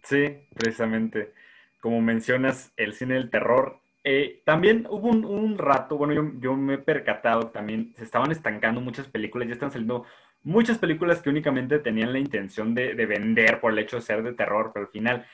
Sí, 0.05 0.47
precisamente. 0.55 1.33
Como 1.81 2.01
mencionas, 2.01 2.73
el 2.77 2.93
cine 2.93 3.15
del 3.15 3.31
terror 3.31 3.81
eh, 4.05 4.43
también 4.47 4.87
hubo 4.89 5.09
un, 5.09 5.59
rato, 5.59 5.99
bueno, 5.99 6.33
yo, 6.39 6.57
me 6.57 6.75
he 6.75 6.79
percatado 6.79 7.49
también, 7.49 7.93
se 7.97 8.05
estaban 8.05 8.31
estancando 8.31 8.81
muchas 8.81 9.09
películas, 9.09 9.49
ya 9.49 9.55
están 9.55 9.71
saliendo 9.71 10.07
muchas 10.43 10.79
películas 10.79 11.21
que 11.21 11.31
únicamente 11.31 11.79
tenían 11.79 12.13
la 12.13 12.19
intención 12.19 12.75
de, 12.75 12.95
vender 12.95 13.61
por 13.61 13.73
el 13.73 13.79
hecho 13.79 13.97
de 13.97 14.03
ser 14.03 14.23
de 14.23 14.33
terror, 14.33 14.71
pero 14.73 14.87
al 14.87 14.93
final, 14.93 15.27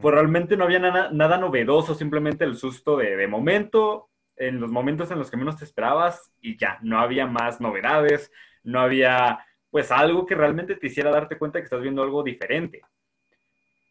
pues 0.00 0.14
realmente 0.14 0.56
no 0.56 0.64
había 0.64 0.78
nada, 0.78 1.10
nada 1.12 1.38
novedoso, 1.38 1.94
simplemente 1.94 2.44
el 2.44 2.56
susto 2.56 2.96
de, 2.96 3.16
de, 3.16 3.26
momento, 3.26 4.10
en 4.36 4.60
los 4.60 4.70
momentos 4.70 5.10
en 5.10 5.18
los 5.18 5.30
que 5.30 5.36
menos 5.36 5.56
te 5.56 5.64
esperabas 5.64 6.32
y 6.40 6.56
ya, 6.56 6.78
no 6.82 6.98
había 6.98 7.26
más 7.26 7.60
novedades, 7.60 8.30
no 8.62 8.80
había 8.80 9.44
pues 9.70 9.90
algo 9.90 10.26
que 10.26 10.34
realmente 10.34 10.76
te 10.76 10.86
hiciera 10.86 11.10
darte 11.10 11.38
cuenta 11.38 11.58
que 11.58 11.64
estás 11.64 11.80
viendo 11.80 12.02
algo 12.02 12.22
diferente. 12.22 12.82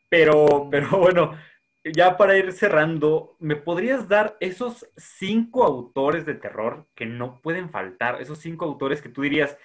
Pero, 0.09 0.68
pero 0.70 0.89
bueno, 0.99 1.36
ya 1.84 2.18
para 2.18 2.38
ir 2.38 2.51
cerrando, 2.51 3.36
¿me 3.39 3.55
podrías 3.55 4.07
dar 4.07 4.38
esos 4.39 4.88
cinco 4.95 5.64
autores 5.64 6.26
de 6.26 6.36
terror 6.36 6.86
que 6.93 7.07
no 7.07 7.41
pueden 7.41 7.72
faltar? 7.72 8.22
Esos 8.22 8.38
cinco 8.38 8.66
autores 8.66 9.01
que 9.01 9.09
tú 9.09 9.24
dirías 9.24 9.57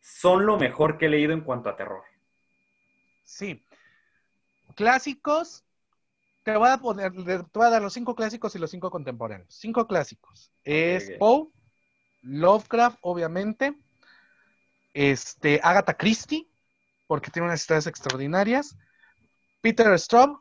son 0.00 0.46
lo 0.46 0.58
mejor 0.58 0.98
que 0.98 1.06
he 1.06 1.08
leído 1.08 1.32
en 1.32 1.42
cuanto 1.42 1.68
a 1.68 1.76
terror. 1.76 2.02
Sí. 3.24 3.64
Clásicos. 4.74 5.64
Te 6.42 6.56
voy 6.56 6.70
a 6.70 6.78
poner, 6.78 7.12
te 7.12 7.58
voy 7.58 7.66
a 7.66 7.70
dar 7.70 7.82
los 7.82 7.92
cinco 7.92 8.14
clásicos 8.14 8.54
y 8.54 8.58
los 8.58 8.70
cinco 8.70 8.90
contemporáneos. 8.90 9.54
Cinco 9.54 9.86
clásicos. 9.86 10.50
Es 10.64 11.12
Poe, 11.18 11.48
Lovecraft, 12.22 12.98
obviamente. 13.02 13.76
Este, 14.94 15.60
Agatha 15.62 15.94
Christie, 15.94 16.48
porque 17.06 17.30
tiene 17.30 17.46
unas 17.46 17.60
historias 17.60 17.86
extraordinarias. 17.86 18.76
Peter 19.60 19.86
Straub, 19.98 20.40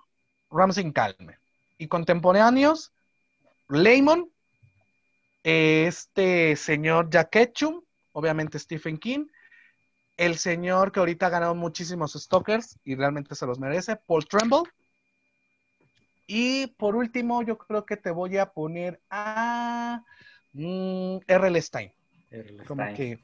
Ramsey 0.50 0.92
Calme. 0.94 1.38
Y 1.78 1.88
contemporáneos, 1.88 2.94
Lemon, 3.68 4.32
este 5.44 6.56
señor 6.56 7.10
Jack 7.10 7.30
Ketchum, 7.30 7.82
obviamente 8.14 8.58
Stephen 8.60 8.98
King, 8.98 9.28
el 10.20 10.38
señor 10.38 10.92
que 10.92 11.00
ahorita 11.00 11.28
ha 11.28 11.30
ganado 11.30 11.56
muchísimos 11.56 12.12
Stalkers 12.12 12.78
y 12.84 12.96
realmente 12.96 13.36
se 13.36 13.46
los 13.46 13.58
merece, 13.58 13.96
Paul 13.96 14.28
Tremble. 14.28 14.64
Y 16.28 16.68
por 16.68 16.98
último, 16.98 17.42
yo 17.42 17.58
creo 17.58 17.86
que 17.86 17.96
te 17.96 18.12
voy 18.12 18.38
a 18.38 18.52
poner 18.52 19.00
a 19.10 20.04
mm, 20.52 21.20
R.L. 21.26 21.62
Stein. 21.62 21.94
Como 22.68 22.94
que 22.94 23.18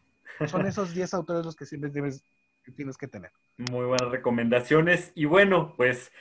son 0.48 0.66
esos 0.66 0.94
10 0.94 1.14
autores 1.16 1.46
los 1.46 1.58
que 1.58 1.66
siempre 1.66 1.92
tienes 1.92 2.98
que 2.98 3.08
tener. 3.10 3.32
Muy 3.58 3.86
buenas 3.86 4.10
recomendaciones. 4.10 5.12
Y 5.16 5.26
bueno, 5.26 5.74
pues 5.76 6.14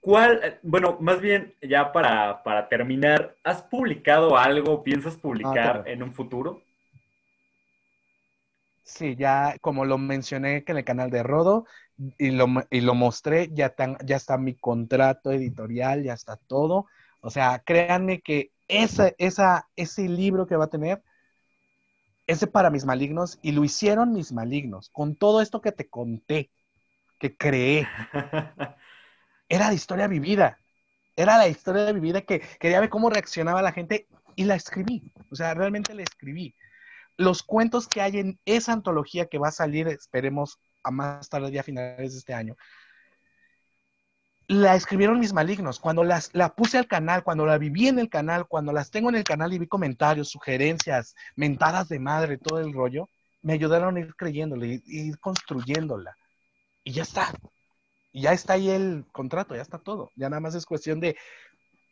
¿Cuál, 0.00 0.58
bueno, 0.62 0.96
más 1.00 1.20
bien 1.20 1.54
ya 1.60 1.92
para, 1.92 2.68
terminar, 2.70 3.36
¿has 3.44 3.62
publicado 3.62 4.38
algo, 4.38 4.82
piensas 4.82 5.16
publicar 5.16 5.84
ah, 5.84 5.90
en 5.90 6.02
un 6.02 6.14
futuro? 6.14 6.62
Sí, 8.90 9.14
ya 9.16 9.56
como 9.60 9.84
lo 9.84 9.98
mencioné 9.98 10.64
que 10.64 10.72
en 10.72 10.78
el 10.78 10.84
canal 10.84 11.10
de 11.10 11.22
Rodo 11.22 11.64
y 12.18 12.30
lo, 12.32 12.46
y 12.70 12.80
lo 12.80 12.94
mostré, 12.94 13.48
ya, 13.52 13.74
ya 14.04 14.16
está 14.16 14.36
mi 14.36 14.54
contrato 14.56 15.30
editorial, 15.32 16.02
ya 16.02 16.14
está 16.14 16.36
todo. 16.36 16.86
O 17.22 17.30
sea, 17.30 17.60
créanme 17.64 18.20
que 18.20 18.52
esa, 18.68 19.12
esa, 19.18 19.68
ese 19.76 20.08
libro 20.08 20.46
que 20.46 20.56
va 20.56 20.64
a 20.64 20.70
tener, 20.70 21.02
ese 22.26 22.46
para 22.46 22.70
mis 22.70 22.84
malignos, 22.84 23.38
y 23.42 23.52
lo 23.52 23.64
hicieron 23.64 24.12
mis 24.12 24.32
malignos, 24.32 24.88
con 24.90 25.16
todo 25.16 25.40
esto 25.40 25.60
que 25.60 25.72
te 25.72 25.88
conté, 25.88 26.50
que 27.18 27.36
creé. 27.36 27.88
era 29.48 29.68
la 29.68 29.74
historia 29.74 30.08
vivida. 30.08 30.58
Era 31.16 31.38
la 31.38 31.48
historia 31.48 31.92
vivida 31.92 32.22
que 32.22 32.40
quería 32.60 32.80
ver 32.80 32.90
cómo 32.90 33.10
reaccionaba 33.10 33.62
la 33.62 33.72
gente 33.72 34.08
y 34.36 34.44
la 34.44 34.56
escribí. 34.56 35.12
O 35.30 35.36
sea, 35.36 35.54
realmente 35.54 35.94
la 35.94 36.02
escribí. 36.02 36.54
Los 37.20 37.42
cuentos 37.42 37.86
que 37.86 38.00
hay 38.00 38.18
en 38.18 38.40
esa 38.46 38.72
antología 38.72 39.26
que 39.26 39.38
va 39.38 39.48
a 39.48 39.52
salir, 39.52 39.88
esperemos 39.88 40.58
a 40.82 40.90
más 40.90 41.28
tarde, 41.28 41.58
a 41.58 41.62
finales 41.62 42.12
de 42.12 42.18
este 42.18 42.32
año, 42.32 42.56
la 44.48 44.74
escribieron 44.74 45.20
mis 45.20 45.34
malignos. 45.34 45.78
Cuando 45.78 46.02
las, 46.02 46.30
la 46.34 46.54
puse 46.54 46.78
al 46.78 46.86
canal, 46.86 47.22
cuando 47.22 47.44
la 47.44 47.58
viví 47.58 47.88
en 47.88 47.98
el 47.98 48.08
canal, 48.08 48.48
cuando 48.48 48.72
las 48.72 48.90
tengo 48.90 49.10
en 49.10 49.16
el 49.16 49.24
canal 49.24 49.52
y 49.52 49.58
vi 49.58 49.66
comentarios, 49.66 50.30
sugerencias, 50.30 51.14
mentadas 51.36 51.88
de 51.88 51.98
madre, 51.98 52.38
todo 52.38 52.58
el 52.58 52.72
rollo, 52.72 53.06
me 53.42 53.52
ayudaron 53.52 53.96
a 53.96 54.00
ir 54.00 54.14
creyéndole, 54.16 54.82
ir 54.86 55.18
construyéndola. 55.18 56.16
Y 56.84 56.92
ya 56.92 57.02
está 57.02 57.32
y 58.12 58.22
ya 58.22 58.32
está 58.32 58.54
ahí 58.54 58.70
el 58.70 59.04
contrato, 59.12 59.54
ya 59.54 59.62
está 59.62 59.78
todo. 59.78 60.10
Ya 60.16 60.28
nada 60.28 60.40
más 60.40 60.54
es 60.54 60.66
cuestión 60.66 61.00
de 61.00 61.16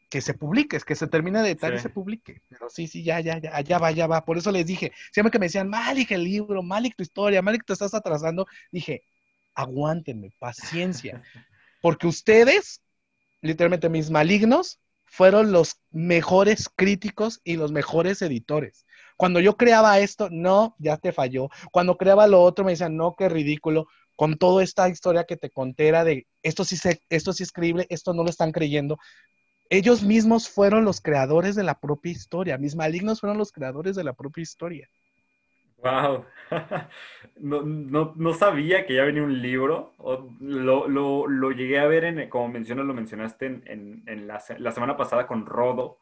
que 0.09 0.21
se 0.21 0.35
publique, 0.35 0.79
que 0.81 0.95
se 0.95 1.07
termine 1.07 1.43
de 1.43 1.51
editar 1.51 1.75
y 1.75 1.79
se 1.79 1.91
publique. 1.91 2.41
Pero 2.49 2.71
sí, 2.71 2.87
sí, 2.87 3.03
ya, 3.03 3.21
ya, 3.21 3.39
ya, 3.39 3.61
ya 3.61 3.79
va, 3.79 3.91
ya 3.91 4.07
va. 4.07 4.25
Por 4.25 4.39
eso 4.39 4.51
les 4.51 4.67
dije, 4.67 4.93
siempre 5.13 5.31
que 5.31 5.39
me 5.39 5.47
decían, 5.47 5.69
Malik 5.69 6.11
el 6.13 6.25
libro, 6.25 6.63
Malik 6.63 6.97
tu 6.97 7.03
historia, 7.03 7.43
Malik 7.43 7.65
te 7.65 7.75
estás 7.75 7.95
atrasando, 7.95 8.47
dije, 8.73 9.05
aguántenme, 9.55 10.33
paciencia. 10.39 11.23
Porque 11.83 12.07
ustedes, 12.07 12.83
literalmente 13.43 13.89
mis 13.89 14.11
malignos, 14.11 14.81
fueron 15.05 15.53
los 15.53 15.81
mejores 15.91 16.69
críticos 16.75 17.41
y 17.45 17.57
los 17.57 17.73
mejores 17.73 18.23
editores. 18.23 18.87
Cuando 19.17 19.41
yo 19.41 19.57
creaba 19.57 19.99
esto, 19.99 20.29
no, 20.31 20.77
ya 20.79 20.97
te 20.97 21.13
falló. 21.13 21.49
Cuando 21.73 21.97
creaba 21.97 22.27
lo 22.27 22.43
otro, 22.43 22.65
me 22.65 22.73
decían, 22.73 22.97
no, 22.97 23.15
qué 23.17 23.29
ridículo 23.29 23.89
con 24.19 24.37
toda 24.37 24.65
esta 24.65 24.89
historia 24.89 25.25
que 25.25 25.37
te 25.37 25.51
conté 25.51 25.87
era 25.87 26.03
de 26.03 26.27
esto 26.43 26.65
sí, 26.65 26.77
se, 26.77 27.03
esto 27.09 27.33
sí 27.33 27.45
es 27.45 27.53
creíble, 27.53 27.87
esto 27.89 28.13
no 28.15 28.25
lo 28.25 28.31
están 28.31 28.51
creyendo. 28.51 28.99
Ellos 29.71 30.03
mismos 30.03 30.49
fueron 30.49 30.85
los 30.85 31.01
creadores 31.01 31.55
de 31.55 31.62
la 31.62 31.79
propia 31.79 32.12
historia, 32.12 32.59
mis 32.59 32.75
malignos 32.75 33.21
fueron 33.21 33.39
los 33.39 33.53
creadores 33.53 33.97
de 33.97 34.05
la 34.05 34.14
propia 34.14 34.43
historia. 34.43 34.89
Wow, 35.79 36.25
no, 37.37 38.35
sabía 38.35 38.85
que 38.85 38.95
ya 38.95 39.05
venía 39.05 39.23
un 39.23 39.41
libro, 39.41 39.95
lo, 40.41 41.51
llegué 41.53 41.79
a 41.79 41.87
ver, 41.87 42.05
en, 42.05 42.29
como 42.29 42.49
mencionas, 42.49 42.87
lo 42.87 42.95
mencionaste 42.95 43.47
en, 43.47 44.27
la, 44.27 44.41
semana 44.41 44.97
pasada 44.97 45.27
con 45.27 45.47
Rodo. 45.47 45.99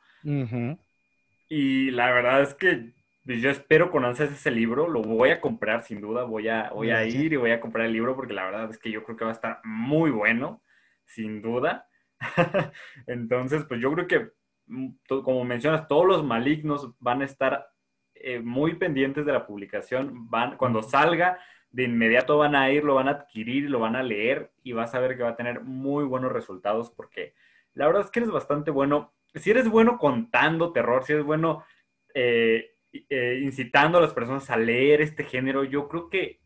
Y 1.48 1.90
la 1.90 2.10
verdad 2.10 2.42
es 2.42 2.54
que 2.54 2.92
pues 3.26 3.42
yo 3.42 3.50
espero 3.50 3.90
con 3.90 4.04
ansias 4.04 4.30
ese 4.30 4.52
libro, 4.52 4.88
lo 4.88 5.02
voy 5.02 5.30
a 5.30 5.40
comprar 5.40 5.82
sin 5.82 6.00
duda, 6.00 6.22
voy 6.22 6.48
a, 6.48 6.70
voy 6.70 6.90
a 6.90 7.04
ir 7.04 7.32
y 7.32 7.36
voy 7.36 7.50
a 7.50 7.60
comprar 7.60 7.86
el 7.86 7.92
libro 7.92 8.14
porque 8.14 8.32
la 8.32 8.44
verdad 8.44 8.70
es 8.70 8.78
que 8.78 8.92
yo 8.92 9.02
creo 9.02 9.16
que 9.16 9.24
va 9.24 9.32
a 9.32 9.34
estar 9.34 9.60
muy 9.64 10.12
bueno, 10.12 10.62
sin 11.04 11.42
duda. 11.42 11.88
Entonces, 13.06 13.64
pues 13.64 13.80
yo 13.80 13.92
creo 13.92 14.06
que, 14.06 14.30
mm, 14.66 14.88
como 15.06 15.44
mencionas, 15.44 15.88
todos 15.88 16.06
los 16.06 16.24
malignos 16.24 16.92
van 16.98 17.22
a 17.22 17.24
estar 17.24 17.68
eh, 18.14 18.40
muy 18.40 18.74
pendientes 18.76 19.26
de 19.26 19.32
la 19.32 19.46
publicación, 19.46 20.30
van, 20.30 20.56
cuando 20.56 20.82
salga, 20.82 21.38
de 21.70 21.84
inmediato 21.84 22.38
van 22.38 22.54
a 22.54 22.70
ir, 22.70 22.84
lo 22.84 22.94
van 22.94 23.08
a 23.08 23.12
adquirir, 23.12 23.68
lo 23.68 23.80
van 23.80 23.96
a 23.96 24.02
leer 24.02 24.52
y 24.62 24.72
vas 24.72 24.94
a 24.94 25.00
ver 25.00 25.16
que 25.16 25.22
va 25.22 25.30
a 25.30 25.36
tener 25.36 25.60
muy 25.60 26.04
buenos 26.04 26.32
resultados 26.32 26.90
porque 26.90 27.34
la 27.74 27.86
verdad 27.86 28.02
es 28.02 28.10
que 28.10 28.20
eres 28.20 28.30
bastante 28.30 28.70
bueno. 28.70 29.12
Si 29.34 29.50
eres 29.50 29.68
bueno 29.68 29.98
contando 29.98 30.72
terror, 30.72 31.04
si 31.04 31.12
eres 31.12 31.24
bueno... 31.24 31.64
Eh, 32.14 32.72
eh, 33.10 33.40
incitando 33.42 33.98
a 33.98 34.00
las 34.00 34.14
personas 34.14 34.48
a 34.48 34.56
leer 34.56 35.02
este 35.02 35.22
género, 35.22 35.64
yo 35.64 35.86
creo 35.86 36.08
que 36.08 36.40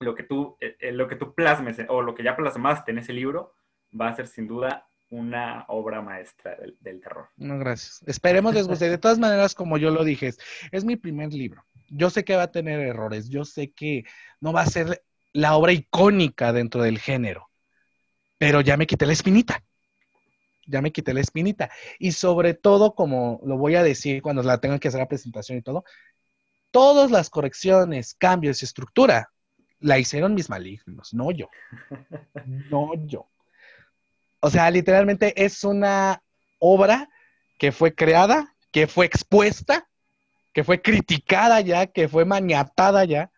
lo 0.00 0.14
que 0.14 0.22
tú, 0.22 0.58
lo 0.82 1.08
que 1.08 1.16
tú 1.16 1.34
plasmes 1.34 1.80
o 1.88 2.02
lo 2.02 2.14
que 2.14 2.22
ya 2.22 2.36
plasmaste 2.36 2.90
en 2.90 2.98
ese 2.98 3.14
libro 3.14 3.54
va 3.98 4.08
a 4.08 4.14
ser 4.14 4.26
sin 4.26 4.46
duda 4.46 4.87
una 5.10 5.64
obra 5.68 6.02
maestra 6.02 6.56
del, 6.56 7.00
terror. 7.00 7.28
No, 7.36 7.58
gracias. 7.58 8.02
Esperemos 8.06 8.54
les 8.54 8.66
guste. 8.66 8.88
De 8.88 8.98
todas 8.98 9.18
maneras, 9.18 9.54
como 9.54 9.78
yo 9.78 9.90
lo 9.90 10.04
dije, 10.04 10.32
es, 10.70 10.84
mi 10.84 10.96
primer 10.96 11.32
libro. 11.32 11.64
Yo 11.88 12.10
sé 12.10 12.24
que 12.24 12.36
va 12.36 12.44
a 12.44 12.52
tener 12.52 12.80
errores, 12.80 13.28
yo 13.28 13.44
sé 13.44 13.72
que 13.72 14.04
no 14.40 14.52
va 14.52 14.62
a 14.62 14.66
ser 14.66 15.02
la 15.32 15.56
obra 15.56 15.72
icónica 15.72 16.52
dentro 16.52 16.82
del 16.82 16.98
género, 16.98 17.48
pero 18.36 18.60
ya 18.60 18.76
me 18.76 18.86
quité 18.86 19.06
la 19.06 19.12
espinita 19.12 19.62
ya 20.68 20.82
me 20.82 20.92
quité 20.92 21.14
la 21.14 21.20
espinita. 21.20 21.70
Y 21.98 22.12
sobre 22.12 22.52
todo, 22.52 22.94
como 22.94 23.40
lo 23.42 23.56
voy 23.56 23.74
a 23.74 23.82
decir 23.82 24.20
cuando 24.22 24.42
la 24.42 24.60
tengan 24.60 24.78
que 24.78 24.88
hacer 24.88 25.00
la 25.00 25.08
presentación 25.08 25.58
y 25.58 25.62
todo, 25.62 25.84
todas 26.70 27.10
las 27.10 27.30
correcciones, 27.30 28.14
cambios 28.14 28.62
y 28.62 28.66
estructura 28.66 29.30
la 29.80 29.98
hicieron 29.98 30.34
mis 30.34 30.50
malignos, 30.50 31.14
no 31.14 31.30
yo. 31.30 31.48
No 32.70 32.92
yo. 33.06 33.28
O 34.40 34.50
sea, 34.50 34.70
literalmente 34.70 35.32
es 35.44 35.64
una 35.64 36.22
obra 36.58 37.08
que 37.58 37.72
fue 37.72 37.94
creada, 37.94 38.54
que 38.70 38.86
fue 38.86 39.06
expuesta, 39.06 39.88
que 40.52 40.64
fue 40.64 40.80
criticada 40.80 41.60
ya, 41.60 41.86
que 41.86 42.08
fue 42.08 42.24
maniatada 42.24 43.04
ya. 43.04 43.30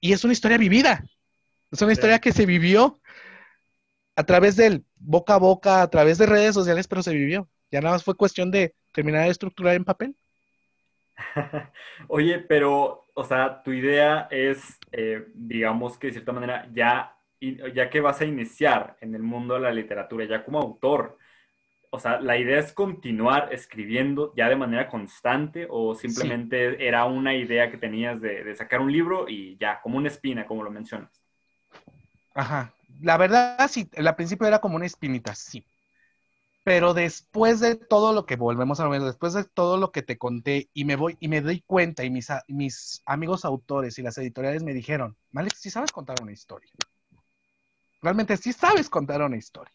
Y 0.00 0.12
es 0.12 0.24
una 0.24 0.32
historia 0.32 0.58
vivida. 0.58 1.04
Es 1.70 1.82
una 1.82 1.92
historia 1.92 2.18
que 2.18 2.32
se 2.32 2.46
vivió 2.46 3.00
a 4.16 4.24
través 4.24 4.56
del 4.56 4.84
boca 4.96 5.34
a 5.34 5.38
boca, 5.38 5.82
a 5.82 5.88
través 5.88 6.18
de 6.18 6.26
redes 6.26 6.54
sociales, 6.54 6.88
pero 6.88 7.02
se 7.02 7.14
vivió. 7.14 7.48
Ya 7.70 7.80
nada 7.80 7.94
más 7.94 8.04
fue 8.04 8.16
cuestión 8.16 8.50
de 8.50 8.74
terminar 8.92 9.24
de 9.24 9.30
estructurar 9.30 9.74
en 9.74 9.84
papel. 9.84 10.16
Oye, 12.08 12.38
pero, 12.38 13.06
o 13.14 13.24
sea, 13.24 13.62
tu 13.62 13.72
idea 13.72 14.26
es, 14.30 14.78
eh, 14.92 15.26
digamos 15.34 15.98
que 15.98 16.08
de 16.08 16.12
cierta 16.14 16.32
manera, 16.32 16.68
ya, 16.72 17.16
ya 17.40 17.90
que 17.90 18.00
vas 18.00 18.20
a 18.20 18.26
iniciar 18.26 18.96
en 19.00 19.14
el 19.14 19.22
mundo 19.22 19.54
de 19.54 19.60
la 19.60 19.72
literatura, 19.72 20.24
ya 20.26 20.44
como 20.44 20.60
autor, 20.60 21.18
o 21.90 21.98
sea, 21.98 22.20
¿la 22.20 22.38
idea 22.38 22.60
es 22.60 22.72
continuar 22.72 23.52
escribiendo 23.52 24.32
ya 24.36 24.48
de 24.48 24.56
manera 24.56 24.88
constante 24.88 25.66
o 25.68 25.94
simplemente 25.94 26.86
era 26.86 27.04
una 27.06 27.34
idea 27.34 27.70
que 27.70 27.78
tenías 27.78 28.20
de, 28.20 28.44
de, 28.44 28.54
sacar 28.54 28.80
un 28.80 28.92
libro 28.92 29.28
y 29.28 29.56
ya, 29.58 29.80
como 29.80 29.98
una 29.98 30.08
espina, 30.08 30.46
como 30.46 30.62
lo 30.62 30.70
mencionas? 30.70 31.10
Ajá, 32.34 32.72
la 33.00 33.16
verdad, 33.16 33.68
sí, 33.68 33.90
al 33.96 34.14
principio 34.14 34.46
era 34.46 34.60
como 34.60 34.76
una 34.76 34.86
espinita, 34.86 35.34
sí. 35.34 35.66
Pero 36.62 36.94
después 36.94 37.58
de 37.58 37.74
todo 37.74 38.12
lo 38.12 38.26
que 38.26 38.36
volvemos 38.36 38.78
a 38.78 38.88
ver, 38.88 39.00
después 39.00 39.32
de 39.32 39.44
todo 39.44 39.78
lo 39.78 39.90
que 39.90 40.02
te 40.02 40.18
conté 40.18 40.68
y 40.74 40.84
me 40.84 40.94
voy 40.94 41.16
y 41.18 41.26
me 41.26 41.40
doy 41.40 41.62
cuenta 41.62 42.04
y 42.04 42.10
mis, 42.10 42.28
mis 42.48 43.02
amigos 43.06 43.44
autores 43.44 43.98
y 43.98 44.02
las 44.02 44.16
editoriales 44.18 44.62
me 44.62 44.74
dijeron, 44.74 45.16
Malik, 45.32 45.54
sí 45.56 45.70
sabes 45.70 45.90
contar 45.90 46.16
una 46.22 46.32
historia. 46.32 46.70
Realmente 48.02 48.36
sí 48.36 48.52
sabes 48.52 48.88
contar 48.88 49.22
una 49.22 49.36
historia. 49.36 49.74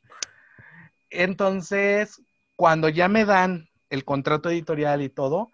Entonces, 1.09 2.21
cuando 2.55 2.89
ya 2.89 3.07
me 3.07 3.25
dan 3.25 3.69
el 3.89 4.03
contrato 4.03 4.49
editorial 4.49 5.01
y 5.01 5.09
todo, 5.09 5.51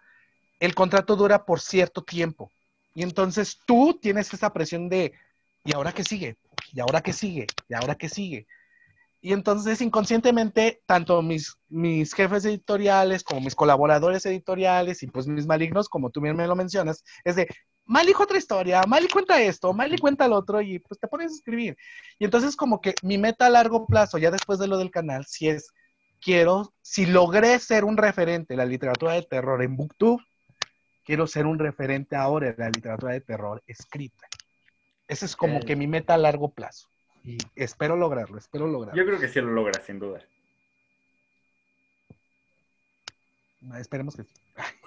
el 0.60 0.74
contrato 0.74 1.16
dura 1.16 1.44
por 1.44 1.60
cierto 1.60 2.02
tiempo. 2.02 2.50
Y 2.94 3.02
entonces 3.02 3.58
tú 3.66 3.98
tienes 4.00 4.32
esa 4.32 4.52
presión 4.52 4.88
de, 4.88 5.12
¿y 5.64 5.74
ahora 5.74 5.92
qué 5.92 6.04
sigue? 6.04 6.36
¿y 6.72 6.80
ahora 6.80 7.00
qué 7.00 7.12
sigue? 7.12 7.46
¿Y 7.68 7.74
ahora 7.74 7.94
qué 7.94 8.08
sigue? 8.08 8.46
Y 9.20 9.32
entonces 9.32 9.80
inconscientemente, 9.80 10.82
tanto 10.86 11.22
mis, 11.22 11.56
mis 11.68 12.12
jefes 12.12 12.44
editoriales 12.44 13.22
como 13.22 13.40
mis 13.40 13.54
colaboradores 13.54 14.26
editoriales 14.26 15.02
y 15.02 15.06
pues 15.06 15.28
mis 15.28 15.46
malignos, 15.46 15.88
como 15.88 16.10
tú 16.10 16.20
bien 16.20 16.36
me 16.36 16.46
lo 16.46 16.56
mencionas, 16.56 17.04
es 17.24 17.36
de, 17.36 17.48
Mali 17.84 18.12
otra 18.18 18.38
historia, 18.38 18.82
Mali 18.86 19.08
cuenta 19.08 19.40
esto, 19.40 19.72
Mali 19.72 19.98
cuenta 19.98 20.26
el 20.26 20.32
otro 20.32 20.60
y 20.60 20.78
pues 20.78 21.00
te 21.00 21.08
pones 21.08 21.32
a 21.32 21.34
escribir. 21.34 21.76
Y 22.18 22.24
entonces 22.24 22.56
como 22.56 22.80
que 22.80 22.94
mi 23.02 23.18
meta 23.18 23.46
a 23.46 23.50
largo 23.50 23.86
plazo, 23.86 24.18
ya 24.18 24.30
después 24.30 24.58
de 24.58 24.68
lo 24.68 24.78
del 24.78 24.90
canal, 24.90 25.24
si 25.26 25.48
es, 25.48 25.72
quiero, 26.20 26.72
si 26.80 27.06
logré 27.06 27.58
ser 27.58 27.84
un 27.84 27.96
referente 27.96 28.54
en 28.54 28.58
la 28.58 28.64
literatura 28.64 29.14
de 29.14 29.22
terror 29.22 29.62
en 29.62 29.76
Booktube, 29.76 30.22
quiero 31.04 31.26
ser 31.26 31.46
un 31.46 31.58
referente 31.58 32.16
ahora 32.16 32.48
en 32.48 32.54
la 32.58 32.70
literatura 32.70 33.12
de 33.12 33.20
terror 33.20 33.62
escrita. 33.66 34.28
Ese 35.08 35.26
es 35.26 35.36
como 35.36 35.60
que 35.60 35.76
mi 35.76 35.86
meta 35.86 36.14
a 36.14 36.18
largo 36.18 36.50
plazo. 36.50 36.88
Y 37.24 37.38
espero 37.54 37.96
lograrlo, 37.96 38.38
espero 38.38 38.66
lograrlo. 38.66 39.00
Yo 39.00 39.06
creo 39.06 39.20
que 39.20 39.28
sí 39.28 39.40
lo 39.40 39.52
logra, 39.52 39.80
sin 39.82 39.98
duda. 39.98 40.20
Ah, 40.20 40.32
esperemos 43.78 44.16
que 44.16 44.24
sí. 44.24 44.34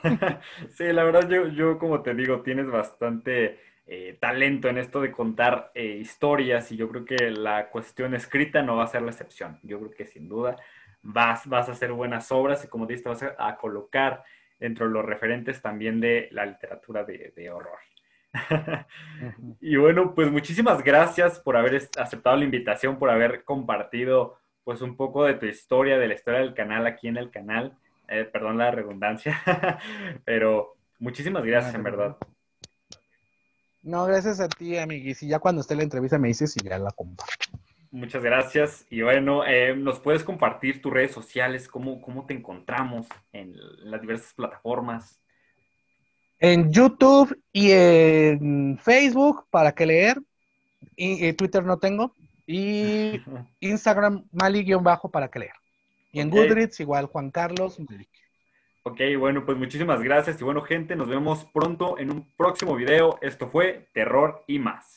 sí, 0.70 0.84
la 0.92 1.04
verdad, 1.04 1.30
yo, 1.30 1.48
yo 1.48 1.78
como 1.78 2.02
te 2.02 2.14
digo, 2.14 2.42
tienes 2.42 2.68
bastante 2.68 3.60
eh, 3.88 4.18
talento 4.20 4.68
en 4.68 4.78
esto 4.78 5.02
de 5.02 5.12
contar 5.12 5.72
eh, 5.74 5.98
historias 6.00 6.72
y 6.72 6.78
yo 6.78 6.90
creo 6.90 7.06
que 7.06 7.32
la 7.32 7.70
cuestión 7.70 8.16
escrita 8.16 8.62
no 8.62 8.78
va 8.78 8.84
a 8.84 8.88
ser 8.88 9.02
la 9.02 9.12
excepción. 9.12 9.60
Yo 9.64 9.80
creo 9.80 9.92
que 9.92 10.06
sin 10.06 10.28
duda 10.28 10.56
vas, 11.02 11.48
vas 11.48 11.70
a 11.70 11.74
hacer 11.74 11.92
buenas 11.92 12.32
obras 12.32 12.64
y 12.64 12.68
como 12.68 12.86
dices, 12.86 13.06
vas 13.06 13.24
a, 13.24 13.58
colocar 13.58 14.24
dentro 14.60 14.88
de 14.88 14.94
los 14.94 15.06
referentes 15.06 15.62
también 15.62 16.00
de 16.00 16.30
la 16.32 16.46
literatura 16.46 17.04
de 17.04 17.50
horror. 17.52 17.80
y 19.62 19.76
bueno, 19.76 20.14
pues 20.14 20.32
muchísimas 20.32 20.84
gracias 20.84 21.40
por 21.40 21.58
haber 21.58 21.76
aceptado 21.98 22.36
la 22.36 22.46
invitación, 22.46 22.98
por 22.98 23.10
haber 23.10 23.44
compartido 23.44 24.40
pues 24.64 24.82
un 24.82 24.98
poco 24.98 25.26
de 25.26 25.36
tu 25.36 25.46
historia, 25.46 25.98
de 25.98 26.08
la 26.08 26.16
historia 26.16 26.40
del 26.40 26.54
canal 26.54 26.88
aquí 26.88 27.08
en 27.08 27.18
el 27.18 27.30
canal. 27.30 27.78
Eh, 28.10 28.26
perdón 28.26 28.58
la 28.58 28.72
redundancia, 28.72 29.42
pero 30.26 30.76
muchísimas 31.00 31.44
gracias 31.44 31.76
en 31.76 31.84
verdad. 31.84 32.18
No, 33.84 34.06
gracias 34.06 34.40
a 34.40 34.48
ti, 34.48 34.78
amiguis. 34.78 35.22
Y 35.24 35.28
ya 35.28 35.40
cuando 35.40 35.62
esté 35.62 35.76
la 35.76 35.84
entrevista 35.84 36.18
me 36.18 36.30
dices 36.30 36.56
y 36.58 36.68
ya 36.68 36.80
la 36.80 36.92
comparto. 36.92 37.60
Muchas 37.92 38.24
gracias. 38.24 38.86
Y 38.90 39.02
bueno, 39.02 39.46
eh, 39.46 39.76
¿nos 39.76 40.00
puedes 40.00 40.24
compartir 40.24 40.82
tus 40.82 40.92
redes 40.92 41.12
sociales? 41.12 41.68
¿Cómo, 41.68 42.02
cómo 42.02 42.26
te 42.26 42.34
encontramos 42.34 43.08
en 43.32 43.56
las 43.90 44.02
diversas 44.02 44.34
plataformas? 44.34 45.22
en 46.40 46.72
YouTube 46.72 47.38
y 47.52 47.72
en 47.72 48.78
Facebook 48.82 49.46
para 49.50 49.72
que 49.74 49.86
leer. 49.86 50.22
Y, 50.96 51.34
Twitter 51.34 51.64
no 51.64 51.78
tengo. 51.78 52.14
Y 52.48 53.22
Instagram 53.60 54.26
Mali-bajo 54.32 55.10
para 55.10 55.30
que 55.30 55.40
leer. 55.40 55.54
Y 56.16 56.22
en 56.22 56.30
Goodreads 56.30 56.80
igual 56.80 57.08
Juan 57.08 57.30
Carlos 57.30 57.78
Ok, 58.84 59.02
bueno, 59.20 59.46
pues 59.46 59.58
muchísimas 59.58 60.02
gracias. 60.02 60.40
Y 60.40 60.46
bueno, 60.46 60.62
gente, 60.62 60.96
nos 60.96 61.10
vemos 61.10 61.44
pronto 61.54 62.00
en 62.00 62.10
un 62.10 62.32
próximo 62.38 62.74
video. 62.74 63.20
Esto 63.22 63.50
fue 63.50 63.90
Terror 63.92 64.46
y 64.48 64.60
más. 64.60 64.96